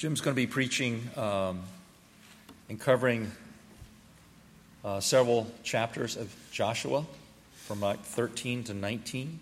Jim's 0.00 0.22
going 0.22 0.34
to 0.34 0.40
be 0.40 0.46
preaching 0.46 1.10
um, 1.18 1.60
and 2.70 2.80
covering 2.80 3.30
uh, 4.82 4.98
several 4.98 5.46
chapters 5.62 6.16
of 6.16 6.34
Joshua 6.50 7.04
from 7.66 7.80
like 7.80 8.00
13 8.00 8.64
to 8.64 8.72
19 8.72 9.38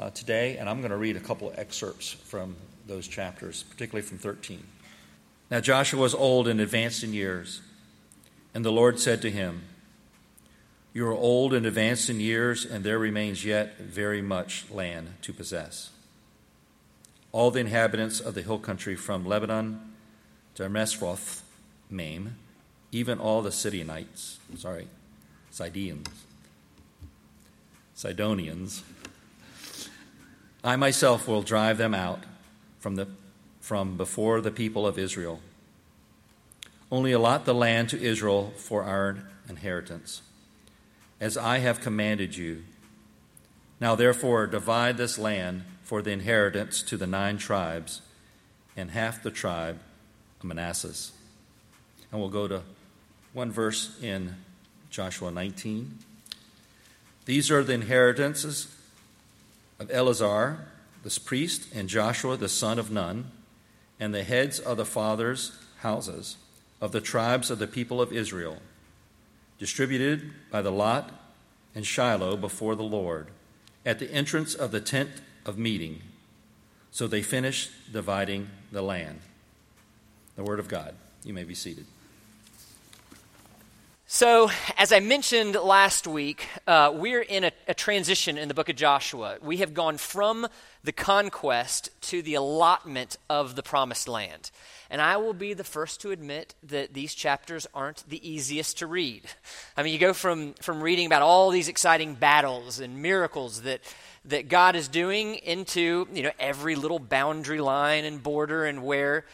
uh, 0.00 0.10
today, 0.10 0.56
and 0.56 0.68
I'm 0.68 0.80
going 0.80 0.90
to 0.90 0.96
read 0.96 1.14
a 1.14 1.20
couple 1.20 1.48
of 1.48 1.56
excerpts 1.60 2.10
from 2.10 2.56
those 2.88 3.06
chapters, 3.06 3.62
particularly 3.62 4.04
from 4.04 4.18
13. 4.18 4.60
Now 5.48 5.60
Joshua 5.60 6.00
was 6.00 6.12
old 6.12 6.48
and 6.48 6.60
advanced 6.60 7.04
in 7.04 7.12
years, 7.12 7.62
and 8.52 8.64
the 8.64 8.72
Lord 8.72 8.98
said 8.98 9.22
to 9.22 9.30
him, 9.30 9.62
You 10.92 11.06
are 11.06 11.14
old 11.14 11.54
and 11.54 11.64
advanced 11.64 12.10
in 12.10 12.18
years, 12.18 12.64
and 12.64 12.82
there 12.82 12.98
remains 12.98 13.44
yet 13.44 13.78
very 13.78 14.22
much 14.22 14.68
land 14.72 15.14
to 15.22 15.32
possess. 15.32 15.90
All 17.30 17.52
the 17.52 17.60
inhabitants 17.60 18.18
of 18.18 18.34
the 18.34 18.42
hill 18.42 18.58
country 18.58 18.96
from 18.96 19.24
Lebanon 19.24 19.89
to 20.60 20.68
Mesroth, 20.68 21.40
Maim, 21.88 22.36
even 22.92 23.18
all 23.18 23.40
the 23.40 23.50
Sidonites, 23.50 24.38
sorry, 24.58 24.88
Sidonians, 25.50 26.06
Sidonians, 27.94 28.82
I 30.62 30.76
myself 30.76 31.26
will 31.26 31.40
drive 31.40 31.78
them 31.78 31.94
out 31.94 32.24
from, 32.78 32.96
the, 32.96 33.08
from 33.62 33.96
before 33.96 34.42
the 34.42 34.50
people 34.50 34.86
of 34.86 34.98
Israel. 34.98 35.40
Only 36.92 37.12
allot 37.12 37.46
the 37.46 37.54
land 37.54 37.88
to 37.90 38.02
Israel 38.02 38.52
for 38.56 38.82
our 38.84 39.16
inheritance, 39.48 40.20
as 41.18 41.38
I 41.38 41.60
have 41.60 41.80
commanded 41.80 42.36
you. 42.36 42.64
Now, 43.80 43.94
therefore, 43.94 44.46
divide 44.46 44.98
this 44.98 45.18
land 45.18 45.62
for 45.82 46.02
the 46.02 46.10
inheritance 46.10 46.82
to 46.82 46.98
the 46.98 47.06
nine 47.06 47.38
tribes 47.38 48.02
and 48.76 48.90
half 48.90 49.22
the 49.22 49.30
tribe 49.30 49.78
Manasseh. 50.42 51.12
And 52.10 52.20
we'll 52.20 52.30
go 52.30 52.48
to 52.48 52.62
one 53.32 53.50
verse 53.50 53.98
in 54.02 54.34
Joshua 54.90 55.30
19. 55.30 55.98
These 57.26 57.50
are 57.50 57.62
the 57.62 57.74
inheritances 57.74 58.74
of 59.78 59.90
Eleazar, 59.90 60.66
the 61.02 61.20
priest, 61.24 61.72
and 61.74 61.88
Joshua, 61.88 62.36
the 62.36 62.48
son 62.48 62.78
of 62.78 62.90
Nun, 62.90 63.30
and 63.98 64.14
the 64.14 64.24
heads 64.24 64.58
of 64.58 64.76
the 64.76 64.84
fathers' 64.84 65.56
houses 65.78 66.36
of 66.80 66.92
the 66.92 67.00
tribes 67.00 67.50
of 67.50 67.58
the 67.58 67.66
people 67.66 68.00
of 68.00 68.12
Israel, 68.12 68.58
distributed 69.58 70.32
by 70.50 70.62
the 70.62 70.72
lot 70.72 71.12
and 71.74 71.86
Shiloh 71.86 72.36
before 72.36 72.74
the 72.74 72.82
Lord, 72.82 73.28
at 73.84 73.98
the 73.98 74.10
entrance 74.12 74.54
of 74.54 74.72
the 74.72 74.80
tent 74.80 75.10
of 75.44 75.58
meeting. 75.58 76.02
So 76.90 77.06
they 77.06 77.22
finished 77.22 77.70
dividing 77.92 78.48
the 78.72 78.82
land 78.82 79.20
the 80.40 80.48
Word 80.48 80.58
of 80.58 80.68
God. 80.68 80.94
You 81.22 81.34
may 81.34 81.44
be 81.44 81.52
seated. 81.52 81.84
So, 84.06 84.50
as 84.78 84.90
I 84.90 85.00
mentioned 85.00 85.54
last 85.54 86.06
week, 86.06 86.48
uh, 86.66 86.92
we're 86.94 87.20
in 87.20 87.44
a, 87.44 87.52
a, 87.68 87.74
transition 87.74 88.38
in 88.38 88.48
the 88.48 88.54
book 88.54 88.70
of 88.70 88.74
Joshua. 88.74 89.36
We 89.42 89.58
have 89.58 89.74
gone 89.74 89.98
from 89.98 90.48
the 90.82 90.92
conquest 90.92 91.90
to 92.08 92.22
the 92.22 92.36
allotment 92.36 93.18
of 93.28 93.54
the 93.54 93.62
promised 93.62 94.08
land. 94.08 94.50
And 94.88 95.02
I 95.02 95.18
will 95.18 95.34
be 95.34 95.52
the 95.52 95.62
first 95.62 96.00
to 96.00 96.10
admit 96.10 96.54
that 96.62 96.94
these 96.94 97.14
chapters 97.14 97.66
aren't 97.74 98.08
the 98.08 98.26
easiest 98.26 98.78
to 98.78 98.86
read. 98.86 99.24
I 99.76 99.82
mean, 99.82 99.92
you 99.92 99.98
go 99.98 100.14
from, 100.14 100.54
from 100.54 100.80
reading 100.80 101.04
about 101.04 101.20
all 101.20 101.50
these 101.50 101.68
exciting 101.68 102.14
battles 102.14 102.80
and 102.80 103.02
miracles 103.02 103.60
that, 103.62 103.82
that 104.24 104.48
God 104.48 104.74
is 104.74 104.88
doing 104.88 105.34
into, 105.34 106.08
you 106.14 106.22
know, 106.22 106.32
every 106.38 106.76
little 106.76 106.98
boundary 106.98 107.60
line 107.60 108.06
and 108.06 108.22
border 108.22 108.64
and 108.64 108.82
where 108.82 109.26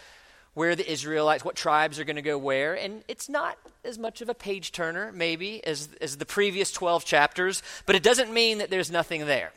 where 0.57 0.75
the 0.75 0.91
Israelites, 0.91 1.45
what 1.45 1.55
tribes 1.55 2.01
are 2.01 2.05
going 2.05 2.17
to 2.17 2.23
go 2.23 2.39
where. 2.39 2.73
And 2.73 3.05
it's 3.09 3.29
not 3.29 3.59
as 3.85 3.99
much 3.99 4.23
of 4.23 4.31
a 4.31 4.35
page 4.35 4.73
turner, 4.73 5.13
maybe, 5.13 5.63
as, 5.63 5.91
as 6.01 6.17
the 6.17 6.25
previous 6.25 6.73
12 6.73 7.05
chapters, 7.05 7.63
but 7.85 7.95
it 7.95 8.03
doesn't 8.03 8.33
mean 8.33 8.57
that 8.57 8.71
there's 8.71 8.91
nothing 8.91 9.27
there. 9.27 9.53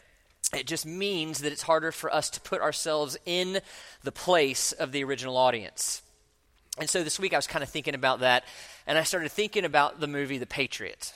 It 0.53 0.67
just 0.67 0.85
means 0.85 1.39
that 1.39 1.53
it's 1.53 1.61
harder 1.61 1.93
for 1.93 2.13
us 2.13 2.29
to 2.31 2.41
put 2.41 2.59
ourselves 2.59 3.17
in 3.25 3.61
the 4.03 4.11
place 4.11 4.73
of 4.73 4.91
the 4.91 5.05
original 5.05 5.37
audience. 5.37 6.01
And 6.77 6.89
so 6.89 7.01
this 7.01 7.17
week 7.17 7.33
I 7.33 7.37
was 7.37 7.47
kind 7.47 7.63
of 7.63 7.69
thinking 7.69 7.95
about 7.95 8.19
that, 8.19 8.43
and 8.85 8.97
I 8.97 9.03
started 9.03 9.31
thinking 9.31 9.63
about 9.63 10.01
the 10.01 10.07
movie 10.07 10.37
The 10.37 10.45
Patriot. 10.45 11.13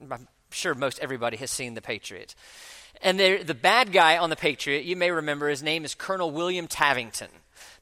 I'm 0.00 0.28
sure 0.50 0.74
most 0.74 0.98
everybody 1.00 1.36
has 1.36 1.50
seen 1.50 1.74
The 1.74 1.82
Patriot. 1.82 2.34
And 3.02 3.20
the 3.20 3.54
bad 3.54 3.92
guy 3.92 4.16
on 4.16 4.30
The 4.30 4.36
Patriot, 4.36 4.84
you 4.84 4.96
may 4.96 5.10
remember, 5.10 5.50
his 5.50 5.62
name 5.62 5.84
is 5.84 5.94
Colonel 5.94 6.30
William 6.30 6.66
Tavington. 6.66 7.28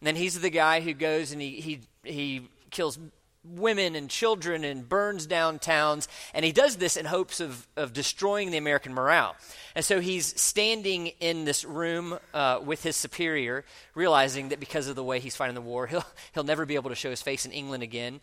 And 0.00 0.06
then 0.06 0.16
he's 0.16 0.40
the 0.40 0.50
guy 0.50 0.80
who 0.80 0.94
goes 0.94 1.32
and 1.32 1.40
he, 1.40 1.60
he, 1.60 1.80
he 2.04 2.48
kills 2.70 2.98
women 3.44 3.94
and 3.94 4.10
children 4.10 4.64
and 4.64 4.88
burns 4.88 5.26
down 5.26 5.58
towns. 5.58 6.08
And 6.34 6.44
he 6.44 6.52
does 6.52 6.76
this 6.76 6.96
in 6.96 7.06
hopes 7.06 7.40
of, 7.40 7.66
of 7.76 7.92
destroying 7.92 8.50
the 8.50 8.58
American 8.58 8.92
morale. 8.92 9.36
And 9.74 9.84
so 9.84 10.00
he's 10.00 10.38
standing 10.40 11.08
in 11.20 11.44
this 11.44 11.64
room 11.64 12.18
uh, 12.34 12.60
with 12.64 12.82
his 12.82 12.96
superior, 12.96 13.64
realizing 13.94 14.48
that 14.50 14.60
because 14.60 14.88
of 14.88 14.96
the 14.96 15.04
way 15.04 15.20
he's 15.20 15.36
fighting 15.36 15.54
the 15.54 15.60
war, 15.60 15.86
he'll, 15.86 16.04
he'll 16.34 16.44
never 16.44 16.66
be 16.66 16.74
able 16.74 16.90
to 16.90 16.96
show 16.96 17.10
his 17.10 17.22
face 17.22 17.46
in 17.46 17.52
England 17.52 17.82
again. 17.82 18.20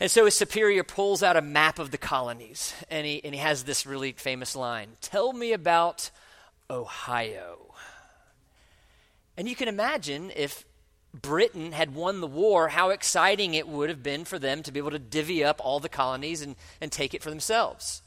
And 0.00 0.10
so 0.10 0.24
his 0.24 0.34
superior 0.34 0.82
pulls 0.82 1.22
out 1.22 1.36
a 1.36 1.42
map 1.42 1.78
of 1.78 1.92
the 1.92 1.98
colonies, 1.98 2.74
and 2.90 3.06
he, 3.06 3.22
and 3.22 3.34
he 3.34 3.40
has 3.40 3.62
this 3.62 3.86
really 3.86 4.12
famous 4.12 4.56
line 4.56 4.88
Tell 5.00 5.32
me 5.32 5.52
about 5.52 6.10
Ohio. 6.68 7.74
And 9.36 9.48
you 9.48 9.54
can 9.54 9.68
imagine 9.68 10.32
if 10.34 10.64
Britain 11.14 11.72
had 11.72 11.94
won 11.94 12.20
the 12.20 12.26
war, 12.26 12.68
how 12.68 12.90
exciting 12.90 13.54
it 13.54 13.68
would 13.68 13.90
have 13.90 14.02
been 14.02 14.24
for 14.24 14.38
them 14.38 14.62
to 14.62 14.72
be 14.72 14.78
able 14.78 14.90
to 14.92 14.98
divvy 14.98 15.44
up 15.44 15.60
all 15.62 15.78
the 15.78 15.88
colonies 15.88 16.40
and, 16.40 16.56
and 16.80 16.90
take 16.90 17.12
it 17.12 17.22
for 17.22 17.30
themselves. 17.30 18.02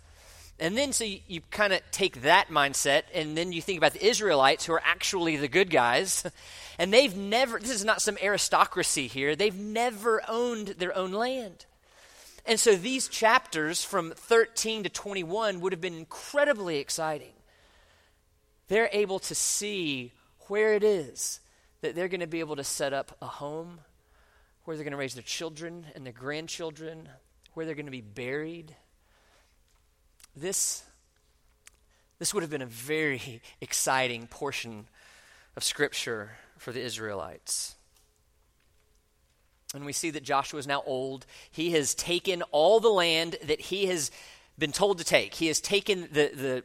And 0.59 0.77
then, 0.77 0.93
so 0.93 1.03
you, 1.03 1.19
you 1.27 1.41
kind 1.51 1.73
of 1.73 1.81
take 1.91 2.21
that 2.21 2.47
mindset, 2.47 3.03
and 3.13 3.37
then 3.37 3.51
you 3.51 3.61
think 3.61 3.77
about 3.77 3.93
the 3.93 4.05
Israelites 4.05 4.65
who 4.65 4.73
are 4.73 4.81
actually 4.83 5.35
the 5.37 5.47
good 5.47 5.69
guys. 5.69 6.25
And 6.77 6.91
they've 6.91 7.15
never, 7.15 7.57
this 7.57 7.69
is 7.69 7.85
not 7.85 8.01
some 8.01 8.17
aristocracy 8.21 9.07
here, 9.07 9.33
they've 9.37 9.57
never 9.57 10.21
owned 10.27 10.67
their 10.77 10.93
own 10.93 11.13
land. 11.13 11.65
And 12.45 12.59
so 12.59 12.75
these 12.75 13.07
chapters 13.07 13.81
from 13.81 14.11
13 14.11 14.83
to 14.83 14.89
21 14.89 15.61
would 15.61 15.71
have 15.71 15.79
been 15.79 15.97
incredibly 15.97 16.79
exciting. 16.79 17.31
They're 18.67 18.89
able 18.91 19.19
to 19.19 19.33
see 19.33 20.11
where 20.47 20.73
it 20.73 20.83
is 20.83 21.39
that 21.85 21.93
they're 21.93 22.07
going 22.07 22.21
to 22.21 22.27
be 22.27 22.39
able 22.39 22.55
to 22.55 22.63
set 22.63 22.93
up 22.93 23.15
a 23.21 23.27
home 23.27 23.79
where 24.63 24.75
they're 24.75 24.83
going 24.83 24.91
to 24.91 24.97
raise 24.97 25.13
their 25.13 25.21
children 25.21 25.85
and 25.93 26.03
their 26.03 26.13
grandchildren, 26.13 27.07
where 27.53 27.65
they're 27.65 27.75
going 27.75 27.85
to 27.85 27.91
be 27.91 28.01
buried. 28.01 28.75
This, 30.35 30.83
this 32.17 32.33
would 32.33 32.41
have 32.41 32.49
been 32.49 32.63
a 32.63 32.65
very 32.65 33.43
exciting 33.61 34.25
portion 34.25 34.87
of 35.55 35.63
Scripture 35.63 36.31
for 36.57 36.71
the 36.71 36.81
Israelites. 36.81 37.75
And 39.75 39.85
we 39.85 39.93
see 39.93 40.09
that 40.09 40.23
Joshua 40.23 40.59
is 40.59 40.65
now 40.65 40.81
old. 40.87 41.27
He 41.51 41.71
has 41.71 41.93
taken 41.93 42.41
all 42.51 42.79
the 42.79 42.89
land 42.89 43.37
that 43.43 43.61
he 43.61 43.85
has 43.85 44.09
been 44.57 44.71
told 44.71 44.97
to 44.97 45.03
take. 45.03 45.35
He 45.35 45.47
has 45.47 45.61
taken 45.61 46.01
the, 46.11 46.31
the, 46.33 46.63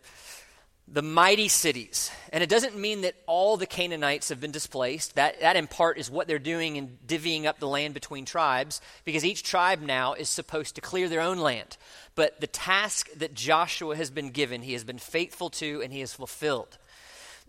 the 0.92 1.02
mighty 1.02 1.46
cities. 1.46 2.10
And 2.32 2.42
it 2.42 2.48
doesn't 2.48 2.76
mean 2.76 3.02
that 3.02 3.14
all 3.26 3.56
the 3.56 3.66
Canaanites 3.66 4.28
have 4.28 4.40
been 4.40 4.50
displaced. 4.50 5.14
That, 5.14 5.40
that, 5.40 5.56
in 5.56 5.68
part, 5.68 5.98
is 5.98 6.10
what 6.10 6.26
they're 6.26 6.40
doing 6.40 6.76
in 6.76 6.98
divvying 7.06 7.44
up 7.44 7.60
the 7.60 7.68
land 7.68 7.94
between 7.94 8.24
tribes, 8.24 8.80
because 9.04 9.24
each 9.24 9.44
tribe 9.44 9.80
now 9.80 10.14
is 10.14 10.28
supposed 10.28 10.74
to 10.74 10.80
clear 10.80 11.08
their 11.08 11.20
own 11.20 11.38
land. 11.38 11.76
But 12.16 12.40
the 12.40 12.48
task 12.48 13.08
that 13.16 13.34
Joshua 13.34 13.96
has 13.96 14.10
been 14.10 14.30
given, 14.30 14.62
he 14.62 14.72
has 14.72 14.82
been 14.82 14.98
faithful 14.98 15.48
to, 15.50 15.80
and 15.80 15.92
he 15.92 16.00
has 16.00 16.12
fulfilled. 16.12 16.76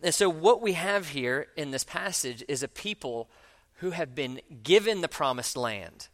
And 0.03 0.13
so, 0.13 0.29
what 0.29 0.61
we 0.61 0.73
have 0.73 1.09
here 1.09 1.47
in 1.57 1.71
this 1.71 1.83
passage 1.83 2.43
is 2.47 2.63
a 2.63 2.67
people 2.67 3.29
who 3.77 3.91
have 3.91 4.13
been 4.13 4.41
given 4.63 5.01
the 5.01 5.07
promised 5.07 5.57
land, 5.57 6.07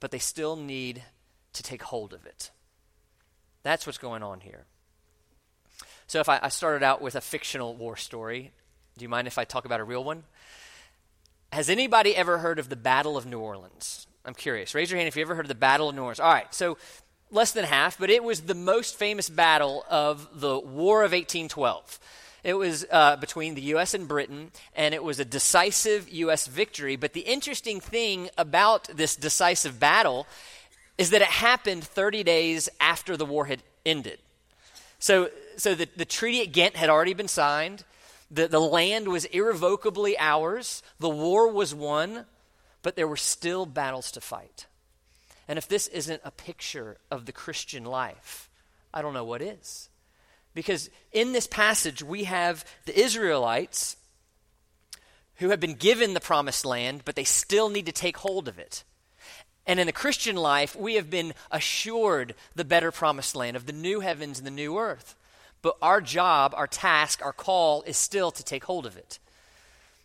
but 0.00 0.10
they 0.10 0.18
still 0.18 0.56
need 0.56 1.02
to 1.52 1.62
take 1.62 1.82
hold 1.82 2.12
of 2.12 2.26
it. 2.26 2.50
That's 3.62 3.86
what's 3.86 3.98
going 3.98 4.22
on 4.22 4.40
here. 4.40 4.66
So 6.06 6.20
if 6.20 6.28
I, 6.28 6.38
I 6.42 6.48
started 6.48 6.82
out 6.82 7.00
with 7.00 7.14
a 7.14 7.20
fictional 7.20 7.74
war 7.74 7.96
story, 7.96 8.52
do 8.96 9.02
you 9.02 9.08
mind 9.08 9.26
if 9.26 9.38
I 9.38 9.44
talk 9.44 9.64
about 9.64 9.80
a 9.80 9.84
real 9.84 10.04
one? 10.04 10.24
Has 11.52 11.68
anybody 11.68 12.14
ever 12.16 12.38
heard 12.38 12.58
of 12.58 12.68
the 12.68 12.76
Battle 12.76 13.16
of 13.16 13.26
New 13.26 13.40
Orleans? 13.40 14.06
I'm 14.24 14.34
curious. 14.34 14.74
Raise 14.74 14.90
your 14.90 14.98
hand 14.98 15.08
if 15.08 15.16
you 15.16 15.22
ever 15.22 15.34
heard 15.34 15.44
of 15.44 15.48
the 15.48 15.54
Battle 15.54 15.88
of 15.88 15.94
New 15.94 16.02
Orleans. 16.02 16.20
All 16.20 16.32
right, 16.32 16.52
so 16.52 16.76
less 17.30 17.52
than 17.52 17.64
half, 17.64 17.98
but 17.98 18.10
it 18.10 18.22
was 18.22 18.42
the 18.42 18.54
most 18.54 18.96
famous 18.96 19.28
battle 19.28 19.84
of 19.88 20.40
the 20.40 20.58
War 20.58 21.02
of 21.02 21.12
1812. 21.12 21.98
It 22.44 22.54
was 22.54 22.86
uh, 22.92 23.16
between 23.16 23.54
the 23.54 23.62
U.S. 23.62 23.94
and 23.94 24.06
Britain, 24.06 24.52
and 24.74 24.94
it 24.94 25.02
was 25.02 25.18
a 25.18 25.24
decisive 25.24 26.08
U.S. 26.08 26.46
victory. 26.46 26.94
But 26.94 27.12
the 27.12 27.22
interesting 27.22 27.80
thing 27.80 28.28
about 28.38 28.84
this 28.84 29.16
decisive 29.16 29.80
battle 29.80 30.26
is 30.96 31.10
that 31.10 31.22
it 31.22 31.28
happened 31.28 31.82
30 31.84 32.22
days 32.22 32.68
after 32.80 33.16
the 33.16 33.26
war 33.26 33.46
had 33.46 33.62
ended. 33.84 34.18
So 34.98 35.30
so 35.56 35.74
the, 35.74 35.88
the 35.96 36.04
treaty 36.04 36.42
at 36.42 36.52
Ghent 36.52 36.76
had 36.76 36.90
already 36.90 37.14
been 37.14 37.28
signed. 37.28 37.84
The, 38.30 38.48
the 38.48 38.60
land 38.60 39.08
was 39.08 39.24
irrevocably 39.26 40.18
ours. 40.18 40.82
The 40.98 41.08
war 41.08 41.50
was 41.50 41.74
won. 41.74 42.26
but 42.86 42.94
there 42.94 43.08
were 43.08 43.16
still 43.16 43.66
battles 43.66 44.12
to 44.12 44.20
fight. 44.20 44.66
And 45.48 45.58
if 45.58 45.66
this 45.66 45.88
isn't 45.88 46.20
a 46.24 46.30
picture 46.30 46.98
of 47.10 47.26
the 47.26 47.32
Christian 47.32 47.84
life, 47.84 48.48
I 48.94 49.02
don't 49.02 49.12
know 49.12 49.24
what 49.24 49.42
is. 49.42 49.88
Because 50.54 50.88
in 51.10 51.32
this 51.32 51.48
passage, 51.48 52.00
we 52.00 52.24
have 52.24 52.64
the 52.84 52.96
Israelites 52.96 53.96
who 55.38 55.48
have 55.48 55.58
been 55.58 55.74
given 55.74 56.14
the 56.14 56.20
promised 56.20 56.64
land, 56.64 57.02
but 57.04 57.16
they 57.16 57.24
still 57.24 57.68
need 57.70 57.86
to 57.86 57.92
take 57.92 58.18
hold 58.18 58.46
of 58.46 58.56
it. 58.56 58.84
And 59.66 59.80
in 59.80 59.86
the 59.88 59.92
Christian 59.92 60.36
life, 60.36 60.76
we 60.76 60.94
have 60.94 61.10
been 61.10 61.34
assured 61.50 62.36
the 62.54 62.64
better 62.64 62.92
promised 62.92 63.34
land 63.34 63.56
of 63.56 63.66
the 63.66 63.72
new 63.72 63.98
heavens 63.98 64.38
and 64.38 64.46
the 64.46 64.52
new 64.52 64.78
earth. 64.78 65.16
But 65.66 65.78
our 65.82 66.00
job, 66.00 66.54
our 66.56 66.68
task, 66.68 67.24
our 67.24 67.32
call 67.32 67.82
is 67.82 67.96
still 67.96 68.30
to 68.30 68.44
take 68.44 68.62
hold 68.62 68.86
of 68.86 68.96
it. 68.96 69.18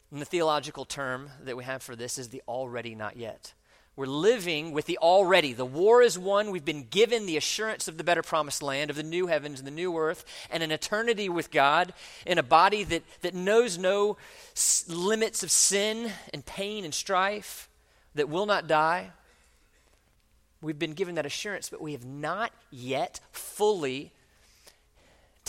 And 0.10 0.20
the 0.20 0.26
theological 0.26 0.86
term 0.86 1.30
that 1.44 1.56
we 1.56 1.64
have 1.66 1.84
for 1.84 1.96
this 1.96 2.18
is 2.18 2.30
the 2.30 2.42
already 2.48 2.96
not 2.96 3.16
yet. 3.16 3.54
We're 3.96 4.08
living 4.08 4.72
with 4.72 4.88
the 4.88 4.98
already. 4.98 5.54
The 5.54 5.64
war 5.64 6.02
is 6.02 6.18
won. 6.18 6.50
We've 6.50 6.66
been 6.66 6.88
given 6.90 7.28
the 7.28 7.38
assurance 7.38 7.88
of 7.88 8.00
the 8.00 8.04
better 8.04 8.24
promised 8.24 8.64
land, 8.64 8.90
of 8.90 8.96
the 8.96 9.04
new 9.04 9.28
heavens 9.28 9.60
and 9.60 9.68
the 9.68 9.72
new 9.72 9.96
earth, 9.96 10.26
and 10.50 10.64
an 10.64 10.72
eternity 10.72 11.30
with 11.30 11.52
God 11.52 11.94
in 12.26 12.40
a 12.40 12.44
body 12.44 12.84
that, 12.86 13.04
that 13.22 13.36
knows 13.36 13.78
no 13.78 14.18
s- 14.56 14.86
limits 14.88 15.44
of 15.44 15.52
sin 15.52 16.12
and 16.34 16.44
pain 16.44 16.86
and 16.86 16.94
strife, 16.96 17.70
that 18.16 18.30
will 18.30 18.48
not 18.48 18.66
die. 18.66 19.12
We've 20.60 20.80
been 20.80 20.94
given 20.94 21.14
that 21.16 21.28
assurance, 21.28 21.70
but 21.70 21.82
we 21.82 21.92
have 21.92 22.04
not 22.04 22.52
yet 22.72 23.20
fully 23.32 24.12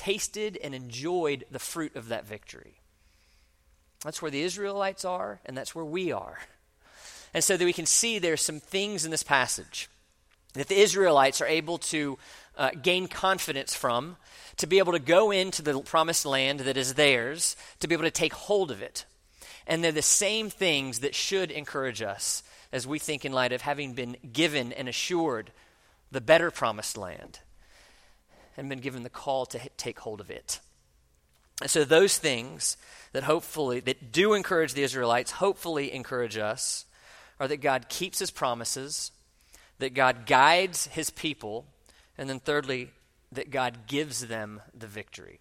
tasted 0.03 0.59
and 0.65 0.75
enjoyed 0.75 1.45
the 1.53 1.61
fruit 1.61 1.95
of 1.95 2.09
that 2.09 2.27
victory. 2.27 2.75
That's 4.03 4.21
where 4.21 4.33
the 4.33 4.43
Israelites 4.43 5.05
are, 5.05 5.39
and 5.47 5.57
that's 5.57 5.77
where 5.77 5.85
we 5.85 6.11
are. 6.11 6.41
And 7.33 7.45
so 7.45 7.57
that 7.57 7.65
we 7.65 7.73
can 7.73 7.87
see 7.87 8.19
there's 8.19 8.41
some 8.41 8.59
things 8.59 9.05
in 9.05 9.13
this 9.13 9.23
passage 9.23 9.89
that 10.55 10.67
the 10.67 10.81
Israelites 10.81 11.41
are 11.41 11.47
able 11.47 11.79
to 11.79 12.19
uh, 12.59 12.71
gain 12.83 13.07
confidence 13.07 13.75
from, 13.75 14.17
to 14.57 14.67
be 14.67 14.79
able 14.79 14.93
to 14.93 14.99
go 14.99 15.31
into 15.31 15.63
the 15.63 15.81
promised 15.81 16.27
land 16.27 16.61
that 16.61 16.77
is 16.77 16.95
theirs, 16.95 17.57
to 17.79 17.87
be 17.87 17.95
able 17.95 18.05
to 18.05 18.11
take 18.11 18.35
hold 18.35 18.73
of 18.73 18.83
it. 18.83 19.07
And 19.69 19.83
they're 19.83 19.93
the 19.93 20.03
same 20.03 20.51
things 20.51 20.99
that 20.99 21.15
should 21.15 21.51
encourage 21.53 22.03
us 22.03 22.43
as 22.73 22.89
we 22.89 22.99
think 22.99 23.25
in 23.25 23.33
light 23.33 23.53
of 23.53 23.63
having 23.63 23.95
been 23.95 24.17
given 24.33 24.73
and 24.73 24.89
assured 24.89 25.53
the 26.11 26.21
better 26.21 26.51
promised 26.51 26.99
land 26.99 27.39
and 28.57 28.69
been 28.69 28.81
given 28.81 29.03
the 29.03 29.11
call 29.11 29.47
to 29.47 29.61
take 29.77 30.01
hold 30.01 30.21
of 30.21 30.31
it. 30.31 30.61
And 31.61 31.71
so 31.71 31.85
those 31.85 32.19
things 32.19 32.77
that 33.13 33.23
hopefully 33.23 33.81
that 33.81 34.13
do 34.13 34.35
encourage 34.35 34.75
the 34.75 34.83
Israelites 34.83 35.33
hopefully 35.33 35.93
encourage 35.93 36.37
us 36.37 36.87
are 37.39 37.49
that 37.49 37.59
God 37.59 37.89
keeps 37.89 38.19
his 38.19 38.31
promises, 38.31 39.13
that 39.79 39.95
God 39.95 40.27
guides 40.27 40.87
his 40.87 41.11
people, 41.11 41.67
and 42.19 42.29
then 42.29 42.41
thirdly 42.41 42.91
that 43.33 43.51
God 43.51 43.87
gives 43.87 44.27
them 44.27 44.61
the 44.75 44.87
victory. 44.87 45.41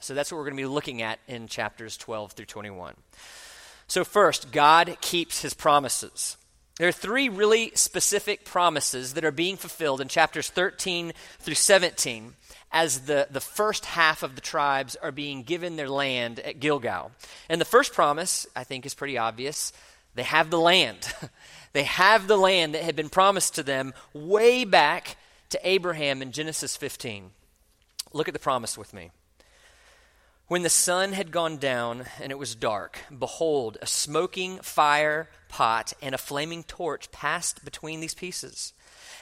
So 0.00 0.14
that's 0.14 0.32
what 0.32 0.38
we're 0.38 0.44
going 0.44 0.56
to 0.56 0.62
be 0.62 0.66
looking 0.66 1.00
at 1.00 1.20
in 1.28 1.46
chapters 1.46 1.96
12 1.96 2.32
through 2.32 2.46
21. 2.46 2.94
So 3.86 4.04
first, 4.04 4.52
God 4.52 4.96
keeps 5.00 5.42
his 5.42 5.54
promises. 5.54 6.36
There 6.82 6.88
are 6.88 6.90
three 6.90 7.28
really 7.28 7.70
specific 7.76 8.44
promises 8.44 9.14
that 9.14 9.24
are 9.24 9.30
being 9.30 9.56
fulfilled 9.56 10.00
in 10.00 10.08
chapters 10.08 10.48
13 10.48 11.12
through 11.38 11.54
17 11.54 12.34
as 12.72 13.02
the, 13.02 13.28
the 13.30 13.40
first 13.40 13.84
half 13.84 14.24
of 14.24 14.34
the 14.34 14.40
tribes 14.40 14.96
are 14.96 15.12
being 15.12 15.44
given 15.44 15.76
their 15.76 15.88
land 15.88 16.40
at 16.40 16.58
Gilgal. 16.58 17.12
And 17.48 17.60
the 17.60 17.64
first 17.64 17.92
promise, 17.92 18.48
I 18.56 18.64
think, 18.64 18.84
is 18.84 18.94
pretty 18.94 19.16
obvious. 19.16 19.72
They 20.16 20.24
have 20.24 20.50
the 20.50 20.58
land. 20.58 21.06
they 21.72 21.84
have 21.84 22.26
the 22.26 22.36
land 22.36 22.74
that 22.74 22.82
had 22.82 22.96
been 22.96 23.10
promised 23.10 23.54
to 23.54 23.62
them 23.62 23.94
way 24.12 24.64
back 24.64 25.16
to 25.50 25.60
Abraham 25.62 26.20
in 26.20 26.32
Genesis 26.32 26.76
15. 26.76 27.30
Look 28.12 28.26
at 28.26 28.34
the 28.34 28.40
promise 28.40 28.76
with 28.76 28.92
me. 28.92 29.12
When 30.48 30.62
the 30.62 30.68
sun 30.68 31.12
had 31.12 31.30
gone 31.30 31.58
down 31.58 32.06
and 32.20 32.32
it 32.32 32.38
was 32.38 32.56
dark, 32.56 32.98
behold, 33.16 33.78
a 33.80 33.86
smoking 33.86 34.58
fire 34.58 35.28
pot 35.52 35.92
and 36.02 36.14
a 36.14 36.18
flaming 36.18 36.64
torch 36.64 37.12
passed 37.12 37.64
between 37.64 38.00
these 38.00 38.14
pieces. 38.14 38.72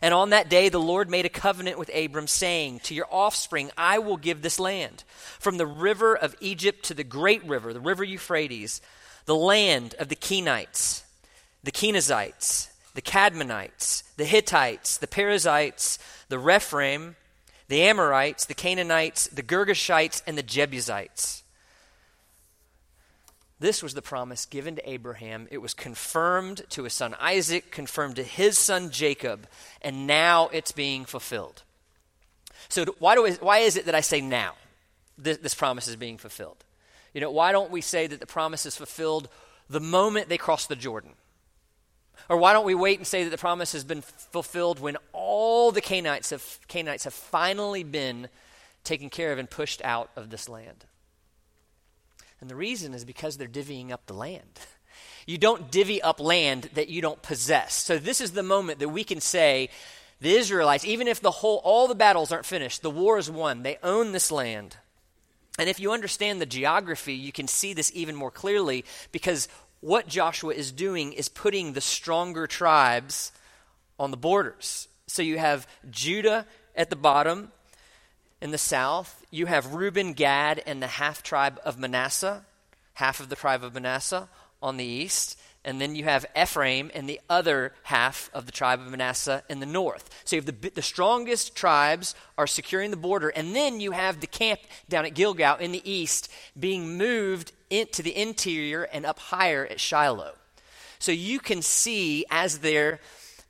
And 0.01 0.15
on 0.15 0.31
that 0.31 0.49
day, 0.49 0.69
the 0.69 0.81
Lord 0.81 1.11
made 1.11 1.27
a 1.27 1.29
covenant 1.29 1.79
with 1.79 1.95
Abram, 1.95 2.29
saying, 2.29 2.81
To 2.85 2.95
your 2.95 3.09
offspring 3.11 3.71
I 3.77 3.99
will 3.99 4.17
give 4.17 4.41
this 4.41 4.59
land. 4.61 5.05
From 5.39 5.59
the 5.59 5.67
river 5.67 6.17
of 6.17 6.37
Egypt 6.41 6.85
to 6.87 6.95
the 6.95 7.05
great 7.05 7.45
river, 7.45 7.75
the 7.75 7.81
river 7.81 8.05
Euphrates, 8.05 8.81
the 9.27 9.35
land 9.35 9.95
of 9.99 10.09
the 10.09 10.17
Kenites, 10.17 11.03
the 11.65 11.73
Kenizzites, 11.73 12.71
the 12.95 13.03
Kadmonites, 13.03 14.05
the 14.17 14.25
Hittites, 14.25 14.99
the 14.99 15.09
Perizzites, 15.09 15.99
the 16.29 16.39
Rephaim, 16.39 17.17
the 17.69 17.83
Amorites, 17.83 18.47
the 18.47 18.55
Canaanites, 18.55 19.27
the 19.29 19.43
Girgashites, 19.43 20.23
and 20.27 20.39
the 20.39 20.43
Jebusites. 20.43 21.40
This 23.61 23.83
was 23.83 23.93
the 23.93 24.03
promise 24.03 24.47
given 24.47 24.77
to 24.77 24.91
Abraham. 24.91 25.47
It 25.51 25.59
was 25.59 25.75
confirmed 25.75 26.63
to 26.71 26.85
his 26.85 26.95
son 26.95 27.15
Isaac, 27.21 27.71
confirmed 27.71 28.17
to 28.17 28.23
his 28.23 28.57
son 28.57 28.91
Jacob, 28.91 29.47
and 29.83 30.07
now 30.07 30.49
it's 30.49 30.73
being 30.73 31.05
fulfilled. 31.05 31.63
So, 32.71 32.87
why, 32.99 33.15
do, 33.15 33.31
why 33.41 33.59
is 33.59 33.77
it 33.77 33.85
that 33.85 33.95
I 33.95 34.01
say 34.01 34.23
now 34.23 34.55
this, 35.19 35.37
this 35.39 35.55
promise 35.55 35.89
is 35.89 35.97
being 35.97 36.17
fulfilled? 36.17 36.65
You 37.13 37.21
know, 37.21 37.31
why 37.31 37.53
don't 37.53 37.71
we 37.71 37.83
say 37.83 38.07
that 38.07 38.21
the 38.21 38.27
promise 38.27 38.65
is 38.65 38.77
fulfilled 38.77 39.29
the 39.69 39.81
moment 39.81 40.31
they 40.31 40.39
cross 40.39 40.67
the 40.67 40.77
Jordan? 40.77 41.13
Or 42.31 42.39
why 42.39 42.55
don't 42.55 42.65
we 42.65 42.75
wait 42.75 42.99
and 42.99 43.07
say 43.07 43.25
that 43.25 43.31
the 43.31 43.39
promise 43.39 43.73
has 43.73 43.85
been 43.85 44.03
fulfilled 44.03 44.81
when 44.81 44.97
all 45.13 45.71
the 45.71 45.81
Canaanites 45.81 46.31
have, 46.31 46.61
Canaanites 46.69 47.05
have 47.05 47.15
finally 47.15 47.83
been 47.83 48.29
taken 48.85 49.11
care 49.11 49.33
of 49.33 49.39
and 49.39 49.51
pushed 49.51 49.83
out 49.85 50.11
of 50.17 50.31
this 50.31 50.49
land? 50.49 50.87
And 52.41 52.49
the 52.49 52.57
reason 52.57 52.95
is 52.95 53.05
because 53.05 53.37
they're 53.37 53.49
divvying 53.49 53.91
up 53.91 54.07
the 54.07 54.15
land. 54.15 54.59
You 55.27 55.39
don't 55.39 55.71
divvy 55.71 56.03
up 56.03 56.19
land 56.19 56.71
that 56.75 56.89
you 56.89 57.01
don't 57.01 57.23
possess. 57.23 57.75
So 57.75 57.99
this 57.99 58.21
is 58.21 58.33
the 58.33 58.43
moment 58.43 58.81
that 58.81 58.89
we 58.89 59.05
can 59.05 59.21
say 59.21 59.69
the 60.21 60.35
Israelites, 60.35 60.85
even 60.85 61.07
if 61.07 61.21
the 61.21 61.31
whole 61.31 61.61
all 61.63 61.87
the 61.87 61.95
battles 61.95 62.33
aren't 62.33 62.47
finished, 62.47 62.83
the 62.83 62.91
war 62.91 63.17
is 63.17 63.31
won. 63.31 63.63
They 63.63 63.79
own 63.83 64.11
this 64.11 64.33
land. 64.33 64.77
And 65.59 65.69
if 65.69 65.79
you 65.79 65.93
understand 65.93 66.41
the 66.41 66.47
geography, 66.47 67.15
you 67.15 67.33
can 67.33 67.47
see 67.47 67.75
this 67.75 67.93
even 67.95 68.17
more 68.17 68.31
clearly 68.31 68.85
because 69.13 69.47
what 69.81 70.09
Joshua 70.09 70.55
is 70.55 70.73
doing 70.73 71.13
is 71.13 71.29
putting 71.29 71.73
the 71.75 71.81
stronger 71.81 72.47
tribes 72.47 73.31
on 73.99 74.11
the 74.11 74.17
borders. 74.17 74.89
So 75.07 75.23
you 75.23 75.39
have 75.39 75.67
Judah 75.91 76.47
at 76.75 76.91
the 76.91 76.97
bottom 76.97 77.53
in 78.41 78.51
the 78.51 78.59
south, 78.59 79.25
you 79.31 79.47
have 79.47 79.75
Reuben, 79.75 80.15
Gad, 80.15 80.63
and 80.67 80.83
the 80.83 80.87
half 80.87 81.23
tribe 81.23 81.61
of 81.65 81.79
Manasseh, 81.79 82.45
half 82.95 83.21
of 83.21 83.29
the 83.29 83.37
tribe 83.37 83.63
of 83.63 83.75
Manasseh 83.75 84.29
on 84.63 84.77
the 84.77 84.85
east. 84.85 85.39
And 85.63 85.79
then 85.79 85.95
you 85.95 86.05
have 86.05 86.25
Ephraim 86.35 86.91
and 86.95 87.07
the 87.07 87.21
other 87.29 87.75
half 87.83 88.31
of 88.33 88.47
the 88.47 88.53
tribe 88.53 88.81
of 88.81 88.91
Manasseh 88.91 89.43
in 89.51 89.61
the 89.61 89.67
north. 89.67 90.09
So 90.25 90.37
you 90.37 90.43
have 90.43 90.61
the, 90.61 90.71
the 90.71 90.81
strongest 90.81 91.55
tribes 91.55 92.15
are 92.39 92.47
securing 92.47 92.91
the 92.91 92.97
border. 92.97 93.29
And 93.29 93.55
then 93.55 93.79
you 93.79 93.91
have 93.91 94.21
the 94.21 94.27
camp 94.27 94.61
down 94.89 95.05
at 95.05 95.15
Gilgal 95.15 95.57
in 95.57 95.73
the 95.73 95.91
east 95.91 96.33
being 96.59 96.97
moved 96.97 97.53
into 97.69 98.03
the 98.03 98.17
interior 98.17 98.85
and 98.85 99.05
up 99.05 99.19
higher 99.19 99.67
at 99.67 99.81
Shiloh. 99.81 100.33
So 100.99 101.13
you 101.13 101.41
can 101.41 101.61
see 101.61 102.25
as 102.31 102.61
they're 102.61 103.01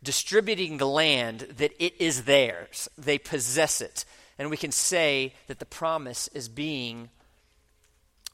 distributing 0.02 0.78
the 0.78 0.88
land 0.88 1.40
that 1.58 1.72
it 1.78 1.94
is 2.00 2.24
theirs, 2.24 2.88
they 2.98 3.18
possess 3.18 3.80
it 3.80 4.04
and 4.40 4.48
we 4.48 4.56
can 4.56 4.72
say 4.72 5.34
that 5.48 5.58
the 5.58 5.66
promise 5.66 6.26
is 6.28 6.48
being 6.48 7.10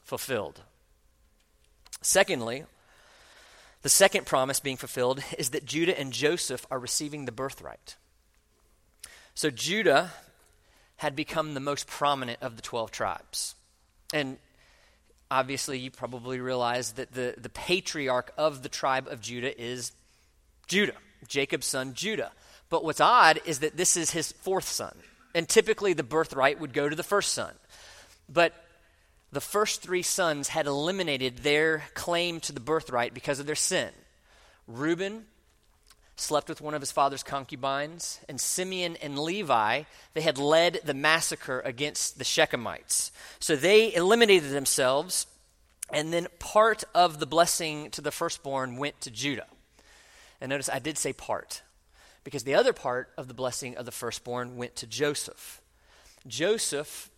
fulfilled. 0.05 0.61
Secondly, 2.01 2.63
the 3.81 3.89
second 3.89 4.25
promise 4.25 4.61
being 4.61 4.77
fulfilled 4.77 5.21
is 5.37 5.49
that 5.49 5.65
Judah 5.65 5.99
and 5.99 6.13
Joseph 6.13 6.65
are 6.71 6.79
receiving 6.79 7.25
the 7.25 7.33
birthright. 7.33 7.97
So 9.35 9.49
Judah 9.49 10.13
had 10.95 11.13
become 11.13 11.53
the 11.53 11.59
most 11.59 11.87
prominent 11.87 12.41
of 12.41 12.55
the 12.55 12.61
12 12.61 12.89
tribes. 12.89 13.55
And 14.13 14.37
obviously, 15.29 15.77
you 15.77 15.91
probably 15.91 16.39
realize 16.39 16.93
that 16.93 17.11
the, 17.11 17.35
the 17.37 17.49
patriarch 17.49 18.31
of 18.37 18.63
the 18.63 18.69
tribe 18.69 19.09
of 19.09 19.19
Judah 19.19 19.61
is 19.61 19.91
Judah, 20.67 20.95
Jacob's 21.27 21.67
son 21.67 21.93
Judah. 21.93 22.31
But 22.69 22.85
what's 22.85 23.01
odd 23.01 23.41
is 23.43 23.59
that 23.59 23.75
this 23.75 23.97
is 23.97 24.11
his 24.11 24.31
fourth 24.31 24.69
son. 24.69 24.97
And 25.37 25.47
typically 25.47 25.93
the 25.93 26.01
birthright 26.01 26.59
would 26.59 26.73
go 26.73 26.89
to 26.89 26.95
the 26.95 27.03
first 27.03 27.31
son. 27.31 27.53
But 28.27 28.55
the 29.31 29.39
first 29.39 29.83
three 29.83 30.01
sons 30.01 30.47
had 30.47 30.65
eliminated 30.65 31.37
their 31.37 31.83
claim 31.93 32.39
to 32.39 32.51
the 32.51 32.59
birthright 32.59 33.13
because 33.13 33.39
of 33.39 33.45
their 33.45 33.53
sin. 33.53 33.91
Reuben 34.65 35.25
slept 36.15 36.49
with 36.49 36.59
one 36.59 36.73
of 36.73 36.81
his 36.81 36.91
father's 36.91 37.21
concubines, 37.21 38.19
and 38.27 38.41
Simeon 38.41 38.95
and 38.95 39.19
Levi, 39.19 39.83
they 40.15 40.21
had 40.21 40.39
led 40.39 40.79
the 40.83 40.95
massacre 40.95 41.59
against 41.59 42.17
the 42.17 42.23
Shechemites. 42.23 43.11
So 43.39 43.55
they 43.55 43.93
eliminated 43.93 44.49
themselves, 44.49 45.27
and 45.93 46.11
then 46.11 46.29
part 46.39 46.83
of 46.95 47.19
the 47.19 47.27
blessing 47.27 47.91
to 47.91 48.01
the 48.01 48.09
firstborn 48.09 48.77
went 48.77 48.99
to 49.01 49.11
Judah. 49.11 49.45
And 50.41 50.49
notice 50.49 50.67
I 50.67 50.79
did 50.79 50.97
say 50.97 51.13
part, 51.13 51.61
because 52.27 52.43
the 52.43 52.55
other 52.55 52.73
part 52.73 53.09
of 53.17 53.29
the 53.29 53.33
blessing 53.33 53.77
of 53.77 53.85
the 53.85 53.91
firstborn 53.93 54.57
went 54.57 54.75
to 54.75 54.85
Joseph. 54.85 55.61
Joseph, 56.27 57.09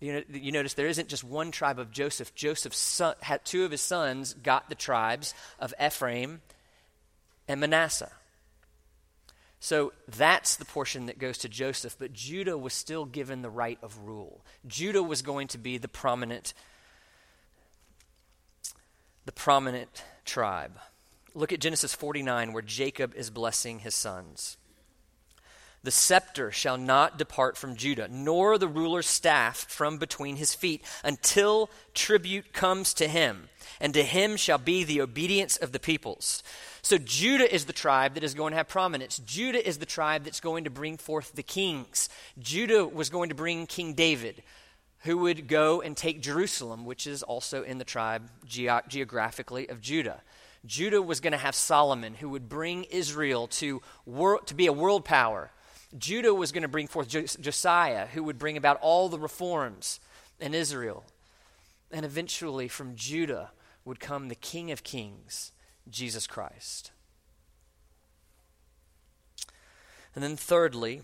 you, 0.00 0.14
know, 0.14 0.22
you 0.32 0.50
notice 0.50 0.72
there 0.72 0.86
isn't 0.86 1.08
just 1.08 1.22
one 1.22 1.50
tribe 1.50 1.78
of 1.78 1.90
Joseph. 1.90 2.34
Joseph 2.34 2.74
son, 2.74 3.16
had 3.20 3.44
two 3.44 3.66
of 3.66 3.70
his 3.70 3.82
sons 3.82 4.32
got 4.32 4.70
the 4.70 4.74
tribes 4.74 5.34
of 5.58 5.74
Ephraim 5.78 6.40
and 7.48 7.60
Manasseh. 7.60 8.12
So 9.60 9.92
that's 10.08 10.56
the 10.56 10.64
portion 10.64 11.04
that 11.04 11.18
goes 11.18 11.36
to 11.36 11.50
Joseph, 11.50 11.96
but 11.98 12.14
Judah 12.14 12.56
was 12.56 12.72
still 12.72 13.04
given 13.04 13.42
the 13.42 13.50
right 13.50 13.78
of 13.82 14.06
rule. 14.06 14.40
Judah 14.66 15.02
was 15.02 15.20
going 15.20 15.48
to 15.48 15.58
be 15.58 15.76
the 15.76 15.86
prominent 15.86 16.54
the 19.26 19.32
prominent 19.32 20.02
tribe. 20.24 20.78
Look 21.34 21.52
at 21.52 21.60
Genesis 21.60 21.94
49 21.94 22.52
where 22.52 22.62
Jacob 22.62 23.14
is 23.14 23.30
blessing 23.30 23.80
his 23.80 23.94
sons. 23.94 24.56
The 25.82 25.90
scepter 25.90 26.52
shall 26.52 26.76
not 26.76 27.16
depart 27.16 27.56
from 27.56 27.74
Judah, 27.74 28.06
nor 28.10 28.58
the 28.58 28.68
ruler's 28.68 29.06
staff 29.06 29.64
from 29.68 29.96
between 29.96 30.36
his 30.36 30.54
feet, 30.54 30.84
until 31.02 31.70
tribute 31.94 32.52
comes 32.52 32.92
to 32.94 33.08
him, 33.08 33.48
and 33.80 33.94
to 33.94 34.02
him 34.02 34.36
shall 34.36 34.58
be 34.58 34.84
the 34.84 35.00
obedience 35.00 35.56
of 35.56 35.72
the 35.72 35.78
peoples. 35.78 36.42
So 36.82 36.98
Judah 36.98 37.52
is 37.52 37.64
the 37.64 37.72
tribe 37.72 38.14
that 38.14 38.24
is 38.24 38.34
going 38.34 38.50
to 38.50 38.58
have 38.58 38.68
prominence. 38.68 39.22
Judah 39.24 39.66
is 39.66 39.78
the 39.78 39.86
tribe 39.86 40.24
that's 40.24 40.40
going 40.40 40.64
to 40.64 40.70
bring 40.70 40.98
forth 40.98 41.32
the 41.32 41.42
kings. 41.42 42.10
Judah 42.38 42.86
was 42.86 43.08
going 43.08 43.30
to 43.30 43.34
bring 43.34 43.66
King 43.66 43.94
David, 43.94 44.42
who 45.04 45.16
would 45.18 45.48
go 45.48 45.80
and 45.80 45.96
take 45.96 46.20
Jerusalem, 46.20 46.84
which 46.84 47.06
is 47.06 47.22
also 47.22 47.62
in 47.62 47.78
the 47.78 47.84
tribe 47.84 48.28
ge- 48.44 48.68
geographically 48.88 49.66
of 49.70 49.80
Judah. 49.80 50.20
Judah 50.66 51.00
was 51.00 51.20
going 51.20 51.32
to 51.32 51.38
have 51.38 51.54
Solomon, 51.54 52.14
who 52.14 52.28
would 52.28 52.48
bring 52.48 52.84
Israel 52.84 53.46
to, 53.48 53.80
wor- 54.04 54.40
to 54.40 54.54
be 54.54 54.66
a 54.66 54.72
world 54.72 55.04
power. 55.04 55.50
Judah 55.96 56.34
was 56.34 56.52
going 56.52 56.62
to 56.62 56.68
bring 56.68 56.86
forth 56.86 57.08
Josiah, 57.08 58.06
who 58.06 58.22
would 58.24 58.38
bring 58.38 58.56
about 58.56 58.78
all 58.80 59.08
the 59.08 59.18
reforms 59.18 60.00
in 60.38 60.54
Israel. 60.54 61.04
And 61.90 62.04
eventually, 62.04 62.68
from 62.68 62.94
Judah 62.94 63.50
would 63.84 64.00
come 64.00 64.28
the 64.28 64.34
King 64.34 64.70
of 64.70 64.84
Kings 64.84 65.52
Jesus 65.88 66.26
Christ. 66.26 66.92
And 70.14 70.22
then, 70.22 70.36
thirdly, 70.36 71.02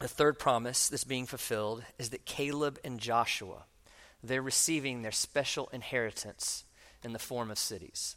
the 0.00 0.08
third 0.08 0.38
promise 0.38 0.88
that's 0.88 1.04
being 1.04 1.26
fulfilled 1.26 1.84
is 1.98 2.10
that 2.10 2.26
Caleb 2.26 2.78
and 2.84 2.98
Joshua, 2.98 3.64
they're 4.22 4.42
receiving 4.42 5.02
their 5.02 5.12
special 5.12 5.68
inheritance 5.72 6.64
in 7.02 7.12
the 7.12 7.18
form 7.18 7.50
of 7.50 7.58
cities. 7.58 8.16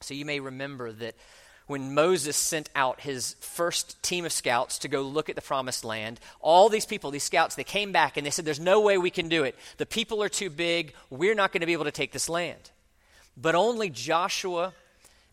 So 0.00 0.14
you 0.14 0.24
may 0.24 0.40
remember 0.40 0.92
that 0.92 1.14
when 1.66 1.94
Moses 1.94 2.36
sent 2.36 2.70
out 2.74 3.00
his 3.00 3.36
first 3.40 4.02
team 4.02 4.24
of 4.24 4.32
scouts 4.32 4.78
to 4.78 4.88
go 4.88 5.02
look 5.02 5.28
at 5.28 5.36
the 5.36 5.42
promised 5.42 5.84
land, 5.84 6.18
all 6.40 6.68
these 6.68 6.86
people, 6.86 7.10
these 7.10 7.22
scouts, 7.22 7.54
they 7.54 7.64
came 7.64 7.92
back 7.92 8.16
and 8.16 8.26
they 8.26 8.30
said, 8.30 8.44
There's 8.44 8.58
no 8.58 8.80
way 8.80 8.96
we 8.96 9.10
can 9.10 9.28
do 9.28 9.44
it. 9.44 9.54
The 9.76 9.86
people 9.86 10.22
are 10.22 10.30
too 10.30 10.50
big. 10.50 10.94
We're 11.10 11.34
not 11.34 11.52
going 11.52 11.60
to 11.60 11.66
be 11.66 11.74
able 11.74 11.84
to 11.84 11.90
take 11.90 12.12
this 12.12 12.28
land. 12.28 12.70
But 13.36 13.54
only 13.54 13.90
Joshua 13.90 14.72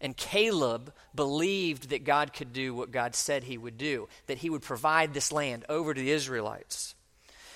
and 0.02 0.16
Caleb 0.16 0.94
believed 1.16 1.90
that 1.90 2.04
God 2.04 2.34
could 2.34 2.52
do 2.52 2.74
what 2.74 2.92
God 2.92 3.16
said 3.16 3.44
he 3.44 3.58
would 3.58 3.78
do, 3.78 4.10
that 4.28 4.40
he 4.40 4.50
would 4.50 4.62
provide 4.62 5.14
this 5.14 5.32
land 5.32 5.66
over 5.70 5.94
to 5.94 6.02
the 6.02 6.12
Israelites. 6.12 6.96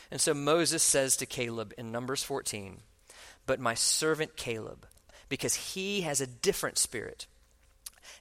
And 0.10 0.22
so 0.22 0.34
Moses 0.34 0.82
says 0.82 1.18
to 1.18 1.26
Caleb 1.26 1.74
in 1.78 1.92
Numbers 1.92 2.24
14, 2.24 2.80
But 3.46 3.60
my 3.60 3.74
servant 3.74 4.38
Caleb, 4.38 4.88
because 5.30 5.56
he 5.56 6.02
has 6.02 6.20
a 6.20 6.28
different 6.28 6.78
spirit 6.78 7.28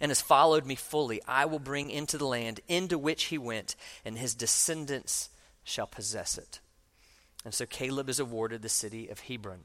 and 0.01 0.11
has 0.11 0.21
followed 0.21 0.67
me 0.67 0.75
fully, 0.75 1.21
I 1.27 1.47
will 1.47 1.59
bring 1.59 1.91
into 1.91 2.19
the 2.19 2.27
land 2.27 2.61
into 2.69 2.99
which 2.99 3.25
he 3.25 3.39
went, 3.39 3.75
and 4.05 4.19
his 4.19 4.35
descendants 4.35 5.31
shall 5.65 5.87
possess 5.87 6.39
it. 6.39 6.61
And 7.45 7.55
so 7.55 7.67
Caleb 7.67 8.09
is 8.09 8.21
awarded 8.21 8.63
the 8.63 8.69
city 8.69 9.09
of 9.09 9.21
Hebron. 9.21 9.61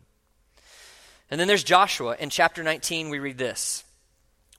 And 1.30 1.40
then 1.40 1.48
there's 1.48 1.64
Joshua. 1.64 2.16
In 2.20 2.30
chapter 2.30 2.64
19, 2.64 3.10
we 3.10 3.20
read 3.20 3.38
this. 3.38 3.84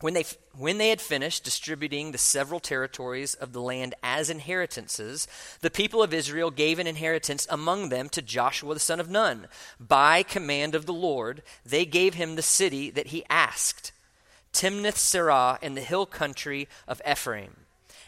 When 0.01 0.15
they, 0.15 0.25
when 0.57 0.79
they 0.79 0.91
had 0.91 1.01
finished 1.01 1.45
distributing 1.45 2.11
the 2.11 2.19
several 2.19 2.61
territories 2.61 3.35
of 3.35 3.53
the 3.53 3.61
land 3.61 3.95
as 4.03 4.29
inheritances, 4.29 5.29
the 5.61 5.71
people 5.71 6.03
of 6.03 6.13
Israel 6.13 6.51
gave 6.51 6.79
an 6.79 6.87
inheritance 6.87 7.47
among 7.49 7.89
them 7.89 8.09
to 8.11 8.21
Joshua 8.21 8.75
the 8.75 8.81
son 8.81 8.99
of 9.01 9.09
Nun. 9.09 9.47
By 9.79 10.23
command 10.23 10.75
of 10.75 10.87
the 10.87 10.93
Lord, 10.93 11.43
they 11.65 11.85
gave 11.85 12.15
him 12.15 12.35
the 12.35 12.43
city 12.43 12.91
that 12.91 13.09
he 13.09 13.25
asked, 13.31 13.93
Timnath 14.53 14.97
Serah 14.97 15.63
in 15.63 15.75
the 15.75 15.81
hill 15.81 16.07
country 16.07 16.69
of 16.89 17.01
Ephraim. 17.09 17.57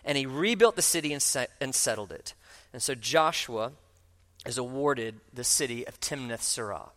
And 0.04 0.18
he 0.18 0.26
rebuilt 0.26 0.76
the 0.76 0.82
city 0.82 1.12
and, 1.12 1.24
and 1.60 1.74
settled 1.74 2.12
it. 2.12 2.34
And 2.72 2.82
so 2.82 2.94
Joshua 2.94 3.72
is 4.44 4.58
awarded 4.58 5.20
the 5.32 5.44
city 5.44 5.86
of 5.86 6.00
Timnath 6.00 6.42
Serah. 6.42 6.90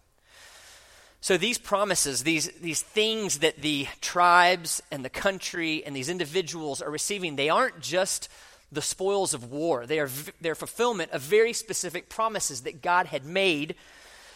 So 1.22 1.38
these 1.38 1.58
promises, 1.58 2.24
these, 2.24 2.48
these 2.62 2.82
things 2.82 3.40
that 3.40 3.62
the 3.62 3.88
tribes 4.00 4.82
and 4.90 5.04
the 5.04 5.10
country 5.10 5.84
and 5.86 5.96
these 5.96 6.10
individuals 6.10 6.82
are 6.82 6.90
receiving, 6.90 7.36
they 7.36 7.50
aren't 7.50 7.82
just 7.82 8.30
the 8.72 8.82
spoils 8.82 9.34
of 9.34 9.52
war. 9.52 9.86
They 9.86 10.00
are 10.00 10.10
their 10.40 10.56
fulfillment 10.56 11.12
of 11.12 11.22
very 11.22 11.54
specific 11.54 12.08
promises 12.08 12.62
that 12.62 12.82
God 12.82 13.08
had 13.08 13.26
made 13.26 13.76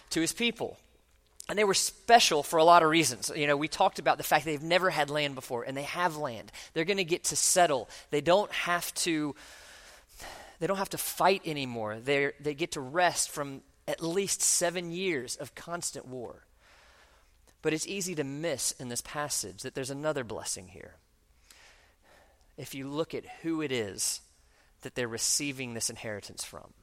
to 0.10 0.20
his 0.20 0.34
people. 0.34 0.78
And 1.50 1.60
they 1.60 1.64
were 1.64 1.74
special 1.74 2.42
for 2.42 2.58
a 2.58 2.64
lot 2.64 2.84
of 2.84 2.90
reasons. 2.90 3.32
You 3.36 3.48
know, 3.48 3.58
we 3.58 3.68
talked 3.68 4.00
about 4.00 4.18
the 4.18 4.24
fact 4.24 4.46
they've 4.46 4.62
never 4.62 4.90
had 4.90 5.10
land 5.10 5.36
before, 5.36 5.64
and 5.64 5.76
they 5.76 5.84
have 5.84 6.16
land. 6.16 6.52
They're 6.74 6.86
going 6.86 6.98
to 6.98 7.04
get 7.04 7.26
to 7.26 7.36
settle. 7.36 7.90
They 8.12 8.22
don't 8.22 8.52
have 8.52 8.94
to. 8.96 9.36
They 10.60 10.68
don't 10.68 10.78
have 10.78 10.90
to 10.92 10.98
fight 10.98 11.42
anymore. 11.46 12.00
They 12.00 12.32
they 12.40 12.54
get 12.54 12.72
to 12.72 12.82
rest 12.82 13.30
from 13.30 13.62
at 13.90 14.02
least 14.02 14.42
seven 14.42 14.92
years 14.92 15.36
of 15.36 15.54
constant 15.54 16.08
war. 16.08 16.46
But 17.64 17.74
it's 17.74 17.88
easy 17.88 18.14
to 18.16 18.24
miss 18.24 18.74
in 18.74 18.90
this 18.90 19.02
passage 19.02 19.64
that 19.64 19.74
there's 19.74 19.90
another 19.90 20.24
blessing 20.24 20.68
here. 20.68 20.98
If 22.58 22.76
you 22.76 22.88
look 22.88 23.16
at 23.16 23.24
who 23.42 23.62
it 23.62 23.72
is 23.72 24.22
that 24.82 24.94
they're 24.94 25.08
receiving 25.08 25.74
this 25.74 25.90
inheritance 25.90 26.44
from. 26.44 26.74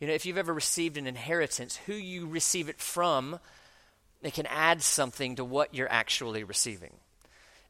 You 0.00 0.08
know, 0.08 0.12
if 0.12 0.26
you've 0.26 0.38
ever 0.38 0.52
received 0.52 0.96
an 0.96 1.06
inheritance, 1.06 1.76
who 1.86 1.94
you 1.94 2.26
receive 2.26 2.68
it 2.68 2.80
from, 2.80 3.38
it 4.22 4.34
can 4.34 4.46
add 4.46 4.82
something 4.82 5.36
to 5.36 5.44
what 5.44 5.72
you're 5.72 5.90
actually 5.90 6.42
receiving. 6.42 6.94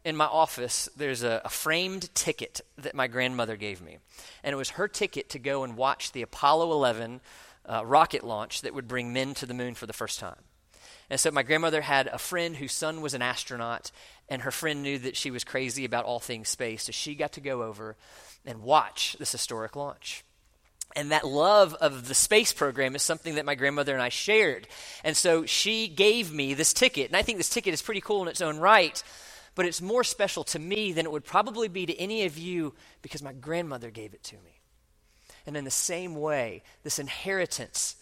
In 0.03 0.17
my 0.17 0.25
office, 0.25 0.89
there's 0.97 1.23
a, 1.23 1.43
a, 1.45 1.51
framed 1.51 2.15
ticket 2.15 2.63
that 2.79 2.95
my 2.95 3.09
grandmother 3.09 3.57
gave 3.57 3.83
me. 3.83 3.99
And 4.43 4.55
it 4.55 4.57
was 4.57 4.71
her 4.71 4.89
ticket 4.89 5.29
to 5.31 5.39
go 5.39 5.63
and 5.63 5.77
watch 5.77 6.13
the 6.13 6.23
Apollo 6.23 6.73
11 6.73 7.21
uh, 7.69 7.85
rocket 7.85 8.25
launch 8.25 8.63
that 8.63 8.73
would 8.73 8.89
bring 8.89 9.13
men 9.13 9.35
to 9.35 9.45
the 9.45 9.53
moon 9.53 9.75
for 9.75 9.85
the 9.85 9.93
first 9.93 10.19
time. 10.19 10.41
And 11.11 11.19
so 11.19 11.33
my 11.33 11.43
grandmother 11.43 11.81
had 11.81 12.07
a 12.07 12.19
friend 12.19 12.57
whose 12.57 12.73
son 12.73 13.03
was 13.03 13.15
an 13.15 13.23
astronaut, 13.23 13.91
and 14.29 14.43
her 14.43 14.53
friend 14.53 14.83
knew 14.83 14.99
that 15.01 15.17
she 15.17 15.33
was 15.33 15.43
crazy 15.43 15.85
about 15.85 16.05
all 16.05 16.21
things 16.21 16.49
space. 16.49 16.85
So 16.85 16.93
she 16.93 17.17
got 17.17 17.33
to 17.33 17.41
go 17.41 17.63
over 17.63 17.97
and 18.47 18.63
watch 18.63 19.17
this 19.19 19.33
historic 19.33 19.75
launch. 19.75 20.25
And 20.97 21.13
that 21.13 21.27
love 21.27 21.75
of 21.75 22.09
the 22.09 22.15
space 22.15 22.53
program 22.53 22.97
is 22.97 23.03
something 23.03 23.37
that 23.37 23.45
my 23.45 23.55
grandmother 23.55 23.93
and 23.93 24.03
I 24.03 24.09
shared. 24.09 24.67
And 25.05 25.17
so 25.17 25.47
she 25.47 25.89
gave 25.89 26.33
me 26.33 26.55
this 26.55 26.73
ticket. 26.73 27.09
And 27.09 27.17
I 27.17 27.23
think 27.23 27.39
this 27.39 27.49
ticket 27.49 27.75
is 27.75 27.83
pretty 27.83 28.01
cool 28.01 28.23
in 28.23 28.29
its 28.29 28.41
own 28.41 28.59
right, 28.59 29.03
but 29.55 29.67
it's 29.67 29.81
more 29.81 30.03
special 30.05 30.43
to 30.45 30.59
me 30.59 30.93
than 30.93 31.07
it 31.07 31.13
would 31.13 31.25
probably 31.25 31.69
be 31.69 31.87
to 31.87 31.97
any 31.97 32.25
of 32.25 32.39
you 32.39 32.75
because 33.03 33.23
my 33.23 33.33
grandmother 33.33 33.91
gave 33.91 34.15
it 34.15 34.23
to 34.25 34.37
me. 34.37 34.61
And 35.47 35.57
in 35.57 35.65
the 35.65 35.71
same 35.71 36.17
way, 36.17 36.63
this 36.83 36.99
inheritance 36.99 37.97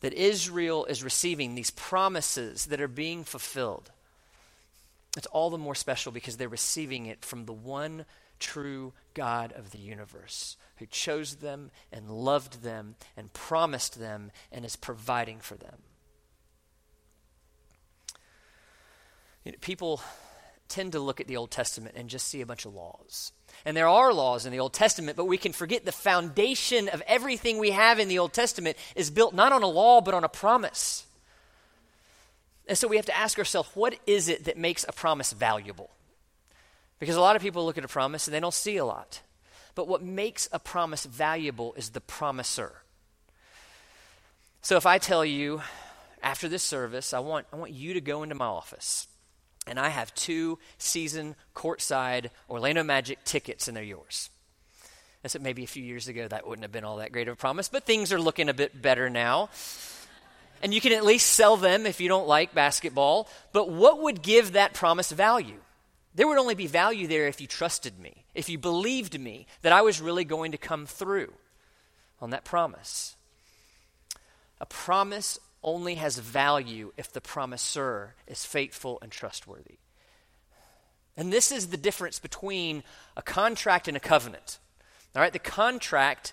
that 0.00 0.12
Israel 0.14 0.84
is 0.86 1.04
receiving, 1.04 1.54
these 1.54 1.70
promises 1.70 2.66
that 2.66 2.80
are 2.80 2.88
being 2.88 3.24
fulfilled, 3.24 3.90
it's 5.16 5.26
all 5.28 5.50
the 5.50 5.58
more 5.58 5.74
special 5.74 6.12
because 6.12 6.36
they're 6.36 6.48
receiving 6.48 7.06
it 7.06 7.24
from 7.24 7.44
the 7.44 7.52
one 7.52 8.04
true 8.38 8.92
God 9.14 9.52
of 9.52 9.70
the 9.70 9.78
universe 9.78 10.56
who 10.76 10.86
chose 10.86 11.36
them 11.36 11.70
and 11.92 12.10
loved 12.10 12.62
them 12.62 12.96
and 13.16 13.32
promised 13.32 13.98
them 13.98 14.30
and 14.50 14.64
is 14.64 14.76
providing 14.76 15.38
for 15.38 15.56
them. 15.56 15.82
You 19.44 19.52
know, 19.52 19.58
people 19.60 20.00
tend 20.68 20.92
to 20.92 21.00
look 21.00 21.20
at 21.20 21.26
the 21.26 21.36
Old 21.36 21.50
Testament 21.50 21.96
and 21.96 22.08
just 22.08 22.28
see 22.28 22.40
a 22.40 22.46
bunch 22.46 22.64
of 22.64 22.74
laws. 22.74 23.32
And 23.64 23.76
there 23.76 23.88
are 23.88 24.12
laws 24.12 24.46
in 24.46 24.52
the 24.52 24.60
Old 24.60 24.72
Testament, 24.72 25.16
but 25.16 25.26
we 25.26 25.36
can 25.36 25.52
forget 25.52 25.84
the 25.84 25.92
foundation 25.92 26.88
of 26.88 27.02
everything 27.06 27.58
we 27.58 27.72
have 27.72 27.98
in 27.98 28.08
the 28.08 28.18
Old 28.18 28.32
Testament 28.32 28.76
is 28.94 29.10
built 29.10 29.34
not 29.34 29.52
on 29.52 29.62
a 29.62 29.66
law, 29.68 30.00
but 30.00 30.14
on 30.14 30.24
a 30.24 30.28
promise. 30.28 31.06
And 32.66 32.78
so 32.78 32.88
we 32.88 32.96
have 32.96 33.06
to 33.06 33.16
ask 33.16 33.38
ourselves 33.38 33.68
what 33.74 33.98
is 34.06 34.28
it 34.28 34.44
that 34.44 34.56
makes 34.56 34.84
a 34.88 34.92
promise 34.92 35.32
valuable? 35.32 35.90
Because 36.98 37.16
a 37.16 37.20
lot 37.20 37.36
of 37.36 37.42
people 37.42 37.64
look 37.64 37.78
at 37.78 37.84
a 37.84 37.88
promise 37.88 38.26
and 38.26 38.34
they 38.34 38.40
don't 38.40 38.54
see 38.54 38.76
a 38.76 38.84
lot. 38.84 39.20
But 39.74 39.88
what 39.88 40.02
makes 40.02 40.48
a 40.52 40.58
promise 40.58 41.04
valuable 41.04 41.74
is 41.74 41.90
the 41.90 42.00
promiser. 42.00 42.82
So 44.62 44.76
if 44.76 44.86
I 44.86 44.98
tell 44.98 45.24
you 45.24 45.62
after 46.22 46.48
this 46.48 46.62
service, 46.62 47.14
I 47.14 47.20
want, 47.20 47.46
I 47.52 47.56
want 47.56 47.72
you 47.72 47.94
to 47.94 48.00
go 48.00 48.22
into 48.22 48.34
my 48.34 48.46
office 48.46 49.06
and 49.66 49.78
I 49.78 49.88
have 49.88 50.14
two 50.14 50.58
season 50.78 51.36
courtside 51.54 52.30
Orlando 52.48 52.82
Magic 52.82 53.24
tickets, 53.24 53.68
and 53.68 53.76
they're 53.76 53.84
yours. 53.84 54.30
I 55.24 55.28
said 55.28 55.42
maybe 55.42 55.64
a 55.64 55.68
few 55.68 55.84
years 55.84 56.08
ago 56.08 56.26
that 56.28 56.46
wouldn't 56.46 56.64
have 56.64 56.72
been 56.72 56.84
all 56.84 56.96
that 56.96 57.12
great 57.12 57.28
of 57.28 57.34
a 57.34 57.36
promise, 57.36 57.68
but 57.68 57.84
things 57.84 58.12
are 58.12 58.20
looking 58.20 58.48
a 58.48 58.54
bit 58.54 58.80
better 58.80 59.10
now. 59.10 59.50
And 60.62 60.74
you 60.74 60.80
can 60.80 60.92
at 60.92 61.04
least 61.04 61.26
sell 61.26 61.56
them 61.56 61.86
if 61.86 62.00
you 62.00 62.08
don't 62.08 62.28
like 62.28 62.54
basketball. 62.54 63.28
But 63.52 63.70
what 63.70 64.00
would 64.00 64.22
give 64.22 64.52
that 64.52 64.74
promise 64.74 65.10
value? 65.10 65.60
There 66.14 66.26
would 66.26 66.38
only 66.38 66.54
be 66.54 66.66
value 66.66 67.06
there 67.06 67.28
if 67.28 67.40
you 67.40 67.46
trusted 67.46 67.98
me, 67.98 68.24
if 68.34 68.48
you 68.48 68.58
believed 68.58 69.18
me 69.18 69.46
that 69.62 69.72
I 69.72 69.82
was 69.82 70.00
really 70.00 70.24
going 70.24 70.52
to 70.52 70.58
come 70.58 70.86
through 70.86 71.32
on 72.20 72.30
that 72.30 72.44
promise. 72.44 73.16
A 74.60 74.66
promise 74.66 75.38
only 75.62 75.96
has 75.96 76.18
value 76.18 76.92
if 76.96 77.12
the 77.12 77.20
promisor 77.20 78.10
is 78.26 78.44
faithful 78.44 78.98
and 79.02 79.12
trustworthy. 79.12 79.78
And 81.16 81.32
this 81.32 81.52
is 81.52 81.68
the 81.68 81.76
difference 81.76 82.18
between 82.18 82.82
a 83.16 83.22
contract 83.22 83.88
and 83.88 83.96
a 83.96 84.00
covenant. 84.00 84.58
All 85.14 85.22
right, 85.22 85.32
the 85.32 85.38
contract 85.38 86.32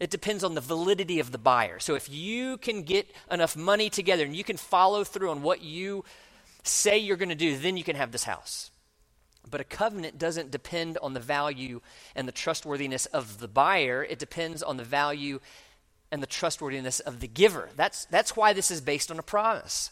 it 0.00 0.10
depends 0.10 0.42
on 0.42 0.54
the 0.54 0.60
validity 0.60 1.20
of 1.20 1.30
the 1.30 1.38
buyer. 1.38 1.78
So 1.78 1.94
if 1.94 2.10
you 2.10 2.58
can 2.58 2.82
get 2.82 3.08
enough 3.30 3.56
money 3.56 3.90
together 3.90 4.24
and 4.24 4.34
you 4.34 4.44
can 4.44 4.56
follow 4.56 5.04
through 5.04 5.30
on 5.30 5.42
what 5.42 5.62
you 5.62 6.04
say 6.64 6.98
you're 6.98 7.16
going 7.16 7.28
to 7.28 7.34
do, 7.34 7.56
then 7.56 7.76
you 7.76 7.84
can 7.84 7.96
have 7.96 8.10
this 8.10 8.24
house. 8.24 8.70
But 9.48 9.60
a 9.60 9.64
covenant 9.64 10.18
doesn't 10.18 10.50
depend 10.50 10.98
on 10.98 11.14
the 11.14 11.20
value 11.20 11.80
and 12.16 12.26
the 12.26 12.32
trustworthiness 12.32 13.06
of 13.06 13.38
the 13.38 13.48
buyer, 13.48 14.02
it 14.02 14.18
depends 14.18 14.62
on 14.62 14.78
the 14.78 14.84
value 14.84 15.40
and 16.10 16.22
the 16.22 16.26
trustworthiness 16.26 17.00
of 17.00 17.20
the 17.20 17.28
giver. 17.28 17.70
That's, 17.76 18.04
that's 18.06 18.36
why 18.36 18.52
this 18.52 18.70
is 18.70 18.80
based 18.80 19.10
on 19.10 19.18
a 19.18 19.22
promise. 19.22 19.90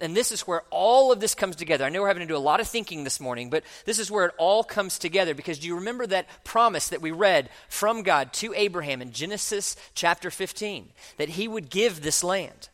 And 0.00 0.16
this 0.16 0.32
is 0.32 0.42
where 0.42 0.62
all 0.70 1.12
of 1.12 1.20
this 1.20 1.34
comes 1.34 1.56
together. 1.56 1.84
I 1.84 1.88
know 1.88 2.02
we're 2.02 2.08
having 2.08 2.26
to 2.26 2.32
do 2.32 2.36
a 2.36 2.38
lot 2.38 2.60
of 2.60 2.66
thinking 2.66 3.04
this 3.04 3.20
morning, 3.20 3.48
but 3.48 3.62
this 3.84 3.98
is 3.98 4.10
where 4.10 4.26
it 4.26 4.34
all 4.38 4.64
comes 4.64 4.98
together 4.98 5.34
because 5.34 5.60
do 5.60 5.68
you 5.68 5.76
remember 5.76 6.06
that 6.06 6.26
promise 6.42 6.88
that 6.88 7.00
we 7.00 7.12
read 7.12 7.48
from 7.68 8.02
God 8.02 8.32
to 8.34 8.52
Abraham 8.54 9.00
in 9.00 9.12
Genesis 9.12 9.76
chapter 9.94 10.30
15 10.30 10.88
that 11.16 11.30
he 11.30 11.46
would 11.46 11.70
give 11.70 12.02
this 12.02 12.24
land? 12.24 12.68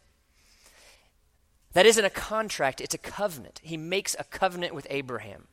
That 1.75 1.87
isn't 1.87 2.05
a 2.05 2.11
contract, 2.11 2.81
it's 2.81 2.95
a 2.95 2.99
covenant. 2.99 3.61
He 3.63 3.77
makes 3.77 4.17
a 4.19 4.25
covenant 4.25 4.75
with 4.75 4.87
Abraham, 4.91 5.47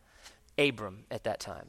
Abram 0.58 1.04
at 1.12 1.26
that 1.26 1.40
time. 1.40 1.68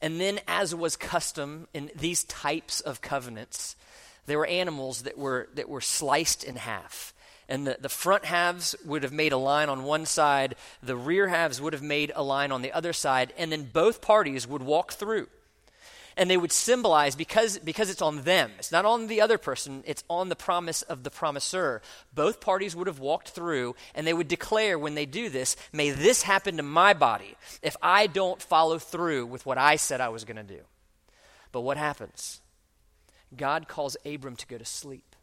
And 0.00 0.20
then, 0.20 0.40
as 0.48 0.74
was 0.74 0.96
custom 0.96 1.68
in 1.74 1.90
these 1.94 2.24
types 2.24 2.80
of 2.80 3.00
covenants, 3.00 3.76
there 4.26 4.38
were 4.38 4.46
animals 4.46 5.02
that 5.02 5.18
were, 5.18 5.48
that 5.54 5.68
were 5.68 5.80
sliced 5.80 6.44
in 6.44 6.56
half. 6.56 7.12
And 7.48 7.66
the, 7.66 7.76
the 7.80 7.88
front 7.88 8.24
halves 8.24 8.74
would 8.84 9.02
have 9.02 9.12
made 9.12 9.32
a 9.32 9.36
line 9.36 9.68
on 9.68 9.84
one 9.84 10.06
side, 10.06 10.54
the 10.82 10.96
rear 10.96 11.28
halves 11.28 11.60
would 11.60 11.72
have 11.72 11.82
made 11.82 12.12
a 12.14 12.22
line 12.22 12.52
on 12.52 12.62
the 12.62 12.72
other 12.72 12.92
side, 12.92 13.32
and 13.36 13.50
then 13.50 13.64
both 13.64 14.00
parties 14.00 14.46
would 14.46 14.62
walk 14.62 14.92
through. 14.92 15.28
And 16.16 16.30
they 16.30 16.36
would 16.36 16.52
symbolize 16.52 17.16
because, 17.16 17.58
because 17.58 17.88
it's 17.88 18.02
on 18.02 18.22
them 18.22 18.52
it's 18.58 18.70
not 18.70 18.84
on 18.84 19.06
the 19.06 19.22
other 19.22 19.38
person 19.38 19.82
it's 19.86 20.04
on 20.10 20.28
the 20.28 20.36
promise 20.36 20.82
of 20.82 21.04
the 21.04 21.10
promisor 21.10 21.80
both 22.14 22.38
parties 22.38 22.76
would 22.76 22.86
have 22.86 22.98
walked 22.98 23.30
through 23.30 23.74
and 23.94 24.06
they 24.06 24.12
would 24.12 24.28
declare 24.28 24.78
when 24.78 24.94
they 24.94 25.06
do 25.06 25.30
this 25.30 25.56
may 25.72 25.88
this 25.88 26.22
happen 26.22 26.58
to 26.58 26.62
my 26.62 26.92
body 26.92 27.34
if 27.62 27.78
i 27.80 28.06
don't 28.06 28.42
follow 28.42 28.78
through 28.78 29.24
with 29.24 29.46
what 29.46 29.56
i 29.56 29.76
said 29.76 30.02
i 30.02 30.10
was 30.10 30.24
going 30.24 30.36
to 30.36 30.42
do. 30.42 30.60
But 31.50 31.62
what 31.62 31.78
happens 31.78 32.42
god 33.36 33.68
calls 33.68 33.96
abram 34.04 34.36
to 34.36 34.46
go 34.46 34.58
to 34.58 34.64
sleep 34.64 35.16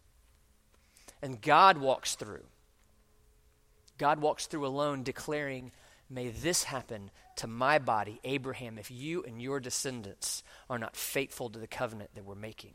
and 1.21 1.41
god 1.41 1.77
walks 1.77 2.15
through 2.15 2.43
god 3.97 4.19
walks 4.19 4.47
through 4.47 4.65
alone 4.65 5.03
declaring 5.03 5.71
may 6.09 6.29
this 6.29 6.63
happen 6.63 7.11
to 7.39 7.47
my 7.47 7.79
body, 7.79 8.19
Abraham, 8.25 8.77
if 8.77 8.91
you 8.91 9.23
and 9.23 9.41
your 9.41 9.61
descendants 9.61 10.43
are 10.69 10.77
not 10.77 10.97
faithful 10.97 11.49
to 11.49 11.57
the 11.57 11.67
covenant 11.67 12.09
that 12.13 12.25
we're 12.25 12.35
making. 12.35 12.73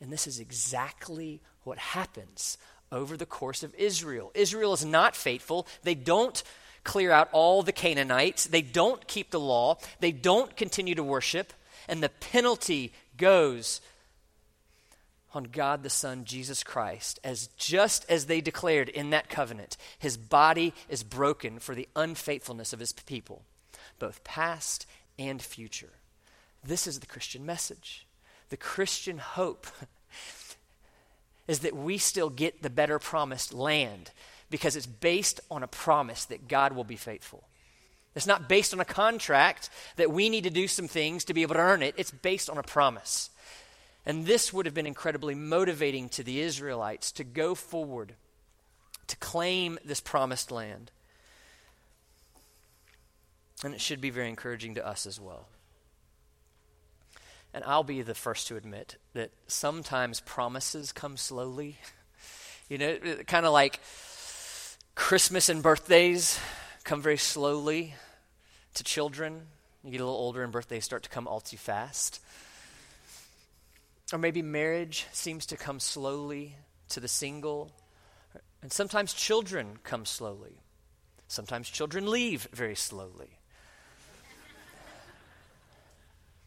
And 0.00 0.12
this 0.12 0.28
is 0.28 0.38
exactly 0.38 1.40
what 1.64 1.78
happens 1.78 2.56
over 2.92 3.16
the 3.16 3.26
course 3.26 3.64
of 3.64 3.74
Israel. 3.74 4.30
Israel 4.34 4.74
is 4.74 4.84
not 4.84 5.16
faithful. 5.16 5.66
They 5.82 5.96
don't 5.96 6.40
clear 6.84 7.10
out 7.10 7.30
all 7.32 7.64
the 7.64 7.72
Canaanites, 7.72 8.46
they 8.46 8.62
don't 8.62 9.08
keep 9.08 9.30
the 9.30 9.40
law, 9.40 9.78
they 9.98 10.12
don't 10.12 10.54
continue 10.54 10.94
to 10.94 11.02
worship, 11.02 11.52
and 11.88 12.00
the 12.00 12.10
penalty 12.10 12.92
goes 13.16 13.80
on 15.34 15.44
God 15.44 15.82
the 15.82 15.90
Son, 15.90 16.24
Jesus 16.24 16.62
Christ, 16.62 17.18
as 17.24 17.48
just 17.56 18.04
as 18.08 18.26
they 18.26 18.40
declared 18.40 18.88
in 18.88 19.10
that 19.10 19.28
covenant, 19.28 19.76
his 19.98 20.16
body 20.16 20.74
is 20.88 21.02
broken 21.02 21.58
for 21.58 21.74
the 21.74 21.88
unfaithfulness 21.96 22.72
of 22.72 22.80
his 22.80 22.92
people 22.92 23.42
both 23.98 24.24
past 24.24 24.86
and 25.18 25.40
future. 25.40 25.92
This 26.62 26.86
is 26.86 27.00
the 27.00 27.06
Christian 27.06 27.46
message. 27.46 28.06
The 28.48 28.56
Christian 28.56 29.18
hope 29.18 29.66
is 31.48 31.60
that 31.60 31.76
we 31.76 31.98
still 31.98 32.30
get 32.30 32.62
the 32.62 32.70
better 32.70 32.98
promised 32.98 33.52
land 33.52 34.10
because 34.50 34.76
it's 34.76 34.86
based 34.86 35.40
on 35.50 35.62
a 35.62 35.68
promise 35.68 36.24
that 36.26 36.48
God 36.48 36.72
will 36.72 36.84
be 36.84 36.96
faithful. 36.96 37.44
It's 38.14 38.26
not 38.26 38.48
based 38.48 38.72
on 38.72 38.80
a 38.80 38.84
contract 38.84 39.70
that 39.96 40.12
we 40.12 40.28
need 40.28 40.44
to 40.44 40.50
do 40.50 40.68
some 40.68 40.86
things 40.86 41.24
to 41.24 41.34
be 41.34 41.42
able 41.42 41.54
to 41.54 41.60
earn 41.60 41.82
it. 41.82 41.94
It's 41.96 42.12
based 42.12 42.48
on 42.48 42.58
a 42.58 42.62
promise. 42.62 43.30
And 44.06 44.26
this 44.26 44.52
would 44.52 44.66
have 44.66 44.74
been 44.74 44.86
incredibly 44.86 45.34
motivating 45.34 46.08
to 46.10 46.22
the 46.22 46.40
Israelites 46.40 47.10
to 47.12 47.24
go 47.24 47.54
forward, 47.54 48.14
to 49.06 49.16
claim 49.16 49.78
this 49.84 50.00
promised 50.00 50.50
land. 50.50 50.90
And 53.62 53.74
it 53.74 53.80
should 53.80 54.00
be 54.00 54.10
very 54.10 54.28
encouraging 54.28 54.74
to 54.74 54.86
us 54.86 55.06
as 55.06 55.18
well. 55.18 55.48
And 57.54 57.64
I'll 57.64 57.84
be 57.84 58.02
the 58.02 58.14
first 58.14 58.48
to 58.48 58.56
admit 58.56 58.96
that 59.14 59.30
sometimes 59.46 60.20
promises 60.20 60.92
come 60.92 61.16
slowly. 61.16 61.78
You 62.70 62.78
know, 62.78 62.96
kind 63.26 63.44
of 63.44 63.52
like 63.52 63.78
Christmas 64.94 65.50
and 65.50 65.62
birthdays 65.62 66.40
come 66.82 67.02
very 67.02 67.18
slowly 67.18 67.94
to 68.72 68.82
children. 68.82 69.42
You 69.84 69.90
get 69.90 70.00
a 70.00 70.04
little 70.04 70.18
older 70.18 70.42
and 70.42 70.50
birthdays 70.50 70.86
start 70.86 71.02
to 71.02 71.10
come 71.10 71.28
all 71.28 71.40
too 71.40 71.58
fast. 71.58 72.20
Or 74.12 74.18
maybe 74.18 74.42
marriage 74.42 75.06
seems 75.12 75.46
to 75.46 75.56
come 75.56 75.80
slowly 75.80 76.56
to 76.90 77.00
the 77.00 77.08
single. 77.08 77.72
And 78.62 78.72
sometimes 78.72 79.14
children 79.14 79.78
come 79.82 80.04
slowly. 80.04 80.60
Sometimes 81.26 81.68
children 81.68 82.10
leave 82.10 82.46
very 82.52 82.74
slowly. 82.74 83.38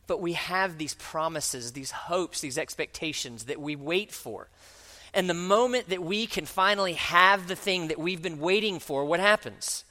But 0.05 0.21
we 0.21 0.33
have 0.33 0.77
these 0.77 0.93
promises, 0.93 1.73
these 1.73 1.91
hopes, 1.91 2.39
these 2.39 2.57
expectations 2.57 3.45
that 3.45 3.59
we 3.59 3.75
wait 3.75 4.13
for. 4.13 4.47
And 5.13 5.29
the 5.29 5.33
moment 5.33 5.89
that 5.89 6.01
we 6.01 6.27
can 6.27 6.45
finally 6.45 6.93
have 6.93 7.47
the 7.47 7.55
thing 7.55 7.89
that 7.89 7.99
we've 7.99 8.21
been 8.21 8.39
waiting 8.39 8.79
for, 8.79 9.03
what 9.03 9.19
happens? 9.19 9.83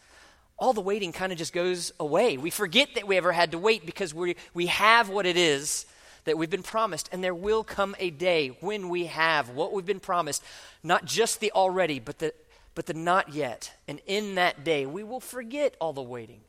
All 0.59 0.72
the 0.72 0.81
waiting 0.81 1.12
kind 1.12 1.33
of 1.33 1.38
just 1.38 1.52
goes 1.52 1.92
away. 2.00 2.38
We 2.38 2.48
forget 2.48 2.94
that 2.94 3.07
we 3.07 3.16
ever 3.18 3.33
had 3.33 3.50
to 3.52 3.59
wait 3.59 3.85
because 3.85 4.14
we, 4.14 4.37
we 4.55 4.66
have 4.66 5.11
what 5.11 5.26
it 5.26 5.37
is 5.37 5.85
that 6.26 6.36
we've 6.36 6.50
been 6.50 6.62
promised. 6.62 7.08
And 7.10 7.24
there 7.24 7.34
will 7.34 7.64
come 7.64 7.96
a 7.98 8.10
day 8.10 8.48
when 8.60 8.90
we 8.90 9.06
have 9.06 9.48
what 9.48 9.72
we've 9.72 9.86
been 9.86 10.00
promised, 10.00 10.44
not 10.82 11.06
just 11.06 11.40
the 11.40 11.50
already, 11.52 11.98
but 11.98 12.18
the, 12.18 12.34
but 12.74 12.86
the 12.86 12.94
not 12.94 13.32
yet. 13.32 13.72
And 13.88 14.00
in 14.06 14.34
that 14.34 14.62
day, 14.62 14.84
we 14.84 15.02
will 15.02 15.20
forget 15.20 15.74
all 15.80 15.94
the 15.94 16.02
waiting 16.02 16.42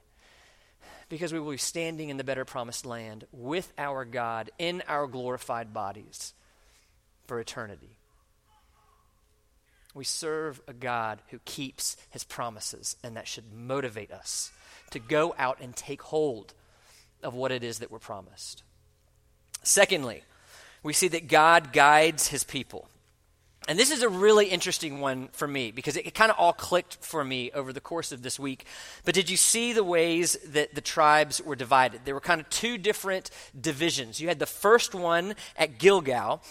because 1.09 1.31
we 1.31 1.39
will 1.39 1.51
be 1.51 1.57
standing 1.57 2.09
in 2.09 2.17
the 2.17 2.23
better 2.23 2.45
promised 2.45 2.85
land 2.85 3.25
with 3.31 3.71
our 3.77 4.03
God 4.03 4.51
in 4.59 4.83
our 4.87 5.07
glorified 5.07 5.73
bodies 5.73 6.33
for 7.25 7.39
eternity. 7.39 7.97
We 9.93 10.03
serve 10.03 10.61
a 10.67 10.73
God 10.73 11.21
who 11.29 11.39
keeps 11.45 11.97
his 12.09 12.23
promises, 12.23 12.97
and 13.03 13.15
that 13.15 13.27
should 13.27 13.51
motivate 13.51 14.11
us 14.11 14.51
to 14.91 14.99
go 14.99 15.33
out 15.37 15.59
and 15.59 15.75
take 15.75 16.01
hold 16.01 16.53
of 17.23 17.33
what 17.33 17.51
it 17.51 17.63
is 17.63 17.79
that 17.79 17.89
we're 17.89 17.99
promised. 17.99 18.63
Secondly, 19.63 20.23
we 20.83 20.93
see 20.93 21.07
that 21.09 21.27
God 21.27 21.73
guides 21.73 22.27
his 22.29 22.43
people. 22.43 22.87
And 23.67 23.77
this 23.77 23.91
is 23.91 24.01
a 24.01 24.07
really 24.07 24.45
interesting 24.45 25.01
one 25.01 25.27
for 25.33 25.45
me 25.45 25.71
because 25.71 25.97
it, 25.97 26.07
it 26.07 26.13
kind 26.15 26.31
of 26.31 26.37
all 26.39 26.53
clicked 26.53 26.97
for 27.01 27.21
me 27.21 27.51
over 27.51 27.73
the 27.73 27.81
course 27.81 28.13
of 28.13 28.21
this 28.21 28.39
week. 28.39 28.65
But 29.03 29.13
did 29.13 29.29
you 29.29 29.35
see 29.35 29.73
the 29.73 29.83
ways 29.83 30.37
that 30.47 30.73
the 30.73 30.79
tribes 30.79 31.41
were 31.41 31.57
divided? 31.57 32.01
There 32.05 32.13
were 32.13 32.21
kind 32.21 32.39
of 32.39 32.49
two 32.49 32.77
different 32.77 33.29
divisions. 33.59 34.21
You 34.21 34.29
had 34.29 34.39
the 34.39 34.45
first 34.45 34.95
one 34.95 35.35
at 35.57 35.79
Gilgal, 35.79 36.41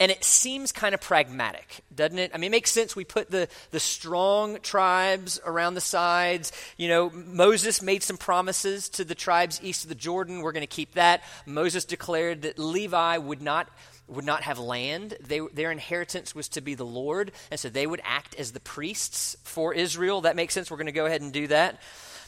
and 0.00 0.12
it 0.12 0.22
seems 0.22 0.70
kind 0.70 0.94
of 0.94 1.00
pragmatic, 1.00 1.80
doesn't 1.94 2.18
it? 2.18 2.30
I 2.32 2.38
mean, 2.38 2.48
it 2.48 2.52
makes 2.52 2.70
sense. 2.70 2.94
We 2.94 3.04
put 3.04 3.30
the, 3.30 3.48
the 3.72 3.80
strong 3.80 4.58
tribes 4.60 5.40
around 5.44 5.74
the 5.74 5.80
sides. 5.80 6.52
You 6.76 6.88
know, 6.88 7.10
Moses 7.10 7.82
made 7.82 8.04
some 8.04 8.16
promises 8.16 8.88
to 8.90 9.04
the 9.04 9.16
tribes 9.16 9.60
east 9.62 9.84
of 9.84 9.88
the 9.88 9.96
Jordan. 9.96 10.40
We're 10.40 10.52
going 10.52 10.60
to 10.60 10.66
keep 10.68 10.94
that. 10.94 11.22
Moses 11.46 11.84
declared 11.84 12.42
that 12.42 12.58
Levi 12.58 13.18
would 13.18 13.42
not 13.42 13.68
would 14.06 14.24
not 14.24 14.42
have 14.44 14.58
land. 14.58 15.18
They, 15.20 15.40
their 15.52 15.70
inheritance 15.70 16.34
was 16.34 16.48
to 16.50 16.62
be 16.62 16.74
the 16.74 16.86
Lord, 16.86 17.30
and 17.50 17.60
so 17.60 17.68
they 17.68 17.86
would 17.86 18.00
act 18.04 18.34
as 18.36 18.52
the 18.52 18.60
priests 18.60 19.36
for 19.42 19.74
Israel. 19.74 20.22
That 20.22 20.34
makes 20.34 20.54
sense. 20.54 20.70
We're 20.70 20.78
going 20.78 20.86
to 20.86 20.92
go 20.92 21.04
ahead 21.04 21.20
and 21.20 21.30
do 21.30 21.46
that. 21.48 21.78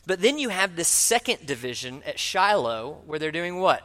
But 0.06 0.20
then 0.20 0.38
you 0.38 0.50
have 0.50 0.76
this 0.76 0.88
second 0.88 1.46
division 1.46 2.02
at 2.04 2.18
Shiloh 2.18 3.00
where 3.06 3.18
they're 3.18 3.32
doing 3.32 3.60
what? 3.60 3.82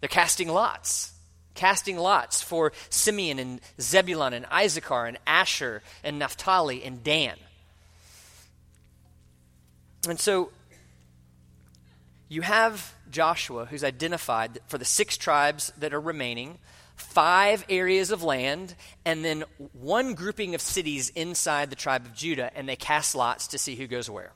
They're 0.00 0.08
casting 0.08 0.48
lots. 0.48 1.11
Casting 1.54 1.96
lots 1.96 2.42
for 2.42 2.72
Simeon 2.90 3.38
and 3.38 3.60
Zebulun 3.80 4.32
and 4.32 4.46
Issachar 4.52 5.06
and 5.06 5.18
Asher 5.26 5.82
and 6.02 6.18
Naphtali 6.18 6.82
and 6.82 7.02
Dan. 7.04 7.36
And 10.08 10.18
so 10.18 10.50
you 12.28 12.42
have 12.42 12.94
Joshua 13.10 13.66
who's 13.66 13.84
identified 13.84 14.58
for 14.66 14.78
the 14.78 14.84
six 14.84 15.16
tribes 15.16 15.72
that 15.78 15.92
are 15.92 16.00
remaining 16.00 16.58
five 16.96 17.64
areas 17.68 18.10
of 18.10 18.22
land, 18.22 18.74
and 19.04 19.24
then 19.24 19.44
one 19.72 20.14
grouping 20.14 20.54
of 20.54 20.60
cities 20.60 21.10
inside 21.10 21.70
the 21.70 21.76
tribe 21.76 22.06
of 22.06 22.14
Judah, 22.14 22.50
and 22.54 22.68
they 22.68 22.76
cast 22.76 23.14
lots 23.14 23.48
to 23.48 23.58
see 23.58 23.74
who 23.74 23.86
goes 23.86 24.08
where. 24.08 24.32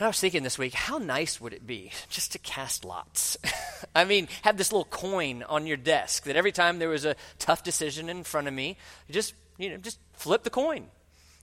And 0.00 0.06
I 0.06 0.08
was 0.08 0.18
thinking 0.18 0.42
this 0.44 0.56
week, 0.56 0.72
how 0.72 0.96
nice 0.96 1.42
would 1.42 1.52
it 1.52 1.66
be 1.66 1.90
just 2.08 2.32
to 2.32 2.38
cast 2.38 2.86
lots? 2.86 3.36
I 3.94 4.06
mean, 4.06 4.28
have 4.40 4.56
this 4.56 4.72
little 4.72 4.86
coin 4.86 5.42
on 5.42 5.66
your 5.66 5.76
desk 5.76 6.24
that 6.24 6.36
every 6.36 6.52
time 6.52 6.78
there 6.78 6.88
was 6.88 7.04
a 7.04 7.16
tough 7.38 7.62
decision 7.62 8.08
in 8.08 8.24
front 8.24 8.48
of 8.48 8.54
me, 8.54 8.78
just 9.10 9.34
you 9.58 9.68
know, 9.68 9.76
just 9.76 9.98
flip 10.14 10.42
the 10.42 10.48
coin. 10.48 10.86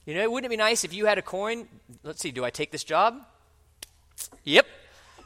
You 0.06 0.14
know, 0.16 0.28
wouldn't 0.28 0.46
it 0.46 0.56
be 0.56 0.56
nice 0.56 0.82
if 0.82 0.92
you 0.92 1.06
had 1.06 1.18
a 1.18 1.22
coin? 1.22 1.68
Let's 2.02 2.20
see, 2.20 2.32
do 2.32 2.44
I 2.44 2.50
take 2.50 2.72
this 2.72 2.82
job? 2.82 3.24
Yep. 4.42 4.66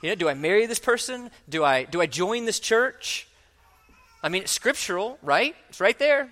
You 0.03 0.11
know, 0.11 0.15
do 0.15 0.29
I 0.29 0.35
marry 0.35 0.67
this 0.67 0.79
person? 0.79 1.31
Do 1.49 1.65
I 1.65 1.85
do 1.85 2.03
I 2.03 2.07
join 2.07 2.45
this 2.45 2.61
church? 2.61 3.29
I 4.23 4.29
mean, 4.29 4.43
it's 4.43 4.53
scriptural, 4.53 5.19
right? 5.23 5.57
It's 5.71 5.81
right 5.81 5.99
there. 5.99 6.29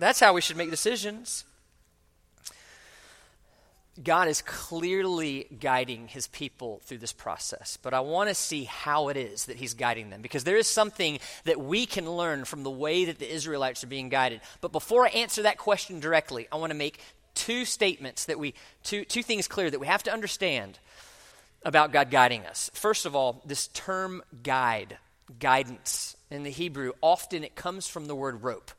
That's 0.00 0.18
how 0.18 0.32
we 0.32 0.40
should 0.40 0.56
make 0.56 0.70
decisions. 0.70 1.44
God 4.02 4.28
is 4.28 4.42
clearly 4.42 5.46
guiding 5.60 6.08
his 6.08 6.26
people 6.26 6.80
through 6.84 6.98
this 6.98 7.12
process, 7.12 7.78
but 7.82 7.94
I 7.94 8.00
want 8.00 8.28
to 8.28 8.34
see 8.34 8.64
how 8.64 9.08
it 9.08 9.16
is 9.16 9.46
that 9.46 9.56
he's 9.56 9.74
guiding 9.74 10.10
them 10.10 10.22
because 10.22 10.44
there 10.44 10.56
is 10.56 10.66
something 10.66 11.18
that 11.44 11.60
we 11.60 11.86
can 11.86 12.10
learn 12.10 12.44
from 12.44 12.62
the 12.62 12.70
way 12.70 13.06
that 13.06 13.18
the 13.18 13.32
Israelites 13.32 13.82
are 13.82 13.88
being 13.88 14.08
guided. 14.08 14.40
But 14.60 14.72
before 14.72 15.06
I 15.06 15.10
answer 15.10 15.42
that 15.42 15.58
question 15.58 16.00
directly, 16.00 16.46
I 16.52 16.56
want 16.56 16.70
to 16.70 16.78
make 16.78 17.00
two 17.34 17.64
statements 17.64 18.26
that 18.26 18.38
we, 18.38 18.54
two, 18.82 19.04
two 19.04 19.22
things 19.22 19.48
clear 19.48 19.70
that 19.70 19.80
we 19.80 19.86
have 19.86 20.02
to 20.04 20.12
understand 20.12 20.78
about 21.64 21.92
God 21.92 22.10
guiding 22.10 22.46
us. 22.46 22.70
First 22.74 23.06
of 23.06 23.16
all, 23.16 23.42
this 23.44 23.68
term 23.68 24.22
guide, 24.42 24.98
guidance, 25.38 26.16
in 26.30 26.42
the 26.42 26.50
Hebrew, 26.50 26.92
often 27.00 27.44
it 27.44 27.54
comes 27.54 27.86
from 27.86 28.06
the 28.06 28.14
word 28.14 28.42
rope. 28.42 28.70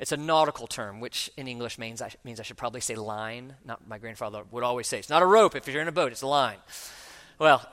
It's 0.00 0.12
a 0.12 0.16
nautical 0.16 0.66
term, 0.66 0.98
which 0.98 1.30
in 1.36 1.46
English 1.46 1.78
means 1.78 2.00
I, 2.00 2.10
means 2.24 2.40
I 2.40 2.42
should 2.42 2.56
probably 2.56 2.80
say 2.80 2.94
line. 2.94 3.54
Not 3.66 3.86
my 3.86 3.98
grandfather 3.98 4.42
would 4.50 4.64
always 4.64 4.86
say 4.86 4.98
it's 4.98 5.10
not 5.10 5.22
a 5.22 5.26
rope 5.26 5.54
if 5.54 5.68
you're 5.68 5.82
in 5.82 5.88
a 5.88 5.92
boat, 5.92 6.10
it's 6.10 6.22
a 6.22 6.26
line. 6.26 6.56
Well, 7.38 7.64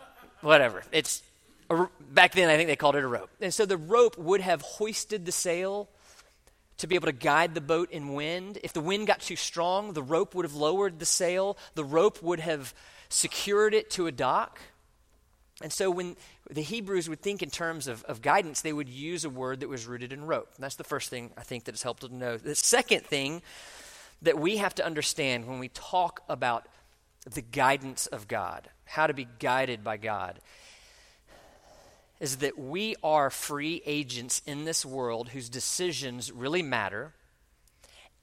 whatever. 0.41 0.83
It's 0.91 1.23
a, 1.69 1.87
back 2.11 2.33
then 2.33 2.49
I 2.49 2.57
think 2.57 2.67
they 2.67 2.75
called 2.75 2.97
it 2.97 3.03
a 3.03 3.07
rope. 3.07 3.29
And 3.39 3.53
so 3.53 3.65
the 3.65 3.77
rope 3.77 4.17
would 4.17 4.41
have 4.41 4.61
hoisted 4.61 5.25
the 5.25 5.31
sail 5.31 5.87
to 6.79 6.87
be 6.87 6.95
able 6.95 7.07
to 7.07 7.13
guide 7.13 7.55
the 7.55 7.61
boat 7.61 7.91
in 7.91 8.13
wind. 8.13 8.59
If 8.61 8.73
the 8.73 8.81
wind 8.81 9.07
got 9.07 9.21
too 9.21 9.37
strong, 9.37 9.93
the 9.93 10.03
rope 10.03 10.35
would 10.35 10.45
have 10.45 10.53
lowered 10.53 10.99
the 10.99 11.05
sail. 11.05 11.57
The 11.75 11.85
rope 11.85 12.21
would 12.21 12.41
have 12.41 12.73
secured 13.07 13.73
it 13.73 13.89
to 13.91 14.05
a 14.05 14.11
dock. 14.11 14.59
And 15.61 15.73
so 15.73 15.89
when 15.89 16.15
the 16.49 16.61
Hebrews 16.61 17.09
would 17.09 17.21
think 17.21 17.41
in 17.41 17.49
terms 17.49 17.87
of, 17.87 18.03
of 18.03 18.21
guidance, 18.21 18.61
they 18.61 18.73
would 18.73 18.89
use 18.89 19.25
a 19.25 19.29
word 19.29 19.61
that 19.61 19.69
was 19.69 19.87
rooted 19.87 20.13
in 20.13 20.25
rope. 20.25 20.51
And 20.55 20.63
that's 20.63 20.75
the 20.75 20.83
first 20.83 21.09
thing 21.09 21.31
I 21.35 21.41
think 21.41 21.63
that 21.63 21.73
is 21.73 21.81
helpful 21.81 22.09
to 22.09 22.15
know. 22.15 22.37
The 22.37 22.55
second 22.55 23.05
thing 23.05 23.41
that 24.21 24.37
we 24.37 24.57
have 24.57 24.75
to 24.75 24.85
understand 24.85 25.47
when 25.47 25.59
we 25.59 25.69
talk 25.69 26.21
about 26.29 26.67
the 27.25 27.41
guidance 27.41 28.07
of 28.07 28.27
God, 28.27 28.69
how 28.85 29.07
to 29.07 29.13
be 29.13 29.27
guided 29.39 29.83
by 29.83 29.97
God, 29.97 30.39
is 32.19 32.37
that 32.37 32.57
we 32.57 32.95
are 33.03 33.29
free 33.29 33.81
agents 33.85 34.41
in 34.45 34.65
this 34.65 34.85
world 34.85 35.29
whose 35.29 35.49
decisions 35.49 36.31
really 36.31 36.63
matter, 36.63 37.13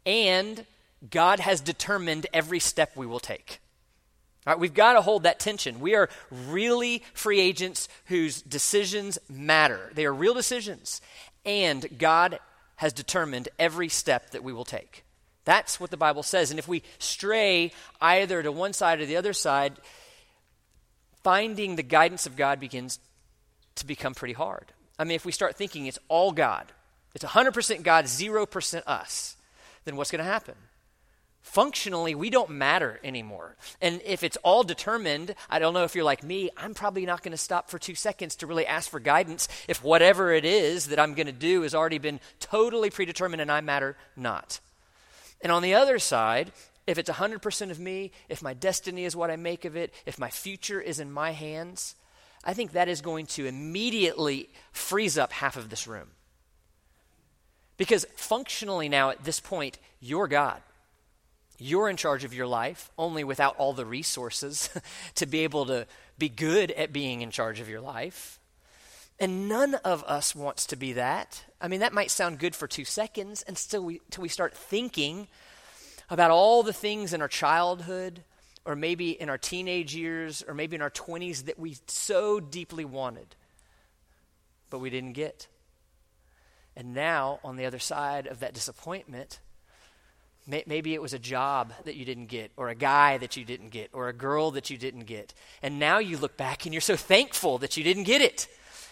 and 0.06 0.66
God 1.10 1.40
has 1.40 1.60
determined 1.60 2.26
every 2.32 2.58
step 2.58 2.96
we 2.96 3.06
will 3.06 3.20
take. 3.20 3.60
We've 4.58 4.74
got 4.74 4.92
to 4.92 5.02
hold 5.02 5.22
that 5.22 5.40
tension. 5.40 5.80
We 5.80 5.94
are 5.94 6.10
really 6.30 7.02
free 7.14 7.40
agents 7.40 7.88
whose 8.06 8.42
decisions 8.42 9.18
matter. 9.28 9.90
They 9.94 10.04
are 10.04 10.12
real 10.12 10.34
decisions. 10.34 11.00
And 11.46 11.86
God 11.98 12.38
has 12.76 12.92
determined 12.92 13.48
every 13.58 13.88
step 13.88 14.30
that 14.30 14.44
we 14.44 14.52
will 14.52 14.64
take. 14.64 15.04
That's 15.44 15.78
what 15.78 15.90
the 15.90 15.96
Bible 15.96 16.22
says. 16.22 16.50
And 16.50 16.58
if 16.58 16.68
we 16.68 16.82
stray 16.98 17.72
either 18.00 18.42
to 18.42 18.52
one 18.52 18.72
side 18.72 19.00
or 19.00 19.06
the 19.06 19.16
other 19.16 19.32
side, 19.32 19.74
finding 21.22 21.76
the 21.76 21.82
guidance 21.82 22.26
of 22.26 22.36
God 22.36 22.60
begins 22.60 22.98
to 23.76 23.86
become 23.86 24.14
pretty 24.14 24.34
hard. 24.34 24.72
I 24.98 25.04
mean, 25.04 25.16
if 25.16 25.24
we 25.24 25.32
start 25.32 25.56
thinking 25.56 25.86
it's 25.86 25.98
all 26.08 26.32
God, 26.32 26.66
it's 27.14 27.24
100% 27.24 27.82
God, 27.82 28.04
0% 28.04 28.82
us, 28.86 29.36
then 29.84 29.96
what's 29.96 30.10
going 30.10 30.24
to 30.24 30.30
happen? 30.30 30.54
Functionally 31.44 32.14
we 32.14 32.30
don't 32.30 32.50
matter 32.50 32.98
anymore. 33.04 33.54
And 33.80 34.00
if 34.04 34.24
it's 34.24 34.38
all 34.38 34.64
determined, 34.64 35.34
I 35.48 35.58
don't 35.60 35.74
know 35.74 35.84
if 35.84 35.94
you're 35.94 36.02
like 36.02 36.24
me, 36.24 36.50
I'm 36.56 36.74
probably 36.74 37.06
not 37.06 37.22
going 37.22 37.32
to 37.32 37.38
stop 37.38 37.70
for 37.70 37.78
two 37.78 37.94
seconds 37.94 38.34
to 38.36 38.46
really 38.46 38.66
ask 38.66 38.90
for 38.90 38.98
guidance 38.98 39.46
if 39.68 39.84
whatever 39.84 40.32
it 40.32 40.44
is 40.44 40.86
that 40.86 40.98
I'm 40.98 41.14
going 41.14 41.26
to 41.26 41.32
do 41.32 41.62
has 41.62 41.74
already 41.74 41.98
been 41.98 42.18
totally 42.40 42.90
predetermined 42.90 43.42
and 43.42 43.52
I 43.52 43.60
matter 43.60 43.96
not. 44.16 44.58
And 45.42 45.52
on 45.52 45.62
the 45.62 45.74
other 45.74 45.98
side, 45.98 46.50
if 46.86 46.98
it's 46.98 47.10
100% 47.10 47.70
of 47.70 47.78
me, 47.78 48.10
if 48.28 48.42
my 48.42 48.54
destiny 48.54 49.04
is 49.04 49.14
what 49.14 49.30
I 49.30 49.36
make 49.36 49.66
of 49.66 49.76
it, 49.76 49.92
if 50.06 50.18
my 50.18 50.30
future 50.30 50.80
is 50.80 50.98
in 50.98 51.12
my 51.12 51.32
hands, 51.32 51.94
I 52.42 52.54
think 52.54 52.72
that 52.72 52.88
is 52.88 53.02
going 53.02 53.26
to 53.26 53.46
immediately 53.46 54.48
freeze 54.72 55.18
up 55.18 55.32
half 55.32 55.58
of 55.58 55.68
this 55.68 55.86
room. 55.86 56.08
Because 57.76 58.06
functionally 58.16 58.88
now 58.88 59.10
at 59.10 59.24
this 59.24 59.40
point, 59.40 59.78
you're 60.00 60.28
God. 60.28 60.62
You're 61.58 61.88
in 61.88 61.96
charge 61.96 62.24
of 62.24 62.34
your 62.34 62.46
life, 62.46 62.90
only 62.98 63.24
without 63.24 63.56
all 63.56 63.72
the 63.72 63.86
resources 63.86 64.70
to 65.14 65.26
be 65.26 65.40
able 65.40 65.66
to 65.66 65.86
be 66.18 66.28
good 66.28 66.70
at 66.72 66.92
being 66.92 67.20
in 67.22 67.30
charge 67.30 67.60
of 67.60 67.68
your 67.68 67.80
life. 67.80 68.40
And 69.20 69.48
none 69.48 69.74
of 69.76 70.02
us 70.04 70.34
wants 70.34 70.66
to 70.66 70.76
be 70.76 70.94
that. 70.94 71.44
I 71.60 71.68
mean, 71.68 71.80
that 71.80 71.92
might 71.92 72.10
sound 72.10 72.40
good 72.40 72.56
for 72.56 72.66
two 72.66 72.84
seconds, 72.84 73.42
and 73.42 73.56
still, 73.56 73.84
we, 73.84 74.00
until 74.06 74.22
we 74.22 74.28
start 74.28 74.54
thinking 74.54 75.28
about 76.10 76.30
all 76.30 76.62
the 76.62 76.72
things 76.72 77.12
in 77.12 77.22
our 77.22 77.28
childhood, 77.28 78.24
or 78.64 78.74
maybe 78.74 79.10
in 79.10 79.28
our 79.28 79.38
teenage 79.38 79.94
years, 79.94 80.42
or 80.46 80.54
maybe 80.54 80.74
in 80.74 80.82
our 80.82 80.90
20s 80.90 81.44
that 81.44 81.58
we 81.58 81.76
so 81.86 82.40
deeply 82.40 82.84
wanted, 82.84 83.36
but 84.70 84.80
we 84.80 84.90
didn't 84.90 85.12
get. 85.12 85.46
And 86.76 86.92
now, 86.92 87.38
on 87.44 87.56
the 87.56 87.66
other 87.66 87.78
side 87.78 88.26
of 88.26 88.40
that 88.40 88.52
disappointment, 88.52 89.38
Maybe 90.46 90.92
it 90.92 91.00
was 91.00 91.14
a 91.14 91.18
job 91.18 91.72
that 91.84 91.94
you 91.94 92.04
didn't 92.04 92.26
get, 92.26 92.52
or 92.56 92.68
a 92.68 92.74
guy 92.74 93.16
that 93.16 93.34
you 93.36 93.46
didn't 93.46 93.70
get, 93.70 93.88
or 93.94 94.08
a 94.08 94.12
girl 94.12 94.50
that 94.50 94.68
you 94.68 94.76
didn't 94.76 95.04
get. 95.04 95.32
And 95.62 95.78
now 95.78 95.98
you 95.98 96.18
look 96.18 96.36
back 96.36 96.66
and 96.66 96.74
you're 96.74 96.82
so 96.82 96.96
thankful 96.96 97.56
that 97.58 97.78
you 97.78 97.84
didn't 97.84 98.04
get 98.04 98.20
it. 98.20 98.46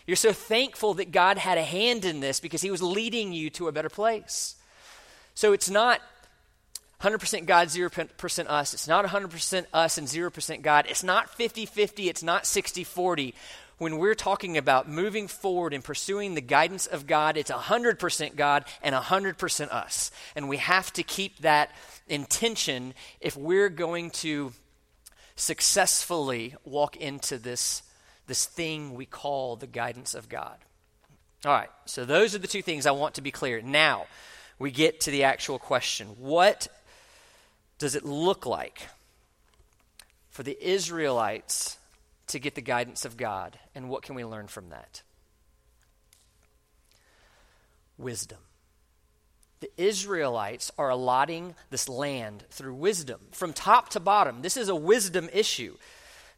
You're 0.06 0.16
so 0.16 0.32
thankful 0.32 0.94
that 0.94 1.12
God 1.12 1.36
had 1.36 1.58
a 1.58 1.62
hand 1.62 2.06
in 2.06 2.20
this 2.20 2.40
because 2.40 2.62
He 2.62 2.70
was 2.70 2.82
leading 2.82 3.34
you 3.34 3.50
to 3.50 3.68
a 3.68 3.72
better 3.72 3.90
place. 3.90 4.56
So 5.34 5.52
it's 5.52 5.68
not 5.68 6.00
100% 7.02 7.46
God, 7.46 7.68
0% 7.68 8.46
us. 8.46 8.74
It's 8.74 8.88
not 8.88 9.04
100% 9.04 9.66
us 9.72 9.98
and 9.98 10.08
0% 10.08 10.62
God. 10.62 10.86
It's 10.88 11.02
not 11.02 11.28
50 11.30 11.66
50. 11.66 12.08
It's 12.08 12.22
not 12.22 12.46
60 12.46 12.84
40 12.84 13.34
when 13.82 13.98
we're 13.98 14.14
talking 14.14 14.56
about 14.56 14.88
moving 14.88 15.26
forward 15.26 15.74
and 15.74 15.82
pursuing 15.82 16.34
the 16.34 16.40
guidance 16.40 16.86
of 16.86 17.06
God, 17.06 17.36
it's 17.36 17.50
100% 17.50 18.36
God 18.36 18.64
and 18.82 18.94
100% 18.94 19.68
us. 19.70 20.10
And 20.36 20.48
we 20.48 20.58
have 20.58 20.92
to 20.92 21.02
keep 21.02 21.38
that 21.38 21.70
intention 22.08 22.94
if 23.20 23.36
we're 23.36 23.68
going 23.68 24.10
to 24.10 24.52
successfully 25.34 26.54
walk 26.64 26.96
into 26.96 27.38
this, 27.38 27.82
this 28.28 28.46
thing 28.46 28.94
we 28.94 29.04
call 29.04 29.56
the 29.56 29.66
guidance 29.66 30.14
of 30.14 30.28
God. 30.28 30.56
All 31.44 31.52
right, 31.52 31.70
so 31.84 32.04
those 32.04 32.36
are 32.36 32.38
the 32.38 32.46
two 32.46 32.62
things 32.62 32.86
I 32.86 32.92
want 32.92 33.16
to 33.16 33.20
be 33.20 33.32
clear. 33.32 33.60
Now, 33.60 34.06
we 34.60 34.70
get 34.70 35.00
to 35.00 35.10
the 35.10 35.24
actual 35.24 35.58
question 35.58 36.06
What 36.18 36.68
does 37.78 37.96
it 37.96 38.04
look 38.04 38.46
like 38.46 38.86
for 40.30 40.44
the 40.44 40.56
Israelites 40.60 41.78
to 42.28 42.38
get 42.38 42.54
the 42.54 42.60
guidance 42.60 43.04
of 43.04 43.16
God. 43.16 43.58
And 43.74 43.88
what 43.88 44.02
can 44.02 44.14
we 44.14 44.24
learn 44.24 44.48
from 44.48 44.70
that? 44.70 45.02
Wisdom. 47.98 48.38
The 49.60 49.70
Israelites 49.76 50.72
are 50.76 50.88
allotting 50.88 51.54
this 51.70 51.88
land 51.88 52.44
through 52.50 52.74
wisdom 52.74 53.20
from 53.30 53.52
top 53.52 53.90
to 53.90 54.00
bottom. 54.00 54.42
This 54.42 54.56
is 54.56 54.68
a 54.68 54.74
wisdom 54.74 55.28
issue. 55.32 55.76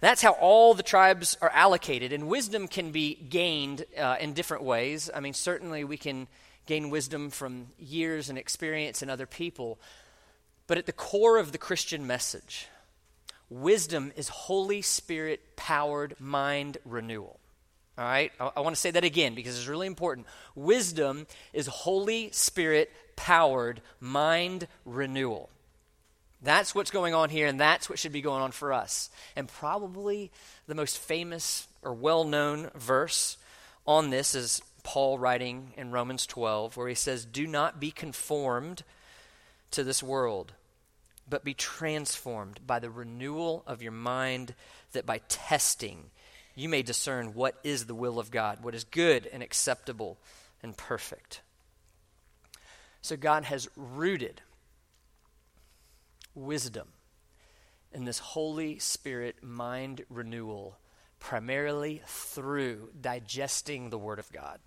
That's 0.00 0.20
how 0.20 0.32
all 0.32 0.74
the 0.74 0.82
tribes 0.82 1.34
are 1.40 1.50
allocated, 1.54 2.12
and 2.12 2.28
wisdom 2.28 2.68
can 2.68 2.90
be 2.90 3.14
gained 3.14 3.86
uh, 3.98 4.16
in 4.20 4.34
different 4.34 4.62
ways. 4.62 5.08
I 5.14 5.20
mean, 5.20 5.32
certainly 5.32 5.84
we 5.84 5.96
can 5.96 6.28
gain 6.66 6.90
wisdom 6.90 7.30
from 7.30 7.68
years 7.78 8.28
and 8.28 8.36
experience 8.36 9.00
and 9.00 9.10
other 9.10 9.26
people. 9.26 9.78
But 10.66 10.76
at 10.76 10.84
the 10.84 10.92
core 10.92 11.38
of 11.38 11.52
the 11.52 11.58
Christian 11.58 12.06
message, 12.06 12.68
wisdom 13.54 14.12
is 14.16 14.28
Holy 14.28 14.82
Spirit 14.82 15.40
powered 15.56 16.18
mind 16.18 16.78
renewal. 16.84 17.38
All 17.96 18.04
right? 18.04 18.32
I, 18.40 18.50
I 18.56 18.60
want 18.60 18.74
to 18.74 18.80
say 18.80 18.90
that 18.90 19.04
again 19.04 19.34
because 19.34 19.56
it's 19.56 19.68
really 19.68 19.86
important. 19.86 20.26
Wisdom 20.54 21.26
is 21.52 21.66
Holy 21.66 22.30
Spirit 22.32 22.90
powered 23.16 23.80
mind 24.00 24.66
renewal. 24.84 25.50
That's 26.42 26.74
what's 26.74 26.90
going 26.90 27.14
on 27.14 27.30
here, 27.30 27.46
and 27.46 27.58
that's 27.58 27.88
what 27.88 27.98
should 27.98 28.12
be 28.12 28.20
going 28.20 28.42
on 28.42 28.50
for 28.50 28.72
us. 28.72 29.08
And 29.34 29.48
probably 29.48 30.30
the 30.66 30.74
most 30.74 30.98
famous 30.98 31.68
or 31.82 31.94
well 31.94 32.24
known 32.24 32.70
verse 32.74 33.38
on 33.86 34.10
this 34.10 34.34
is 34.34 34.60
Paul 34.82 35.18
writing 35.18 35.72
in 35.76 35.90
Romans 35.90 36.26
12, 36.26 36.76
where 36.76 36.88
he 36.88 36.94
says, 36.94 37.24
Do 37.24 37.46
not 37.46 37.80
be 37.80 37.90
conformed 37.90 38.82
to 39.70 39.84
this 39.84 40.02
world, 40.02 40.52
but 41.28 41.44
be 41.44 41.54
transformed 41.54 42.60
by 42.66 42.78
the 42.78 42.90
renewal 42.90 43.62
of 43.66 43.82
your 43.82 43.92
mind, 43.92 44.54
that 44.92 45.06
by 45.06 45.18
testing 45.28 46.10
you 46.54 46.68
may 46.68 46.82
discern 46.82 47.34
what 47.34 47.58
is 47.64 47.86
the 47.86 47.94
will 47.94 48.18
of 48.18 48.30
God, 48.30 48.62
what 48.62 48.74
is 48.74 48.84
good 48.84 49.26
and 49.32 49.42
acceptable 49.42 50.18
and 50.62 50.76
perfect. 50.76 51.40
So 53.02 53.16
God 53.16 53.44
has 53.44 53.68
rooted 53.76 54.40
wisdom 56.34 56.88
in 57.92 58.04
this 58.04 58.18
Holy 58.18 58.78
Spirit 58.78 59.42
mind 59.42 60.04
renewal 60.08 60.78
primarily 61.20 62.02
through 62.06 62.90
digesting 63.00 63.90
the 63.90 63.98
Word 63.98 64.18
of 64.18 64.30
God. 64.32 64.58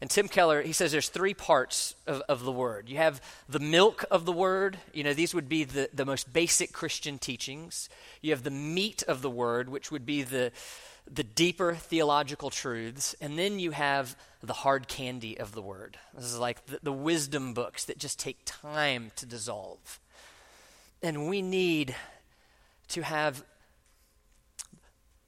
And 0.00 0.08
Tim 0.08 0.28
Keller, 0.28 0.62
he 0.62 0.72
says 0.72 0.92
there's 0.92 1.10
three 1.10 1.34
parts 1.34 1.94
of, 2.06 2.22
of 2.28 2.44
the 2.44 2.52
Word. 2.52 2.88
You 2.88 2.96
have 2.96 3.20
the 3.48 3.58
milk 3.58 4.04
of 4.10 4.24
the 4.24 4.32
Word, 4.32 4.78
you 4.94 5.04
know, 5.04 5.12
these 5.12 5.34
would 5.34 5.48
be 5.48 5.64
the, 5.64 5.90
the 5.92 6.06
most 6.06 6.32
basic 6.32 6.72
Christian 6.72 7.18
teachings. 7.18 7.90
You 8.22 8.30
have 8.30 8.42
the 8.42 8.50
meat 8.50 9.02
of 9.06 9.20
the 9.20 9.28
Word, 9.28 9.68
which 9.68 9.90
would 9.90 10.06
be 10.06 10.22
the, 10.22 10.52
the 11.12 11.22
deeper 11.22 11.74
theological 11.74 12.48
truths. 12.48 13.14
And 13.20 13.38
then 13.38 13.58
you 13.58 13.72
have 13.72 14.16
the 14.42 14.54
hard 14.54 14.88
candy 14.88 15.38
of 15.38 15.52
the 15.52 15.62
Word. 15.62 15.98
This 16.14 16.24
is 16.24 16.38
like 16.38 16.64
the, 16.64 16.78
the 16.82 16.92
wisdom 16.92 17.52
books 17.52 17.84
that 17.84 17.98
just 17.98 18.18
take 18.18 18.38
time 18.46 19.12
to 19.16 19.26
dissolve. 19.26 20.00
And 21.02 21.28
we 21.28 21.42
need 21.42 21.94
to 22.88 23.02
have 23.02 23.44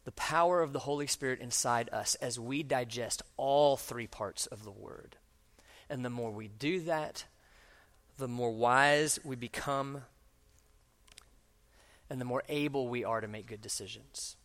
the 0.04 0.12
power 0.12 0.62
of 0.62 0.72
the 0.72 0.80
Holy 0.80 1.06
Spirit 1.06 1.40
inside 1.40 1.88
us 1.92 2.14
as 2.16 2.38
we 2.38 2.62
digest 2.62 3.22
all 3.36 3.76
three 3.76 4.06
parts 4.06 4.46
of 4.46 4.64
the 4.64 4.70
Word. 4.70 5.16
And 5.88 6.04
the 6.04 6.10
more 6.10 6.30
we 6.30 6.48
do 6.48 6.80
that, 6.80 7.24
the 8.18 8.28
more 8.28 8.50
wise 8.50 9.20
we 9.24 9.36
become, 9.36 10.02
and 12.10 12.20
the 12.20 12.24
more 12.24 12.42
able 12.48 12.88
we 12.88 13.04
are 13.04 13.20
to 13.20 13.28
make 13.28 13.46
good 13.46 13.62
decisions. 13.62 14.36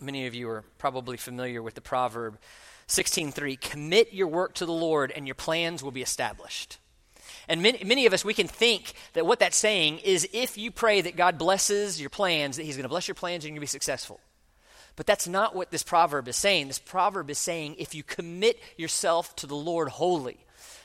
Many 0.00 0.26
of 0.26 0.34
you 0.34 0.48
are 0.48 0.64
probably 0.78 1.16
familiar 1.16 1.62
with 1.62 1.74
the 1.74 1.80
proverb 1.80 2.38
16:3, 2.86 3.56
"Commit 3.56 4.12
your 4.12 4.26
work 4.26 4.54
to 4.54 4.66
the 4.66 4.72
Lord 4.72 5.12
and 5.12 5.26
your 5.26 5.34
plans 5.34 5.82
will 5.82 5.92
be 5.92 6.02
established." 6.02 6.78
And 7.48 7.62
many, 7.62 7.82
many 7.84 8.06
of 8.06 8.12
us, 8.12 8.24
we 8.24 8.34
can 8.34 8.48
think 8.48 8.92
that 9.14 9.26
what 9.26 9.38
that's 9.38 9.56
saying 9.56 10.00
is 10.00 10.28
if 10.32 10.56
you 10.58 10.70
pray 10.70 11.00
that 11.00 11.16
God 11.16 11.38
blesses 11.38 12.00
your 12.00 12.10
plans, 12.10 12.56
that 12.56 12.64
He's 12.64 12.76
going 12.76 12.84
to 12.84 12.88
bless 12.88 13.08
your 13.08 13.14
plans 13.14 13.44
and 13.44 13.50
you're 13.50 13.60
going 13.60 13.66
to 13.66 13.72
be 13.72 13.78
successful. 13.78 14.20
But 14.96 15.06
that's 15.06 15.26
not 15.26 15.54
what 15.54 15.70
this 15.70 15.82
proverb 15.82 16.28
is 16.28 16.36
saying. 16.36 16.68
This 16.68 16.78
proverb 16.78 17.30
is 17.30 17.38
saying 17.38 17.76
if 17.78 17.94
you 17.94 18.02
commit 18.02 18.58
yourself 18.76 19.34
to 19.36 19.46
the 19.46 19.56
Lord 19.56 19.88
wholly, 19.88 20.38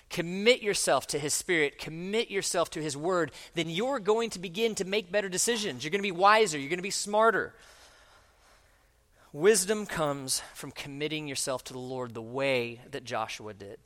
commit 0.10 0.62
yourself 0.62 1.08
to 1.08 1.20
His 1.20 1.34
Spirit, 1.34 1.78
commit 1.78 2.32
yourself 2.32 2.70
to 2.72 2.82
His 2.82 2.96
Word, 2.96 3.32
then 3.56 3.70
you're 3.70 4.00
going 4.00 4.30
to 4.32 4.40
begin 4.40 4.76
to 4.76 4.86
make 4.86 5.12
better 5.12 5.30
decisions. 5.30 5.84
You're 5.84 5.92
going 5.92 6.00
to 6.00 6.04
be 6.04 6.12
wiser, 6.12 6.58
you're 6.58 6.70
going 6.70 6.80
to 6.80 6.84
be 6.84 6.90
smarter. 6.90 7.54
Wisdom 9.34 9.86
comes 9.86 10.42
from 10.54 10.72
committing 10.72 11.28
yourself 11.28 11.64
to 11.66 11.74
the 11.74 11.80
Lord 11.80 12.14
the 12.14 12.22
way 12.22 12.82
that 12.92 13.04
Joshua 13.04 13.54
did. 13.54 13.78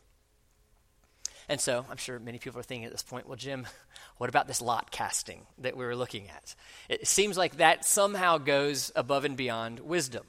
And 1.50 1.60
so 1.60 1.86
I'm 1.90 1.98
sure 1.98 2.20
many 2.20 2.38
people 2.38 2.60
are 2.60 2.64
thinking 2.64 2.86
at 2.86 2.92
this 2.92 3.04
point, 3.04 3.28
well, 3.28 3.38
Jim, 3.38 3.68
what 4.18 4.30
about 4.30 4.48
this 4.48 4.62
lot 4.62 4.92
casting 4.92 5.46
that 5.60 5.76
we 5.76 5.86
were 5.86 5.96
looking 5.96 6.30
at? 6.30 6.56
It 6.90 7.08
seems 7.08 7.38
like 7.38 7.58
that 7.58 7.86
somehow 7.86 8.38
goes 8.38 8.92
above 8.96 9.26
and 9.26 9.36
beyond 9.36 9.80
wisdom. 9.80 10.26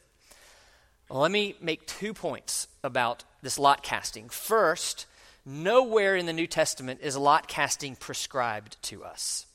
Well, 1.08 1.20
let 1.20 1.30
me 1.30 1.56
make 1.60 1.86
two 1.86 2.14
points 2.14 2.68
about 2.82 3.24
this 3.42 3.58
lot 3.58 3.82
casting. 3.82 4.28
First, 4.28 5.06
nowhere 5.44 6.16
in 6.16 6.26
the 6.26 6.32
New 6.32 6.46
Testament 6.46 7.00
is 7.02 7.16
lot 7.16 7.48
casting 7.48 7.96
prescribed 7.96 8.82
to 8.84 9.04
us. 9.04 9.46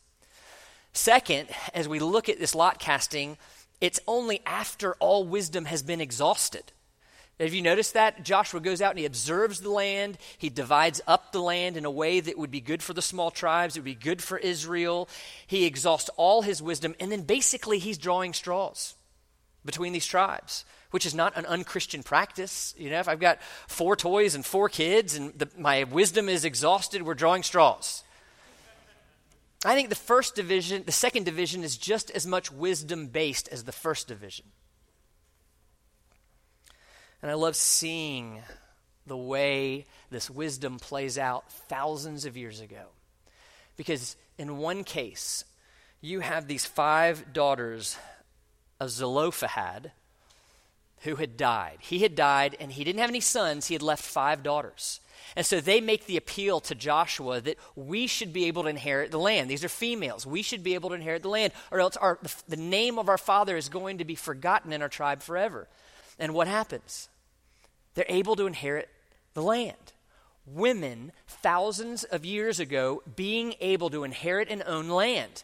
Second, 0.94 1.50
as 1.74 1.88
we 1.88 2.00
look 2.00 2.30
at 2.30 2.40
this 2.40 2.56
lot 2.56 2.80
casting, 2.80 3.38
it's 3.80 4.00
only 4.08 4.42
after 4.46 4.94
all 4.96 5.24
wisdom 5.24 5.66
has 5.66 5.84
been 5.84 6.02
exhausted. 6.02 6.72
Have 7.40 7.54
you 7.54 7.62
noticed 7.62 7.94
that? 7.94 8.24
Joshua 8.24 8.60
goes 8.60 8.82
out 8.82 8.92
and 8.92 9.00
he 9.00 9.06
observes 9.06 9.60
the 9.60 9.70
land. 9.70 10.18
He 10.40 10.50
divides 10.50 11.02
up 11.06 11.32
the 11.32 11.42
land 11.42 11.78
in 11.78 11.86
a 11.86 11.92
way 11.92 12.20
that 12.20 12.38
would 12.38 12.50
be 12.50 12.62
good 12.62 12.82
for 12.82 12.94
the 12.94 13.02
small 13.02 13.30
tribes, 13.30 13.76
it 13.76 13.82
would 13.82 13.86
be 13.86 13.94
good 13.94 14.24
for 14.24 14.40
Israel. 14.40 15.08
He 15.46 15.66
exhausts 15.66 16.10
all 16.18 16.42
his 16.42 16.64
wisdom, 16.64 16.96
and 17.00 17.12
then 17.12 17.22
basically 17.22 17.78
he's 17.78 18.00
drawing 18.00 18.34
straws 18.34 18.96
between 19.66 19.94
these 19.94 20.08
tribes, 20.08 20.66
which 20.90 21.06
is 21.06 21.14
not 21.14 21.38
an 21.38 21.46
unchristian 21.46 22.02
practice. 22.02 22.74
You 22.76 22.90
know, 22.90 23.00
if 23.00 23.08
I've 23.08 23.20
got 23.20 23.40
four 23.68 23.96
toys 23.96 24.34
and 24.34 24.44
four 24.44 24.68
kids 24.68 25.16
and 25.16 25.38
the, 25.38 25.48
my 25.58 25.84
wisdom 25.84 26.30
is 26.30 26.44
exhausted, 26.44 27.04
we're 27.04 27.14
drawing 27.14 27.44
straws. 27.44 28.04
I 29.64 29.76
think 29.76 29.90
the 29.90 29.96
first 29.96 30.34
division, 30.34 30.84
the 30.86 30.92
second 30.92 31.26
division, 31.26 31.64
is 31.64 31.78
just 31.78 32.10
as 32.12 32.26
much 32.26 32.52
wisdom 32.52 33.08
based 33.08 33.48
as 33.50 33.66
the 33.66 33.72
first 33.72 34.08
division. 34.08 34.46
And 37.22 37.32
I 37.32 37.34
love 37.34 37.56
seeing 37.56 38.42
the 39.06 39.18
way 39.18 39.86
this 40.10 40.30
wisdom 40.30 40.80
plays 40.80 41.18
out 41.18 41.52
thousands 41.52 42.26
of 42.26 42.38
years 42.38 42.60
ago. 42.60 42.86
Because 43.76 44.16
in 44.38 44.58
one 44.58 44.84
case, 44.84 45.46
you 46.02 46.20
have 46.20 46.48
these 46.48 46.66
five 46.66 47.34
daughters 47.34 47.98
of 48.80 48.92
Zelophehad 48.92 49.92
who 51.02 51.16
had 51.16 51.38
died. 51.38 51.78
He 51.80 52.00
had 52.00 52.16
died 52.16 52.58
and 52.60 52.72
he 52.72 52.84
didn't 52.84 53.02
have 53.02 53.10
any 53.10 53.20
sons, 53.20 53.68
he 53.68 53.76
had 53.76 53.82
left 53.82 54.04
five 54.04 54.44
daughters. 54.44 55.00
And 55.36 55.46
so 55.46 55.60
they 55.60 55.82
make 55.82 56.06
the 56.06 56.18
appeal 56.18 56.60
to 56.62 56.76
Joshua 56.76 57.42
that 57.42 57.58
we 57.76 58.08
should 58.08 58.34
be 58.34 58.46
able 58.46 58.64
to 58.64 58.70
inherit 58.70 59.12
the 59.12 59.20
land. 59.20 59.50
These 59.50 59.64
are 59.64 59.70
females. 59.70 60.26
We 60.26 60.42
should 60.42 60.64
be 60.64 60.74
able 60.74 60.90
to 60.90 60.96
inherit 60.96 61.24
the 61.24 61.30
land, 61.30 61.54
or 61.72 61.80
else 61.80 61.98
our, 61.98 62.20
the 62.48 62.56
name 62.56 62.98
of 62.98 63.10
our 63.10 63.18
father 63.18 63.58
is 63.58 63.70
going 63.70 63.98
to 63.98 64.06
be 64.06 64.16
forgotten 64.16 64.72
in 64.74 64.82
our 64.82 64.90
tribe 64.90 65.22
forever. 65.22 65.68
And 66.20 66.34
what 66.34 66.48
happens? 66.48 67.10
They're 67.94 68.06
able 68.08 68.36
to 68.36 68.48
inherit 68.48 68.90
the 69.34 69.42
land. 69.42 69.94
Women, 70.46 71.12
thousands 71.28 72.04
of 72.04 72.26
years 72.26 72.60
ago, 72.60 73.04
being 73.16 73.56
able 73.60 73.90
to 73.90 74.04
inherit 74.04 74.50
and 74.50 74.64
own 74.66 74.88
land. 74.88 75.44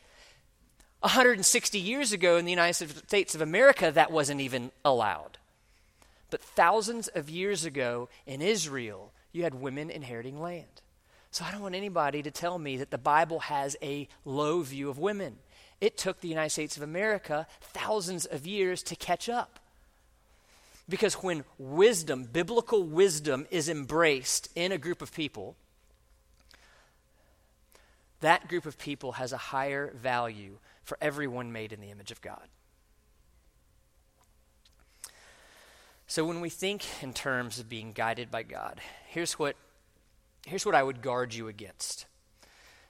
160 1.01 1.77
years 1.77 2.13
ago 2.13 2.38
in 2.38 2.45
the 2.45 2.51
United 2.51 2.89
States 3.07 3.36
of 3.36 3.41
America, 3.41 3.91
that 3.91 4.12
wasn't 4.12 4.39
even 4.39 4.71
allowed. 4.86 5.38
But 6.29 6.41
thousands 6.41 7.09
of 7.09 7.29
years 7.29 7.65
ago 7.65 8.07
in 8.25 8.41
Israel, 8.41 9.12
you 9.33 9.43
had 9.43 9.55
women 9.55 9.89
inheriting 9.89 10.39
land. 10.41 10.81
So 11.31 11.43
I 11.43 11.51
don't 11.51 11.62
want 11.62 11.75
anybody 11.75 12.21
to 12.21 12.31
tell 12.31 12.57
me 12.57 12.77
that 12.77 12.91
the 12.91 12.97
Bible 12.97 13.39
has 13.39 13.75
a 13.81 14.07
low 14.23 14.62
view 14.62 14.89
of 14.89 14.97
women. 14.97 15.38
It 15.81 15.97
took 15.97 16.21
the 16.21 16.27
United 16.27 16.51
States 16.51 16.77
of 16.77 16.83
America 16.83 17.47
thousands 17.59 18.25
of 18.25 18.47
years 18.47 18.81
to 18.83 18.95
catch 18.95 19.27
up. 19.27 19.59
Because 20.89 21.15
when 21.15 21.45
wisdom, 21.57 22.25
biblical 22.25 22.83
wisdom, 22.83 23.47
is 23.49 23.69
embraced 23.69 24.49
in 24.55 24.71
a 24.71 24.77
group 24.77 25.01
of 25.01 25.13
people, 25.13 25.55
that 28.19 28.47
group 28.47 28.65
of 28.65 28.77
people 28.77 29.13
has 29.13 29.31
a 29.31 29.37
higher 29.37 29.91
value 29.95 30.57
for 30.83 30.97
everyone 31.01 31.51
made 31.51 31.71
in 31.71 31.79
the 31.79 31.91
image 31.91 32.11
of 32.11 32.21
God. 32.21 32.47
So 36.07 36.25
when 36.25 36.41
we 36.41 36.49
think 36.49 36.85
in 37.01 37.13
terms 37.13 37.59
of 37.59 37.69
being 37.69 37.91
guided 37.91 38.29
by 38.29 38.43
God, 38.43 38.79
here's 39.07 39.33
what, 39.33 39.55
here's 40.45 40.65
what 40.65 40.75
I 40.75 40.83
would 40.83 41.01
guard 41.01 41.33
you 41.33 41.47
against. 41.47 42.05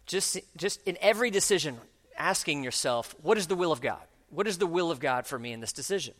Just, 0.05 0.39
just 0.57 0.81
in 0.85 0.97
every 0.99 1.29
decision, 1.29 1.77
asking 2.17 2.63
yourself, 2.63 3.15
what 3.21 3.37
is 3.37 3.47
the 3.47 3.55
will 3.55 3.71
of 3.71 3.81
God? 3.81 4.01
What 4.29 4.47
is 4.47 4.57
the 4.57 4.67
will 4.67 4.91
of 4.91 4.99
God 4.99 5.25
for 5.25 5.37
me 5.37 5.53
in 5.53 5.61
this 5.61 5.73
decision? 5.73 6.15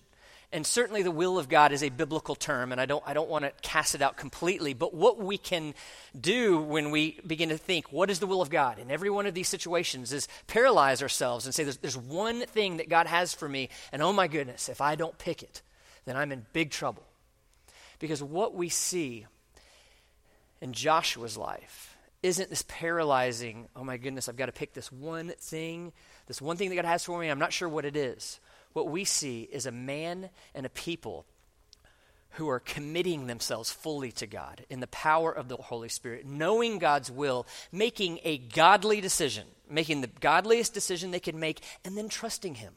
And 0.53 0.67
certainly 0.67 1.01
the 1.01 1.11
will 1.11 1.39
of 1.39 1.49
God 1.49 1.71
is 1.71 1.81
a 1.81 1.89
biblical 1.89 2.35
term, 2.35 2.71
and 2.71 2.79
I 2.79 2.85
don't, 2.85 3.03
I 3.07 3.15
don't 3.15 3.27
want 3.27 3.43
to 3.43 3.51
cast 3.63 3.95
it 3.95 4.03
out 4.03 4.17
completely. 4.17 4.75
But 4.75 4.93
what 4.93 5.17
we 5.17 5.39
can 5.39 5.73
do 6.19 6.61
when 6.61 6.91
we 6.91 7.19
begin 7.25 7.49
to 7.49 7.57
think, 7.57 7.91
what 7.91 8.11
is 8.11 8.19
the 8.19 8.27
will 8.27 8.41
of 8.41 8.51
God 8.51 8.77
in 8.77 8.91
every 8.91 9.09
one 9.09 9.25
of 9.25 9.33
these 9.33 9.49
situations, 9.49 10.13
is 10.13 10.27
paralyze 10.45 11.01
ourselves 11.01 11.45
and 11.45 11.55
say, 11.55 11.63
there's, 11.63 11.77
there's 11.77 11.97
one 11.97 12.41
thing 12.41 12.77
that 12.77 12.87
God 12.87 13.07
has 13.07 13.33
for 13.33 13.49
me, 13.49 13.69
and 13.91 14.03
oh 14.03 14.13
my 14.13 14.27
goodness, 14.27 14.69
if 14.69 14.79
I 14.79 14.95
don't 14.95 15.17
pick 15.17 15.41
it, 15.41 15.63
then 16.05 16.15
I'm 16.15 16.31
in 16.31 16.45
big 16.53 16.69
trouble. 16.69 17.03
Because 17.97 18.21
what 18.21 18.53
we 18.53 18.69
see 18.69 19.25
in 20.61 20.71
Joshua's 20.71 21.35
life 21.35 21.97
isn't 22.21 22.51
this 22.51 22.63
paralyzing, 22.67 23.67
oh 23.75 23.83
my 23.83 23.97
goodness, 23.97 24.29
I've 24.29 24.37
got 24.37 24.45
to 24.45 24.51
pick 24.51 24.73
this 24.73 24.91
one 24.91 25.33
thing, 25.39 25.93
this 26.27 26.41
one 26.41 26.57
thing 26.57 26.69
that 26.69 26.75
God 26.75 26.85
has 26.85 27.03
for 27.03 27.19
me, 27.19 27.29
I'm 27.29 27.39
not 27.39 27.53
sure 27.53 27.67
what 27.67 27.85
it 27.85 27.97
is. 27.97 28.39
What 28.73 28.89
we 28.89 29.05
see 29.05 29.43
is 29.51 29.65
a 29.65 29.71
man 29.71 30.29
and 30.53 30.65
a 30.65 30.69
people 30.69 31.25
who 32.31 32.49
are 32.49 32.59
committing 32.59 33.27
themselves 33.27 33.71
fully 33.71 34.11
to 34.11 34.25
God 34.25 34.65
in 34.69 34.79
the 34.79 34.87
power 34.87 35.31
of 35.31 35.47
the 35.47 35.57
Holy 35.57 35.89
Spirit, 35.89 36.25
knowing 36.25 36.79
God's 36.79 37.11
will, 37.11 37.45
making 37.71 38.19
a 38.23 38.39
godly 38.39 39.01
decision, 39.01 39.45
making 39.69 40.01
the 40.01 40.07
godliest 40.07 40.73
decision 40.73 41.11
they 41.11 41.19
can 41.19 41.39
make, 41.39 41.61
and 41.85 41.95
then 41.95 42.09
trusting 42.09 42.55
Him. 42.55 42.73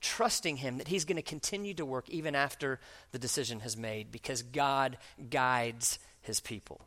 Trusting 0.00 0.58
Him 0.58 0.78
that 0.78 0.88
He's 0.88 1.04
going 1.04 1.16
to 1.16 1.22
continue 1.22 1.74
to 1.74 1.84
work 1.84 2.08
even 2.10 2.36
after 2.36 2.78
the 3.10 3.18
decision 3.18 3.60
has 3.60 3.76
made 3.76 4.12
because 4.12 4.42
God 4.42 4.98
guides 5.30 5.98
His 6.20 6.38
people. 6.38 6.80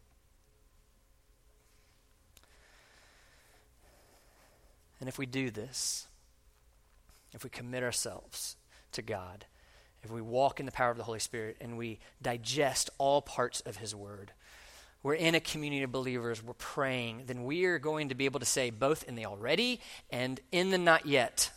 And 5.01 5.09
if 5.09 5.17
we 5.17 5.25
do 5.25 5.51
this, 5.51 6.07
if 7.35 7.43
we 7.43 7.49
commit 7.49 7.83
ourselves 7.83 8.55
to 8.93 9.01
God, 9.01 9.45
if 10.03 10.09
we 10.09 10.21
walk 10.21 10.59
in 10.59 10.65
the 10.65 10.71
power 10.71 10.89
of 10.89 10.97
the 10.97 11.03
Holy 11.03 11.19
Spirit 11.19 11.57
and 11.59 11.77
we 11.77 11.99
digest 12.21 12.89
all 12.97 13.21
parts 13.21 13.59
of 13.61 13.77
His 13.77 13.93
Word, 13.93 14.31
we're 15.03 15.15
in 15.15 15.35
a 15.35 15.39
community 15.39 15.83
of 15.83 15.91
believers, 15.91 16.41
we're 16.41 16.53
praying, 16.53 17.23
then 17.27 17.43
we 17.43 17.65
are 17.65 17.77
going 17.77 18.09
to 18.09 18.15
be 18.15 18.25
able 18.25 18.39
to 18.39 18.45
say, 18.45 18.69
both 18.69 19.03
in 19.03 19.15
the 19.15 19.25
already 19.25 19.81
and 20.09 20.39
in 20.51 20.71
the 20.71 20.77
not 20.77 21.05
yet, 21.05 21.51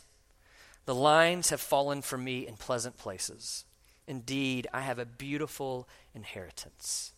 the 0.85 0.93
lines 0.93 1.49
have 1.49 1.61
fallen 1.61 2.01
for 2.01 2.17
me 2.17 2.45
in 2.45 2.57
pleasant 2.57 2.97
places. 2.97 3.65
Indeed, 4.05 4.67
I 4.73 4.81
have 4.81 4.99
a 4.99 5.05
beautiful 5.05 5.87
inheritance. 6.13 7.13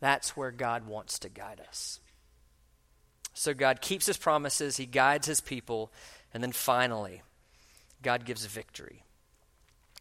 That's 0.00 0.36
where 0.36 0.50
God 0.50 0.86
wants 0.86 1.18
to 1.20 1.28
guide 1.28 1.62
us. 1.66 2.00
So 3.32 3.54
God 3.54 3.80
keeps 3.80 4.06
his 4.06 4.18
promises, 4.18 4.76
he 4.76 4.86
guides 4.86 5.26
his 5.26 5.40
people, 5.40 5.92
and 6.32 6.42
then 6.42 6.52
finally, 6.52 7.22
God 8.04 8.24
gives 8.24 8.46
victory. 8.46 9.02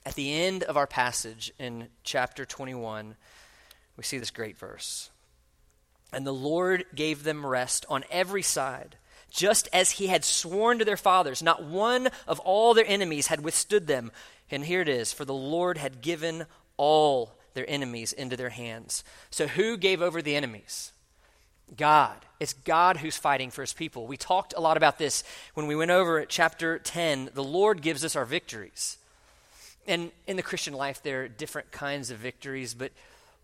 At 0.06 0.16
the 0.16 0.34
end 0.34 0.64
of 0.64 0.78
our 0.78 0.86
passage 0.86 1.52
in 1.58 1.88
chapter 2.04 2.46
21, 2.46 3.16
we 3.98 4.04
see 4.04 4.18
this 4.18 4.32
great 4.32 4.58
verse. 4.58 5.10
And 6.12 6.28
the 6.28 6.34
Lord 6.34 6.86
gave 6.94 7.24
them 7.24 7.46
rest 7.46 7.86
on 7.90 8.04
every 8.12 8.44
side, 8.44 8.98
just 9.32 9.68
as 9.74 9.92
he 9.92 10.08
had 10.08 10.24
sworn 10.24 10.78
to 10.80 10.86
their 10.86 10.98
fathers. 10.98 11.42
Not 11.42 11.64
one 11.64 12.10
of 12.28 12.40
all 12.42 12.74
their 12.74 12.86
enemies 12.86 13.28
had 13.28 13.42
withstood 13.44 13.88
them. 13.88 14.12
And 14.52 14.64
here 14.66 14.82
it 14.82 14.90
is 14.90 15.12
For 15.12 15.26
the 15.26 15.34
Lord 15.34 15.78
had 15.78 16.02
given 16.02 16.46
all 16.78 17.36
their 17.54 17.68
enemies 17.68 18.14
into 18.14 18.38
their 18.38 18.50
hands. 18.50 19.04
So 19.32 19.48
who 19.48 19.78
gave 19.78 20.02
over 20.02 20.22
the 20.22 20.36
enemies? 20.36 20.92
God. 21.76 22.18
It's 22.40 22.54
God 22.54 22.98
who's 22.98 23.18
fighting 23.18 23.52
for 23.52 23.62
his 23.62 23.74
people. 23.74 24.06
We 24.06 24.18
talked 24.18 24.54
a 24.56 24.62
lot 24.62 24.78
about 24.78 24.98
this 24.98 25.24
when 25.54 25.68
we 25.68 25.76
went 25.76 25.92
over 25.92 26.26
chapter 26.26 26.78
10. 26.80 27.30
The 27.34 27.44
Lord 27.44 27.82
gives 27.82 28.04
us 28.04 28.16
our 28.16 28.26
victories. 28.26 28.98
And 29.88 30.12
in 30.28 30.36
the 30.36 30.44
Christian 30.44 30.74
life, 30.74 31.02
there 31.02 31.24
are 31.24 31.28
different 31.28 31.72
kinds 31.72 32.12
of 32.12 32.18
victories, 32.18 32.74
but 32.74 32.92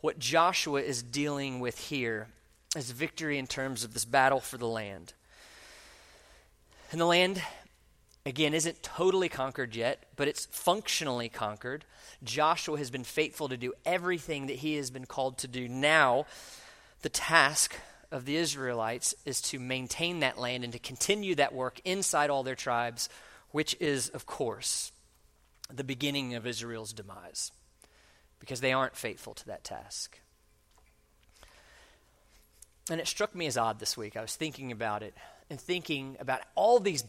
what 0.01 0.19
Joshua 0.19 0.81
is 0.81 1.03
dealing 1.03 1.59
with 1.59 1.77
here 1.77 2.27
is 2.75 2.91
victory 2.91 3.37
in 3.37 3.47
terms 3.47 3.83
of 3.83 3.93
this 3.93 4.05
battle 4.05 4.39
for 4.39 4.57
the 4.57 4.67
land. 4.67 5.13
And 6.91 7.01
the 7.01 7.05
land, 7.05 7.41
again, 8.25 8.53
isn't 8.53 8.83
totally 8.83 9.29
conquered 9.29 9.75
yet, 9.75 10.03
but 10.15 10.27
it's 10.27 10.45
functionally 10.45 11.29
conquered. 11.29 11.83
Joshua 12.23 12.77
has 12.77 12.89
been 12.89 13.03
faithful 13.03 13.49
to 13.49 13.57
do 13.57 13.73
everything 13.85 14.47
that 14.47 14.57
he 14.57 14.75
has 14.75 14.89
been 14.89 15.05
called 15.05 15.37
to 15.39 15.47
do. 15.47 15.67
Now, 15.67 16.25
the 17.01 17.09
task 17.09 17.75
of 18.11 18.25
the 18.25 18.35
Israelites 18.35 19.13
is 19.25 19.41
to 19.41 19.59
maintain 19.59 20.19
that 20.19 20.37
land 20.37 20.63
and 20.63 20.73
to 20.73 20.79
continue 20.79 21.35
that 21.35 21.53
work 21.53 21.79
inside 21.85 22.29
all 22.29 22.43
their 22.43 22.55
tribes, 22.55 23.09
which 23.51 23.75
is, 23.79 24.09
of 24.09 24.25
course, 24.25 24.91
the 25.73 25.83
beginning 25.83 26.35
of 26.35 26.47
Israel's 26.47 26.93
demise 26.93 27.51
because 28.39 28.61
they 28.61 28.73
aren't 28.73 28.95
faithful 28.95 29.33
to 29.35 29.45
that 29.47 29.63
task. 29.63 30.19
And 32.89 32.99
it 32.99 33.07
struck 33.07 33.35
me 33.35 33.45
as 33.45 33.57
odd 33.57 33.79
this 33.79 33.95
week. 33.95 34.17
I 34.17 34.21
was 34.21 34.35
thinking 34.35 34.71
about 34.71 35.03
it 35.03 35.13
and 35.49 35.59
thinking 35.59 36.17
about 36.19 36.41
all 36.55 36.79
these 36.79 37.03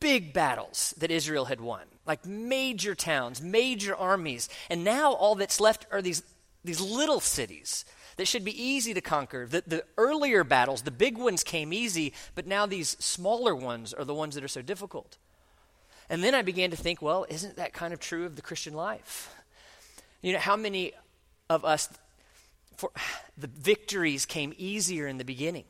big 0.00 0.32
battles 0.32 0.94
that 0.98 1.10
Israel 1.10 1.46
had 1.46 1.60
won, 1.60 1.82
like 2.06 2.26
major 2.26 2.94
towns, 2.94 3.40
major 3.40 3.94
armies. 3.94 4.48
And 4.68 4.84
now 4.84 5.12
all 5.12 5.34
that's 5.34 5.60
left 5.60 5.86
are 5.90 6.02
these, 6.02 6.22
these 6.64 6.80
little 6.80 7.20
cities 7.20 7.84
that 8.16 8.28
should 8.28 8.44
be 8.44 8.62
easy 8.62 8.94
to 8.94 9.00
conquer. 9.00 9.46
The, 9.46 9.62
the 9.66 9.84
earlier 9.96 10.44
battles, 10.44 10.82
the 10.82 10.90
big 10.90 11.18
ones 11.18 11.42
came 11.42 11.72
easy, 11.72 12.12
but 12.34 12.46
now 12.46 12.66
these 12.66 12.90
smaller 12.98 13.54
ones 13.54 13.92
are 13.92 14.04
the 14.04 14.14
ones 14.14 14.34
that 14.34 14.44
are 14.44 14.48
so 14.48 14.62
difficult. 14.62 15.18
And 16.08 16.22
then 16.22 16.34
I 16.34 16.42
began 16.42 16.70
to 16.70 16.76
think, 16.76 17.00
well, 17.00 17.24
isn't 17.28 17.56
that 17.56 17.72
kind 17.72 17.94
of 17.94 18.00
true 18.00 18.26
of 18.26 18.36
the 18.36 18.42
Christian 18.42 18.74
life? 18.74 19.34
You 20.20 20.32
know, 20.32 20.38
how 20.38 20.56
many 20.56 20.92
of 21.48 21.64
us, 21.64 21.88
for, 22.76 22.90
the 23.36 23.46
victories 23.46 24.26
came 24.26 24.52
easier 24.58 25.06
in 25.06 25.18
the 25.18 25.24
beginning? 25.24 25.64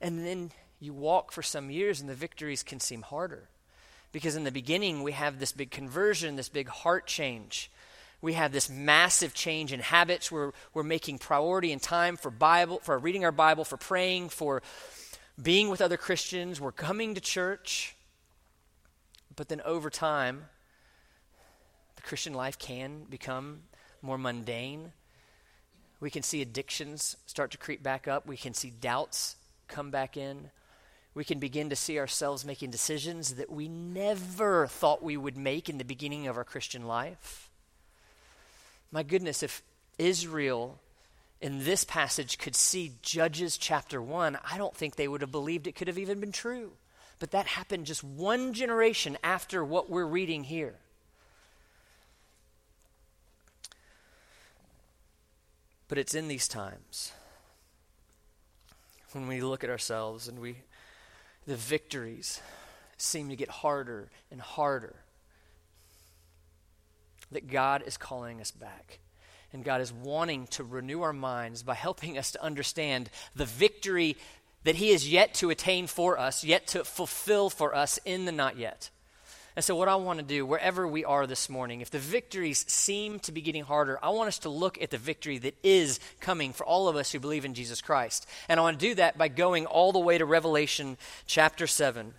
And 0.00 0.26
then 0.26 0.50
you 0.80 0.92
walk 0.92 1.32
for 1.32 1.42
some 1.42 1.70
years 1.70 2.00
and 2.00 2.08
the 2.08 2.14
victories 2.14 2.62
can 2.62 2.80
seem 2.80 3.02
harder. 3.02 3.48
Because 4.10 4.36
in 4.36 4.44
the 4.44 4.52
beginning, 4.52 5.02
we 5.02 5.12
have 5.12 5.38
this 5.38 5.52
big 5.52 5.70
conversion, 5.70 6.36
this 6.36 6.48
big 6.48 6.68
heart 6.68 7.06
change. 7.06 7.70
We 8.22 8.34
have 8.34 8.52
this 8.52 8.70
massive 8.70 9.34
change 9.34 9.72
in 9.72 9.80
habits. 9.80 10.30
We're, 10.30 10.52
we're 10.72 10.84
making 10.84 11.18
priority 11.18 11.72
and 11.72 11.82
time 11.82 12.16
for 12.16 12.30
Bible, 12.30 12.80
for 12.82 12.96
reading 12.96 13.24
our 13.24 13.32
Bible, 13.32 13.64
for 13.64 13.76
praying, 13.76 14.28
for 14.28 14.62
being 15.42 15.68
with 15.68 15.82
other 15.82 15.96
Christians. 15.96 16.60
We're 16.60 16.70
coming 16.70 17.16
to 17.16 17.20
church. 17.20 17.96
But 19.34 19.48
then 19.48 19.60
over 19.62 19.90
time, 19.90 20.44
the 21.96 22.02
Christian 22.02 22.32
life 22.32 22.58
can 22.60 23.06
become 23.10 23.62
more 24.02 24.18
mundane. 24.18 24.92
We 25.98 26.10
can 26.10 26.22
see 26.22 26.42
addictions 26.42 27.16
start 27.26 27.50
to 27.52 27.58
creep 27.58 27.82
back 27.82 28.06
up. 28.06 28.26
We 28.26 28.36
can 28.36 28.54
see 28.54 28.70
doubts 28.70 29.34
come 29.66 29.90
back 29.90 30.16
in. 30.16 30.50
We 31.14 31.24
can 31.24 31.40
begin 31.40 31.70
to 31.70 31.76
see 31.76 31.98
ourselves 31.98 32.44
making 32.44 32.70
decisions 32.70 33.34
that 33.34 33.50
we 33.50 33.68
never 33.68 34.68
thought 34.68 35.02
we 35.02 35.16
would 35.16 35.36
make 35.36 35.68
in 35.68 35.78
the 35.78 35.84
beginning 35.84 36.28
of 36.28 36.36
our 36.36 36.44
Christian 36.44 36.86
life. 36.86 37.48
My 38.92 39.02
goodness, 39.02 39.42
if 39.42 39.62
Israel 39.98 40.78
in 41.40 41.64
this 41.64 41.82
passage 41.82 42.38
could 42.38 42.54
see 42.54 42.92
Judges 43.00 43.56
chapter 43.56 44.00
1, 44.00 44.38
I 44.48 44.58
don't 44.58 44.76
think 44.76 44.94
they 44.94 45.08
would 45.08 45.22
have 45.22 45.32
believed 45.32 45.66
it 45.66 45.74
could 45.74 45.88
have 45.88 45.98
even 45.98 46.20
been 46.20 46.30
true. 46.30 46.72
But 47.18 47.30
that 47.30 47.46
happened 47.46 47.86
just 47.86 48.04
one 48.04 48.52
generation 48.52 49.16
after 49.24 49.64
what 49.64 49.88
we're 49.88 50.04
reading 50.04 50.44
here. 50.44 50.74
But 55.88 55.98
it's 55.98 56.14
in 56.14 56.28
these 56.28 56.48
times 56.48 57.12
when 59.12 59.26
we 59.26 59.40
look 59.40 59.62
at 59.62 59.70
ourselves 59.70 60.26
and 60.26 60.38
we 60.38 60.56
the 61.46 61.56
victories 61.56 62.40
seem 62.96 63.28
to 63.28 63.36
get 63.36 63.48
harder 63.48 64.08
and 64.30 64.40
harder 64.40 65.01
that 67.32 67.48
God 67.48 67.82
is 67.86 67.96
calling 67.96 68.40
us 68.40 68.50
back. 68.50 69.00
And 69.52 69.64
God 69.64 69.80
is 69.80 69.92
wanting 69.92 70.46
to 70.48 70.64
renew 70.64 71.02
our 71.02 71.12
minds 71.12 71.62
by 71.62 71.74
helping 71.74 72.16
us 72.16 72.30
to 72.32 72.42
understand 72.42 73.10
the 73.36 73.44
victory 73.44 74.16
that 74.64 74.76
He 74.76 74.90
is 74.90 75.10
yet 75.10 75.34
to 75.34 75.50
attain 75.50 75.86
for 75.86 76.18
us, 76.18 76.44
yet 76.44 76.66
to 76.68 76.84
fulfill 76.84 77.50
for 77.50 77.74
us 77.74 77.98
in 78.04 78.24
the 78.24 78.32
not 78.32 78.56
yet. 78.56 78.90
And 79.54 79.62
so, 79.62 79.76
what 79.76 79.88
I 79.88 79.96
want 79.96 80.18
to 80.18 80.24
do, 80.24 80.46
wherever 80.46 80.88
we 80.88 81.04
are 81.04 81.26
this 81.26 81.50
morning, 81.50 81.82
if 81.82 81.90
the 81.90 81.98
victories 81.98 82.64
seem 82.72 83.18
to 83.20 83.32
be 83.32 83.42
getting 83.42 83.64
harder, 83.64 83.98
I 84.02 84.08
want 84.08 84.28
us 84.28 84.38
to 84.40 84.48
look 84.48 84.80
at 84.80 84.90
the 84.90 84.96
victory 84.96 85.36
that 85.38 85.56
is 85.62 86.00
coming 86.20 86.54
for 86.54 86.64
all 86.64 86.88
of 86.88 86.96
us 86.96 87.12
who 87.12 87.20
believe 87.20 87.44
in 87.44 87.52
Jesus 87.52 87.82
Christ. 87.82 88.26
And 88.48 88.58
I 88.58 88.62
want 88.62 88.80
to 88.80 88.88
do 88.88 88.94
that 88.94 89.18
by 89.18 89.28
going 89.28 89.66
all 89.66 89.92
the 89.92 89.98
way 89.98 90.16
to 90.16 90.24
Revelation 90.24 90.96
chapter 91.26 91.66
7. 91.66 92.14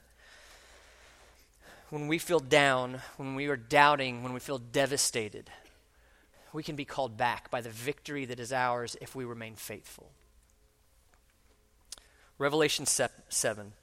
When 1.94 2.08
we 2.08 2.18
feel 2.18 2.40
down, 2.40 3.02
when 3.18 3.36
we 3.36 3.46
are 3.50 3.56
doubting, 3.56 4.24
when 4.24 4.34
we 4.34 4.40
feel 4.40 4.58
devastated, 4.58 5.52
we 6.52 6.64
can 6.64 6.76
be 6.76 6.86
called 6.86 7.18
back 7.18 7.52
by 7.52 7.62
the 7.62 7.70
victory 7.70 8.26
that 8.26 8.40
is 8.40 8.52
ours 8.52 8.98
if 9.00 9.16
we 9.16 9.26
remain 9.26 9.54
faithful. 9.54 10.10
Revelation 12.40 12.88
7. 12.88 13.74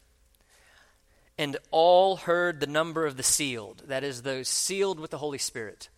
And 1.39 1.57
all 1.71 2.17
heard 2.17 2.59
the 2.59 2.67
number 2.67 3.07
of 3.07 3.17
the 3.17 3.23
sealed, 3.23 3.85
that 3.87 4.03
is, 4.03 4.23
those 4.23 4.49
sealed 4.49 4.99
with 4.99 5.13
the 5.13 5.19
Holy 5.19 5.39
Spirit, 5.39 5.89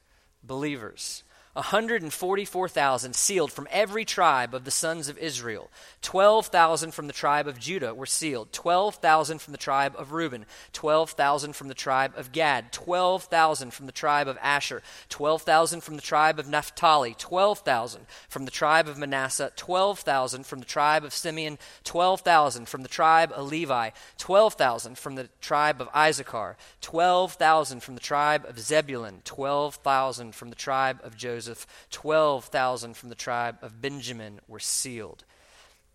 believers, 0.45 1.25
144,000 1.55 3.15
sealed 3.15 3.53
from 3.53 3.69
every 3.71 4.07
tribe 4.07 4.55
of 4.55 4.65
the 4.65 4.71
sons 4.71 5.09
of 5.09 5.19
Israel. 5.19 5.71
12,000 6.01 6.93
from 6.95 7.09
the 7.09 7.13
tribe 7.13 7.47
of 7.47 7.59
Judah 7.59 7.93
were 7.93 8.07
sealed. 8.07 8.51
12,000 8.55 9.39
from 9.39 9.53
the 9.53 9.59
tribe 9.59 9.95
of 9.99 10.13
Reuben. 10.13 10.47
12,000 10.73 11.53
from 11.55 11.69
the 11.69 11.75
tribe 11.75 12.15
of 12.17 12.33
Gad. 12.33 12.73
12,000 12.73 13.71
from 13.71 13.85
the 13.85 13.93
tribe 13.93 14.29
of 14.29 14.39
Asher. 14.41 14.83
12,000 15.11 15.83
from 15.83 15.97
the 15.97 16.03
tribe 16.03 16.39
of 16.39 16.49
Naphtali. 16.49 17.15
12,000 17.19 18.07
from 18.31 18.47
the 18.47 18.51
tribe 18.51 18.89
of 18.89 18.97
Manasseh. 18.97 19.53
12,000 19.55 20.47
from 20.47 20.61
the 20.61 20.65
tribe 20.65 21.05
of 21.05 21.13
Simeon. 21.13 21.59
12,000 21.85 22.67
from 22.67 22.83
the 22.83 22.89
tribe 22.89 23.31
of 23.31 23.47
Levi. 23.47 23.91
12,000 24.17 24.97
from 24.97 25.17
the 25.17 25.29
tribe 25.43 25.83
of 25.83 25.91
Issachar. 25.95 26.57
12,000 26.81 27.83
from 27.83 27.95
the 27.95 28.01
tribe 28.01 28.47
of 28.47 28.59
Zebulun. 28.59 29.21
12,000 29.27 30.35
from 30.35 30.49
the 30.49 30.57
tribe 30.57 30.99
of 31.05 31.15
Joseph. 31.15 31.42
Joseph, 31.43 31.67
12,000 31.91 32.95
from 32.95 33.09
the 33.09 33.17
tribe 33.17 33.59
of 33.63 33.83
Benjamin 33.83 34.39
were 34.47 34.61
sealed. 34.61 35.25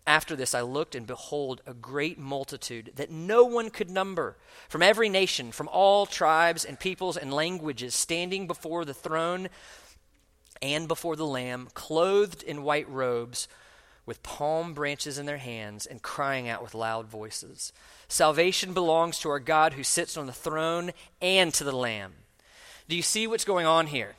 After 0.06 0.36
this, 0.36 0.54
I 0.54 0.60
looked, 0.60 0.94
and 0.94 1.06
behold, 1.06 1.62
a 1.66 1.72
great 1.72 2.18
multitude 2.18 2.92
that 2.96 3.10
no 3.10 3.44
one 3.44 3.70
could 3.70 3.88
number, 3.88 4.36
from 4.68 4.82
every 4.82 5.08
nation, 5.08 5.50
from 5.50 5.68
all 5.68 6.04
tribes 6.04 6.66
and 6.66 6.78
peoples 6.78 7.16
and 7.16 7.32
languages, 7.32 7.94
standing 7.94 8.46
before 8.46 8.84
the 8.84 8.92
throne 8.92 9.48
and 10.60 10.86
before 10.86 11.16
the 11.16 11.26
Lamb, 11.26 11.68
clothed 11.72 12.42
in 12.42 12.62
white 12.62 12.88
robes, 12.90 13.48
with 14.04 14.22
palm 14.22 14.74
branches 14.74 15.16
in 15.16 15.24
their 15.24 15.38
hands, 15.38 15.86
and 15.86 16.02
crying 16.02 16.46
out 16.46 16.62
with 16.62 16.74
loud 16.74 17.06
voices 17.06 17.72
Salvation 18.06 18.74
belongs 18.74 19.18
to 19.20 19.30
our 19.30 19.40
God 19.40 19.72
who 19.72 19.82
sits 19.82 20.18
on 20.18 20.26
the 20.26 20.32
throne 20.32 20.92
and 21.22 21.54
to 21.54 21.64
the 21.64 21.72
Lamb. 21.72 22.12
Do 22.86 22.96
you 22.96 23.02
see 23.02 23.26
what's 23.26 23.46
going 23.46 23.66
on 23.66 23.86
here? 23.86 24.14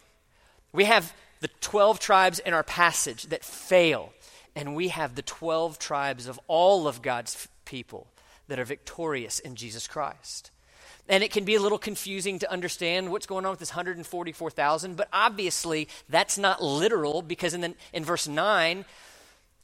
We 0.72 0.86
have 0.86 1.13
the 1.39 1.49
12 1.61 1.99
tribes 1.99 2.39
in 2.39 2.53
our 2.53 2.63
passage 2.63 3.24
that 3.28 3.43
fail, 3.43 4.13
and 4.55 4.76
we 4.76 4.89
have 4.89 5.15
the 5.15 5.22
12 5.22 5.80
tribes 5.80 6.28
of 6.28 6.39
all 6.47 6.88
of 6.88 7.01
God's 7.01 7.47
people 7.65 8.07
that 8.47 8.59
are 8.59 8.65
victorious 8.65 9.39
in 9.39 9.55
Jesus 9.55 9.88
Christ. 9.88 10.51
And 11.07 11.24
it 11.24 11.32
can 11.32 11.43
be 11.43 11.55
a 11.55 11.59
little 11.59 11.80
confusing 11.80 12.39
to 12.39 12.51
understand 12.51 13.11
what's 13.11 13.26
going 13.26 13.45
on 13.45 13.51
with 13.51 13.59
this 13.59 13.72
144,000, 13.72 14.95
but 14.95 15.07
obviously 15.11 15.88
that's 16.07 16.38
not 16.38 16.61
literal 16.61 17.22
because 17.22 17.53
in, 17.53 17.61
the, 17.61 17.74
in 17.93 18.05
verse 18.05 18.28
9, 18.28 18.86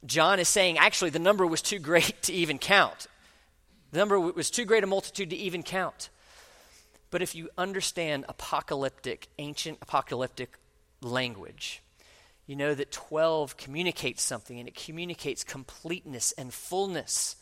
John 0.05 0.39
is 0.39 0.47
saying 0.47 0.77
actually 0.77 1.11
the 1.11 1.19
number 1.19 1.45
was 1.45 1.61
too 1.61 1.79
great 1.79 2.15
to 2.23 2.33
even 2.33 2.57
count. 2.57 3.07
The 3.91 3.99
number 3.99 4.19
was 4.19 4.49
too 4.49 4.65
great 4.65 4.83
a 4.83 4.87
multitude 4.87 5.29
to 5.29 5.35
even 5.35 5.61
count. 5.61 6.09
But 7.11 7.21
if 7.21 7.35
you 7.35 7.49
understand 7.57 8.25
apocalyptic, 8.27 9.27
ancient 9.37 9.77
apocalyptic 9.81 10.57
language. 11.05 11.81
You 12.47 12.55
know 12.55 12.75
that 12.75 12.91
12 12.91 13.57
communicates 13.57 14.21
something, 14.21 14.59
and 14.59 14.67
it 14.67 14.75
communicates 14.75 15.43
completeness 15.43 16.31
and 16.33 16.53
fullness. 16.53 17.37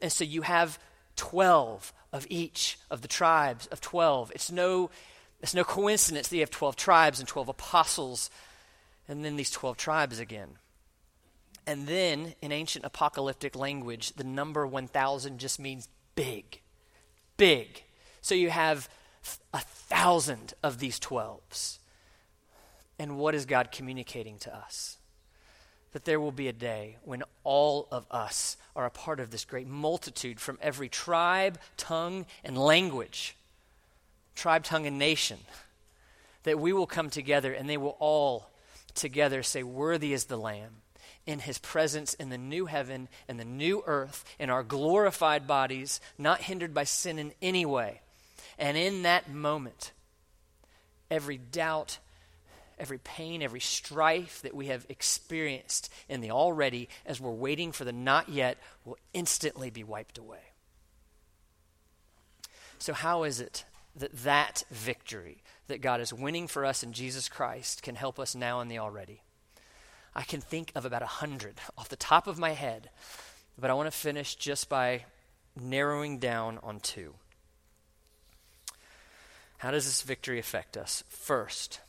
And 0.00 0.12
so 0.12 0.24
you 0.24 0.42
have 0.42 0.78
12 1.16 1.92
of 2.12 2.26
each 2.30 2.78
of 2.90 3.02
the 3.02 3.08
tribes 3.08 3.66
of 3.68 3.80
12. 3.80 4.32
It's 4.34 4.50
no, 4.50 4.90
it's 5.40 5.54
no 5.54 5.64
coincidence 5.64 6.28
that 6.28 6.36
you 6.36 6.42
have 6.42 6.50
12 6.50 6.76
tribes 6.76 7.18
and 7.18 7.28
12 7.28 7.48
apostles, 7.48 8.30
and 9.08 9.24
then 9.24 9.36
these 9.36 9.50
12 9.50 9.76
tribes 9.76 10.18
again. 10.18 10.58
And 11.66 11.86
then, 11.86 12.34
in 12.40 12.52
ancient 12.52 12.84
apocalyptic 12.84 13.54
language, 13.54 14.12
the 14.14 14.24
number 14.24 14.66
1,000 14.66 15.38
just 15.38 15.60
means 15.60 15.88
big. 16.14 16.60
Big. 17.36 17.84
So 18.20 18.34
you 18.34 18.50
have 18.50 18.88
a 19.52 19.60
thousand 19.60 20.54
of 20.62 20.78
these 20.78 20.98
12s. 20.98 21.78
And 23.00 23.16
what 23.16 23.34
is 23.34 23.46
God 23.46 23.72
communicating 23.72 24.36
to 24.40 24.54
us? 24.54 24.98
That 25.92 26.04
there 26.04 26.20
will 26.20 26.32
be 26.32 26.48
a 26.48 26.52
day 26.52 26.98
when 27.02 27.22
all 27.44 27.88
of 27.90 28.04
us 28.10 28.58
are 28.76 28.84
a 28.84 28.90
part 28.90 29.20
of 29.20 29.30
this 29.30 29.46
great 29.46 29.66
multitude 29.66 30.38
from 30.38 30.58
every 30.60 30.90
tribe, 30.90 31.58
tongue, 31.78 32.26
and 32.44 32.58
language, 32.58 33.36
tribe, 34.34 34.64
tongue, 34.64 34.86
and 34.86 34.98
nation. 34.98 35.38
That 36.42 36.60
we 36.60 36.74
will 36.74 36.86
come 36.86 37.08
together 37.08 37.54
and 37.54 37.70
they 37.70 37.78
will 37.78 37.96
all 38.00 38.50
together 38.94 39.42
say, 39.42 39.62
Worthy 39.62 40.12
is 40.12 40.26
the 40.26 40.36
Lamb 40.36 40.82
in 41.24 41.38
his 41.38 41.56
presence 41.56 42.12
in 42.12 42.28
the 42.28 42.36
new 42.36 42.66
heaven 42.66 43.08
and 43.28 43.40
the 43.40 43.46
new 43.46 43.82
earth, 43.86 44.26
in 44.38 44.50
our 44.50 44.62
glorified 44.62 45.46
bodies, 45.46 46.02
not 46.18 46.42
hindered 46.42 46.74
by 46.74 46.84
sin 46.84 47.18
in 47.18 47.32
any 47.40 47.64
way. 47.64 48.02
And 48.58 48.76
in 48.76 49.04
that 49.04 49.32
moment, 49.32 49.92
every 51.10 51.38
doubt, 51.38 51.98
every 52.80 52.98
pain, 52.98 53.42
every 53.42 53.60
strife 53.60 54.42
that 54.42 54.54
we 54.54 54.66
have 54.66 54.86
experienced 54.88 55.92
in 56.08 56.20
the 56.20 56.30
already 56.30 56.88
as 57.06 57.20
we're 57.20 57.30
waiting 57.30 57.72
for 57.72 57.84
the 57.84 57.92
not 57.92 58.28
yet 58.28 58.58
will 58.84 58.98
instantly 59.12 59.70
be 59.70 59.84
wiped 59.84 60.18
away. 60.18 60.40
So, 62.78 62.92
how 62.94 63.24
is 63.24 63.40
it 63.40 63.64
that 63.96 64.16
that 64.24 64.64
victory 64.70 65.42
that 65.66 65.82
God 65.82 66.00
is 66.00 66.12
winning 66.12 66.46
for 66.46 66.64
us 66.64 66.82
in 66.82 66.92
Jesus 66.92 67.28
Christ 67.28 67.82
can 67.82 67.94
help 67.94 68.18
us 68.18 68.34
now 68.34 68.60
in 68.60 68.68
the 68.68 68.78
already? 68.78 69.22
I 70.14 70.22
can 70.22 70.40
think 70.40 70.72
of 70.74 70.84
about 70.84 71.02
a 71.02 71.06
hundred 71.06 71.60
off 71.76 71.88
the 71.88 71.96
top 71.96 72.26
of 72.26 72.38
my 72.38 72.50
head, 72.50 72.90
but 73.58 73.70
I 73.70 73.74
want 73.74 73.86
to 73.86 73.96
finish 73.96 74.34
just 74.34 74.68
by 74.68 75.04
narrowing 75.60 76.18
down 76.18 76.58
on 76.62 76.80
two. 76.80 77.14
How 79.58 79.70
does 79.70 79.84
this 79.84 80.00
victory 80.02 80.38
affect 80.38 80.78
us? 80.78 81.04
First, 81.08 81.80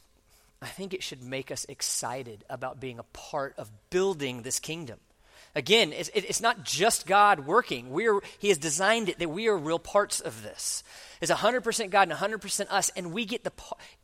I 0.62 0.68
think 0.68 0.94
it 0.94 1.02
should 1.02 1.24
make 1.24 1.50
us 1.50 1.66
excited 1.68 2.44
about 2.50 2.80
being 2.80 3.00
a 3.00 3.04
part 3.04 3.56
of 3.58 3.72
building 3.90 4.44
this 4.44 4.60
kingdom. 4.60 5.00
Again, 5.54 5.92
it's, 5.92 6.10
it's 6.14 6.40
not 6.40 6.64
just 6.64 7.06
God 7.06 7.46
working. 7.46 7.90
We're, 7.92 8.22
he 8.40 8.50
has 8.50 8.58
designed 8.58 9.10
it 9.10 9.20
that 9.20 9.30
we 9.30 9.48
are 9.48 9.58
real 9.58 9.80
parts 9.80 10.22
of 10.22 10.44
this. 10.44 10.84
It's 11.20 11.32
100% 11.32 11.90
God 11.90 12.10
and 12.10 12.18
100% 12.18 12.68
us, 12.70 12.90
and 12.96 13.12
we 13.12 13.26
get, 13.26 13.44
the, 13.44 13.52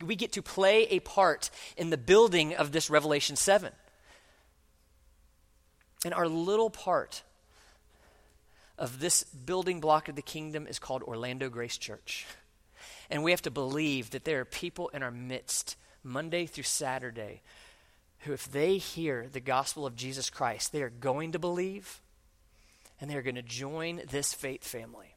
we 0.05 0.15
get 0.15 0.33
to 0.33 0.41
play 0.41 0.83
a 0.87 0.99
part 0.99 1.49
in 1.77 1.89
the 1.89 1.97
building 1.97 2.55
of 2.55 2.73
this 2.73 2.89
Revelation 2.89 3.37
7. 3.37 3.71
And 6.03 6.13
our 6.13 6.27
little 6.27 6.69
part 6.69 7.23
of 8.77 8.99
this 8.99 9.23
building 9.23 9.79
block 9.79 10.09
of 10.09 10.15
the 10.15 10.21
kingdom 10.21 10.67
is 10.67 10.79
called 10.79 11.01
Orlando 11.03 11.49
Grace 11.49 11.77
Church. 11.77 12.25
And 13.09 13.23
we 13.23 13.31
have 13.31 13.41
to 13.43 13.51
believe 13.51 14.09
that 14.11 14.25
there 14.25 14.41
are 14.41 14.45
people 14.45 14.89
in 14.89 15.01
our 15.01 15.11
midst 15.11 15.77
Monday 16.07 16.45
through 16.45 16.63
Saturday, 16.63 17.41
who, 18.19 18.33
if 18.33 18.51
they 18.51 18.77
hear 18.77 19.27
the 19.31 19.39
gospel 19.39 19.85
of 19.85 19.95
Jesus 19.95 20.29
Christ, 20.29 20.71
they 20.71 20.81
are 20.81 20.89
going 20.89 21.33
to 21.33 21.39
believe 21.39 22.01
and 22.99 23.09
they're 23.09 23.21
going 23.21 23.35
to 23.35 23.41
join 23.41 24.01
this 24.09 24.33
faith 24.33 24.63
family. 24.63 25.15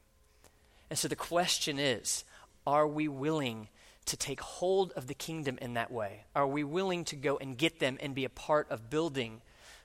And 0.89 0.99
so 0.99 1.07
the 1.07 1.15
question 1.15 1.79
is 1.79 2.23
are 2.67 2.87
we 2.87 3.07
willing 3.07 3.69
to 4.05 4.17
take 4.17 4.41
hold 4.41 4.91
of 4.93 5.07
the 5.07 5.13
kingdom 5.13 5.57
in 5.61 5.73
that 5.75 5.91
way? 5.91 6.23
Are 6.35 6.47
we 6.47 6.63
willing 6.63 7.05
to 7.05 7.15
go 7.15 7.37
and 7.37 7.57
get 7.57 7.79
them 7.79 7.97
and 8.01 8.13
be 8.13 8.25
a 8.25 8.29
part 8.29 8.69
of 8.69 8.89
building 8.89 9.41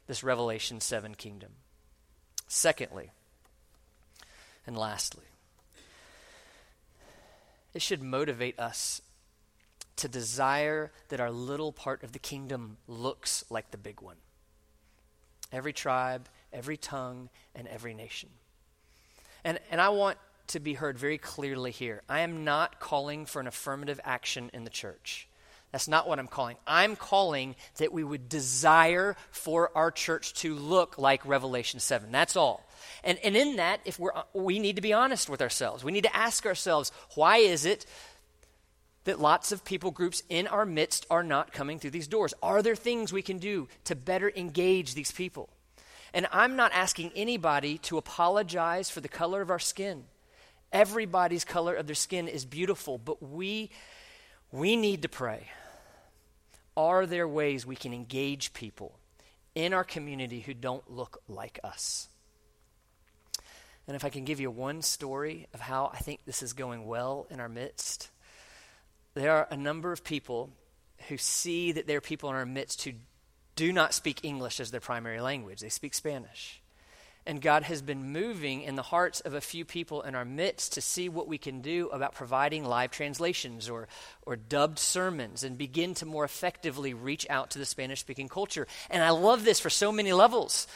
this 0.07 0.23
Revelation 0.23 0.81
7 0.81 1.15
kingdom? 1.15 1.53
Secondly, 2.49 3.11
and 4.67 4.77
lastly, 4.77 5.25
it 7.73 7.83
should 7.83 8.03
motivate 8.03 8.59
us 8.59 9.01
to 9.97 10.09
desire 10.09 10.93
that 11.09 11.21
our 11.21 11.31
little 11.31 11.73
part 11.73 12.03
of 12.03 12.13
the 12.13 12.19
kingdom 12.19 12.77
looks 12.87 13.45
like 13.51 13.71
the 13.71 13.79
big 13.79 14.01
one. 14.01 14.17
Every 15.53 15.73
tribe, 15.73 16.29
every 16.53 16.77
tongue, 16.77 17.31
and 17.55 17.67
every 17.69 17.95
nation. 17.95 18.29
And, 19.45 19.59
and 19.71 19.81
I 19.81 19.91
want 19.91 20.19
to 20.49 20.61
be 20.61 20.75
heard 20.75 20.99
very 20.99 21.19
clearly 21.19 21.71
here. 21.71 22.03
I 22.09 22.21
am 22.21 22.45
not 22.45 22.81
calling 22.81 23.27
for 23.27 23.41
an 23.41 23.47
affirmative 23.47 24.01
action 24.05 24.51
in 24.53 24.65
the 24.65 24.71
church. 24.71 25.29
That's 25.73 25.89
not 25.89 26.09
what 26.09 26.19
I'm 26.19 26.29
calling. 26.29 26.57
I'm 26.67 26.97
calling 26.97 27.57
that 27.79 27.93
we 27.93 28.05
would 28.05 28.29
desire 28.29 29.17
for 29.31 29.71
our 29.77 29.91
church 29.91 30.33
to 30.35 30.55
look 30.55 30.97
like 30.97 31.27
Revelation 31.27 31.81
7. 31.81 32.11
That's 32.13 32.37
all. 32.37 32.67
And, 33.03 33.19
and 33.23 33.37
in 33.37 33.57
that, 33.57 33.81
if 33.85 33.99
we're, 33.99 34.13
we 34.33 34.59
need 34.59 34.77
to 34.77 34.83
be 34.83 34.93
honest 34.93 35.29
with 35.29 35.43
ourselves. 35.43 35.85
We 35.85 35.93
need 35.93 36.05
to 36.05 36.17
ask 36.17 36.47
ourselves, 36.47 36.93
why 37.15 37.39
is 37.39 37.67
it 37.67 37.85
that 39.07 39.21
lots 39.21 39.53
of 39.53 39.65
people 39.65 39.93
groups 39.93 40.23
in 40.29 40.47
our 40.49 40.67
midst 40.67 41.07
are 41.11 41.23
not 41.23 41.53
coming 41.53 41.79
through 41.79 41.93
these 41.93 42.09
doors? 42.09 42.35
Are 42.43 42.61
there 42.61 42.77
things 42.77 43.13
we 43.13 43.23
can 43.23 43.39
do 43.39 43.69
to 43.85 43.95
better 43.95 44.31
engage 44.37 44.95
these 44.95 45.13
people? 45.13 45.49
And 46.13 46.27
I'm 46.33 46.57
not 46.57 46.73
asking 46.75 47.13
anybody 47.15 47.79
to 47.79 47.99
apologize 47.99 48.91
for 48.91 49.01
the 49.01 49.09
color 49.09 49.41
of 49.41 49.51
our 49.51 49.59
skin. 49.59 50.05
Everybody's 50.73 51.45
color 51.45 51.75
of 51.75 51.87
their 51.87 51.95
skin 51.95 52.29
is 52.29 52.45
beautiful, 52.45 52.99
but 52.99 53.23
we 53.23 53.71
we 54.53 54.77
need 54.77 55.03
to 55.03 55.09
pray. 55.09 55.49
Are 56.77 57.07
there 57.07 57.29
ways 57.29 57.65
we 57.65 57.77
can 57.77 57.93
engage 57.93 58.53
people 58.53 58.99
in 59.55 59.73
our 59.73 59.85
community 59.85 60.41
who 60.41 60.55
don't 60.55 60.91
look 60.91 61.23
like 61.29 61.61
us? 61.63 62.09
And 63.87 63.95
if 63.95 64.05
I 64.05 64.09
can 64.09 64.25
give 64.25 64.41
you 64.41 64.51
one 64.51 64.83
story 64.83 65.47
of 65.55 65.61
how 65.61 65.91
I 65.93 65.99
think 65.99 66.21
this 66.27 66.43
is 66.43 66.53
going 66.53 66.87
well 66.87 67.27
in 67.31 67.39
our 67.39 67.49
midst, 67.49 68.11
there 69.23 69.33
are 69.33 69.49
a 69.51 69.57
number 69.57 69.93
of 69.93 70.05
people 70.05 70.51
who 71.09 71.17
see 71.17 71.73
that 71.73 71.87
there 71.87 71.99
are 71.99 72.03
people 72.03 72.29
in 72.31 72.37
our 72.37 72.47
midst 72.47 72.83
who 72.83 72.93
do 73.55 73.73
not 73.73 73.95
speak 73.95 74.25
English 74.25 74.61
as 74.61 74.71
their 74.71 74.81
primary 74.81 75.21
language, 75.21 75.61
they 75.61 75.69
speak 75.69 75.95
Spanish. 75.95 76.61
And 77.29 77.41
God 77.41 77.65
has 77.65 77.83
been 77.83 78.13
moving 78.13 78.63
in 78.63 78.77
the 78.77 78.83
hearts 78.83 79.19
of 79.21 79.35
a 79.35 79.41
few 79.41 79.65
people 79.65 80.03
in 80.03 80.15
our 80.15 80.25
midst 80.25 80.75
to 80.75 80.81
see 80.81 81.09
what 81.09 81.27
we 81.27 81.39
can 81.39 81.61
do 81.61 81.89
about 81.89 82.15
providing 82.15 82.65
live 82.65 82.93
translations 82.93 83.69
or, 83.69 83.89
or 84.25 84.37
dubbed 84.37 84.79
sermons 84.79 85.43
and 85.43 85.59
begin 85.59 85.95
to 85.95 86.07
more 86.07 86.25
effectively 86.25 86.95
reach 86.95 87.27
out 87.29 87.51
to 87.51 87.59
the 87.59 87.65
Spanish 87.65 87.99
speaking 87.99 88.29
culture. 88.29 88.69
And 88.91 89.03
I 89.03 89.11
love 89.11 89.45
this 89.45 89.59
for 89.59 89.71
so 89.71 89.91
many 89.91 90.13
levels, 90.13 90.69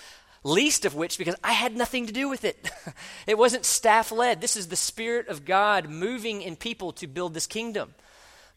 least 0.43 0.85
of 0.85 0.97
which 0.97 1.19
because 1.19 1.37
I 1.45 1.53
had 1.53 1.77
nothing 1.77 2.07
to 2.07 2.13
do 2.13 2.29
with 2.29 2.45
it. 2.45 2.69
it 3.29 3.39
wasn't 3.39 3.65
staff 3.65 4.11
led. 4.11 4.41
This 4.41 4.57
is 4.57 4.67
the 4.67 4.77
Spirit 4.77 5.29
of 5.29 5.45
God 5.45 5.89
moving 5.89 6.43
in 6.43 6.57
people 6.57 6.91
to 6.95 7.07
build 7.07 7.33
this 7.33 7.47
kingdom. 7.47 7.95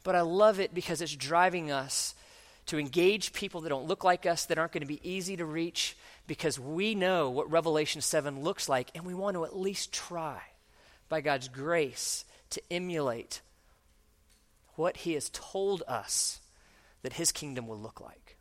But 0.03 0.15
I 0.15 0.21
love 0.21 0.59
it 0.59 0.73
because 0.73 1.01
it's 1.01 1.15
driving 1.15 1.71
us 1.71 2.13
to 2.65 2.77
engage 2.77 3.33
people 3.33 3.61
that 3.61 3.69
don't 3.69 3.87
look 3.87 4.03
like 4.03 4.25
us, 4.25 4.45
that 4.45 4.57
aren't 4.57 4.71
going 4.71 4.81
to 4.81 4.87
be 4.87 5.01
easy 5.09 5.35
to 5.37 5.45
reach, 5.45 5.97
because 6.27 6.59
we 6.59 6.95
know 6.95 7.29
what 7.29 7.51
Revelation 7.51 8.01
7 8.01 8.41
looks 8.41 8.69
like, 8.69 8.89
and 8.95 9.05
we 9.05 9.13
want 9.13 9.35
to 9.35 9.43
at 9.43 9.57
least 9.57 9.91
try, 9.91 10.41
by 11.09 11.21
God's 11.21 11.49
grace, 11.49 12.23
to 12.51 12.61
emulate 12.71 13.41
what 14.75 14.97
He 14.97 15.13
has 15.13 15.29
told 15.29 15.83
us 15.87 16.39
that 17.01 17.13
His 17.13 17.31
kingdom 17.31 17.67
will 17.67 17.79
look 17.79 17.99
like. 17.99 18.37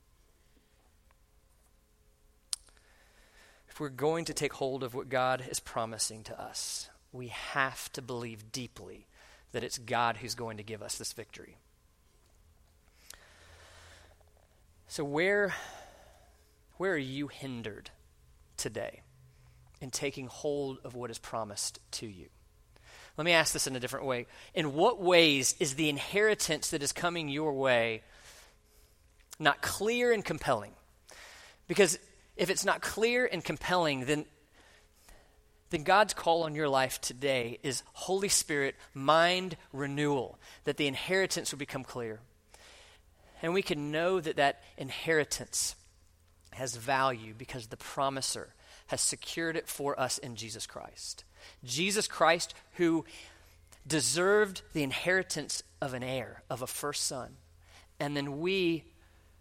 If 3.69 3.81
we're 3.81 3.89
going 3.89 4.27
to 4.27 4.35
take 4.35 4.53
hold 4.53 4.85
of 4.85 4.95
what 4.95 5.09
God 5.09 5.45
is 5.51 5.59
promising 5.59 6.23
to 6.25 6.41
us, 6.41 6.91
we 7.11 7.29
have 7.29 7.91
to 7.95 8.03
believe 8.03 8.53
deeply 8.53 9.07
that 9.53 9.65
it's 9.65 9.79
God 9.79 10.19
who's 10.19 10.35
going 10.35 10.57
to 10.57 10.63
give 10.63 10.83
us 10.83 10.97
this 10.97 11.13
victory. 11.13 11.57
So, 14.89 15.05
where, 15.05 15.55
where 16.77 16.93
are 16.93 16.99
you 16.99 17.29
hindered 17.29 17.91
today 18.57 19.01
in 19.81 19.91
taking 19.91 20.27
hold 20.27 20.79
of 20.85 20.95
what 20.95 21.11
is 21.11 21.19
promised 21.19 21.79
to 21.93 22.07
you? 22.07 22.27
Let 23.17 23.25
me 23.25 23.33
ask 23.33 23.53
this 23.53 23.67
in 23.67 23.77
a 23.77 23.81
different 23.81 24.07
way. 24.07 24.27
In 24.55 24.75
what 24.75 25.01
ways 25.01 25.55
is 25.61 25.75
the 25.75 25.89
inheritance 25.89 26.71
that 26.71 26.83
is 26.83 26.93
coming 26.93 27.29
your 27.29 27.53
way 27.53 28.03
not 29.39 29.61
clear 29.61 30.13
and 30.13 30.25
compelling? 30.25 30.73
Because 31.69 31.99
if 32.37 32.51
it's 32.51 32.65
not 32.65 32.81
clear 32.81 33.29
and 33.31 33.45
compelling, 33.45 34.07
then, 34.07 34.25
then 35.73 35.83
God's 35.83 36.15
call 36.15 36.45
on 36.45 36.55
your 36.55 36.69
life 36.69 37.01
today 37.01 37.59
is 37.63 37.83
Holy 37.95 38.29
Spirit 38.29 38.77
mind 38.95 39.57
renewal, 39.73 40.39
that 40.65 40.77
the 40.77 40.87
inheritance 40.87 41.51
will 41.51 41.59
become 41.59 41.83
clear. 41.83 42.21
And 43.43 43.53
we 43.53 43.63
can 43.63 43.91
know 43.91 44.21
that 44.21 44.37
that 44.37 44.63
inheritance 44.79 45.75
has 46.53 46.77
value 46.77 47.35
because 47.37 47.67
the 47.67 47.77
promiser 47.77 48.55
has 48.87 49.01
secured 49.01 49.57
it 49.57 49.67
for 49.67 49.99
us 49.99 50.19
in 50.19 50.37
Jesus 50.37 50.67
Christ. 50.67 51.25
Jesus 51.65 52.07
Christ, 52.07 52.55
who 52.75 53.05
deserved 53.87 54.63
the 54.75 54.83
inheritance 54.83 55.63
of 55.81 55.95
an 55.95 56.03
heir, 56.03 56.43
of 56.49 56.63
a 56.63 56.67
first 56.67 57.05
son. 57.05 57.37
And 57.99 58.17
then 58.17 58.41
we, 58.41 58.85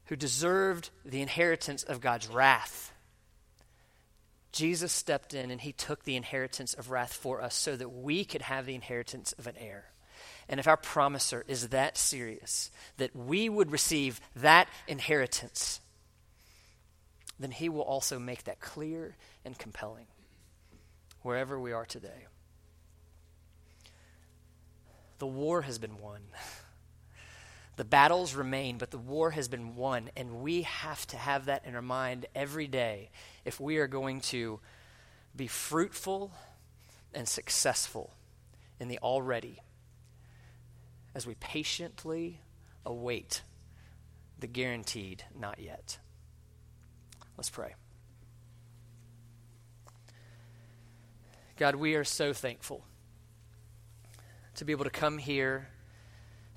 who 0.05 0.15
deserved 0.15 0.89
the 1.05 1.21
inheritance 1.21 1.83
of 1.83 2.01
God's 2.01 2.27
wrath. 2.27 2.90
Jesus 4.51 4.91
stepped 4.91 5.33
in 5.33 5.49
and 5.49 5.61
he 5.61 5.71
took 5.71 6.03
the 6.03 6.15
inheritance 6.15 6.73
of 6.73 6.91
wrath 6.91 7.13
for 7.13 7.41
us 7.41 7.55
so 7.55 7.75
that 7.75 7.89
we 7.89 8.25
could 8.25 8.41
have 8.41 8.65
the 8.65 8.75
inheritance 8.75 9.33
of 9.33 9.47
an 9.47 9.55
heir. 9.57 9.85
And 10.49 10.59
if 10.59 10.67
our 10.67 10.77
promiser 10.77 11.45
is 11.47 11.69
that 11.69 11.97
serious, 11.97 12.71
that 12.97 13.15
we 13.15 13.47
would 13.47 13.71
receive 13.71 14.19
that 14.35 14.67
inheritance, 14.87 15.79
then 17.39 17.51
he 17.51 17.69
will 17.69 17.81
also 17.81 18.19
make 18.19 18.43
that 18.43 18.59
clear 18.59 19.15
and 19.45 19.57
compelling 19.57 20.07
wherever 21.21 21.59
we 21.59 21.71
are 21.71 21.85
today. 21.85 22.27
The 25.19 25.27
war 25.27 25.61
has 25.61 25.79
been 25.79 25.99
won. 25.99 26.21
The 27.77 27.85
battles 27.85 28.35
remain, 28.35 28.77
but 28.77 28.91
the 28.91 28.97
war 28.97 29.31
has 29.31 29.47
been 29.47 29.75
won, 29.75 30.09
and 30.15 30.41
we 30.41 30.63
have 30.63 31.07
to 31.07 31.17
have 31.17 31.45
that 31.45 31.65
in 31.65 31.73
our 31.73 31.81
mind 31.81 32.25
every 32.35 32.67
day 32.67 33.09
if 33.45 33.59
we 33.59 33.77
are 33.77 33.87
going 33.87 34.21
to 34.21 34.59
be 35.35 35.47
fruitful 35.47 36.31
and 37.13 37.27
successful 37.27 38.13
in 38.79 38.87
the 38.87 38.99
already 38.99 39.61
as 41.15 41.25
we 41.25 41.35
patiently 41.35 42.41
await 42.85 43.41
the 44.39 44.47
guaranteed 44.47 45.23
not 45.37 45.59
yet. 45.59 45.99
Let's 47.37 47.49
pray. 47.49 47.75
God, 51.57 51.75
we 51.75 51.95
are 51.95 52.03
so 52.03 52.33
thankful 52.33 52.85
to 54.55 54.65
be 54.65 54.71
able 54.71 54.83
to 54.83 54.89
come 54.89 55.17
here, 55.17 55.69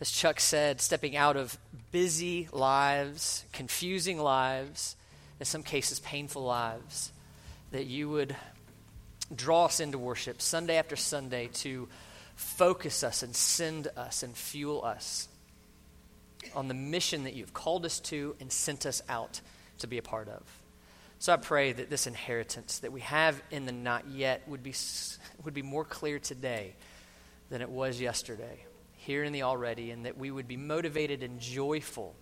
as 0.01 0.11
Chuck 0.11 0.41
said, 0.41 0.81
stepping 0.81 1.17
out 1.17 1.37
of 1.37 1.57
busy 1.93 2.49
lives, 2.53 3.45
confusing 3.53 4.19
lives, 4.19 4.97
in 5.39 5.47
some 5.47 5.63
cases 5.63 6.01
painful 6.01 6.43
lives, 6.43 7.13
that 7.71 7.87
you 7.87 8.09
would 8.09 8.37
draw 9.35 9.67
us 9.67 9.81
into 9.81 9.99
worship 9.99 10.43
Sunday 10.43 10.77
after 10.77 10.97
Sunday 10.97 11.49
to 11.55 11.89
focus 12.37 13.05
us 13.05 13.23
and 13.23 13.35
send 13.35 13.89
us 13.97 14.23
and 14.23 14.37
fuel 14.37 14.85
us 14.85 15.29
on 16.55 16.69
the 16.69 16.75
mission 16.75 17.25
that 17.25 17.35
you've 17.35 17.55
called 17.55 17.87
us 17.87 18.01
to 18.01 18.37
and 18.41 18.53
sent 18.53 18.87
us 18.87 19.03
out 19.09 19.41
to 19.79 19.87
be 19.87 19.99
a 19.99 20.03
part 20.03 20.29
of. 20.29 20.43
So 21.19 21.33
I 21.33 21.37
pray 21.37 21.73
that 21.73 21.89
this 21.89 22.07
inheritance 22.07 22.81
that 22.81 22.93
we 22.93 23.01
have 23.01 23.41
in 23.51 23.65
the 23.65 23.73
not 23.73 24.09
yet 24.09 24.47
would 24.47 24.63
be, 24.63 24.75
would 25.45 25.55
be 25.55 25.63
more 25.63 25.85
clear 25.85 26.19
today 26.19 26.75
than 27.49 27.63
it 27.63 27.71
was 27.71 28.01
yesterday, 28.01 28.65
here 29.05 29.25
in 29.25 29.33
the 29.33 29.43
already, 29.43 29.91
and 29.91 30.07
that 30.07 30.19
we 30.19 30.31
would 30.31 30.49
be 30.49 30.57
motivated 30.57 31.23
and 31.23 31.41
joyful 31.41 32.15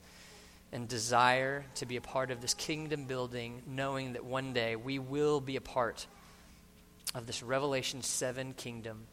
and 0.73 0.89
desire 0.89 1.65
to 1.77 1.87
be 1.87 1.97
a 1.97 2.01
part 2.01 2.31
of 2.31 2.41
this 2.41 2.55
kingdom 2.55 3.05
building, 3.05 3.63
knowing 3.67 4.15
that 4.15 4.25
one 4.25 4.53
day 4.53 4.75
we 4.75 4.99
will 4.99 5.41
be 5.41 5.57
a 5.57 5.61
part 5.61 6.07
of 7.15 7.27
this 7.27 7.43
Revelation 7.43 8.03
7 8.03 8.55
kingdom 8.55 9.07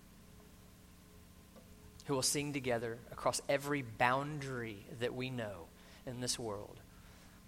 who 2.06 2.16
will 2.16 2.22
sing 2.22 2.54
together 2.54 2.98
across 3.12 3.42
every 3.48 3.84
boundary 3.84 4.86
that 5.00 5.14
we 5.14 5.30
know 5.30 5.68
in 6.08 6.22
this 6.22 6.40
world. 6.40 6.80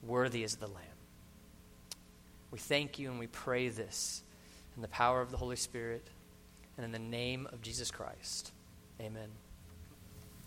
Worthy 0.04 0.44
is 0.44 0.58
the 0.58 0.68
Lamb. 0.68 0.86
We 2.52 2.60
thank 2.60 3.00
you 3.00 3.10
and 3.10 3.20
we 3.20 3.28
pray 3.28 3.70
this 3.70 4.22
in 4.76 4.82
the 4.82 4.88
power 4.88 5.22
of 5.22 5.32
the 5.32 5.38
Holy 5.38 5.56
Spirit 5.56 6.06
and 6.78 6.86
in 6.86 6.92
the 6.92 7.00
name 7.00 7.48
of 7.52 7.62
Jesus 7.62 7.90
Christ. 7.90 8.52
Amen. 9.00 9.30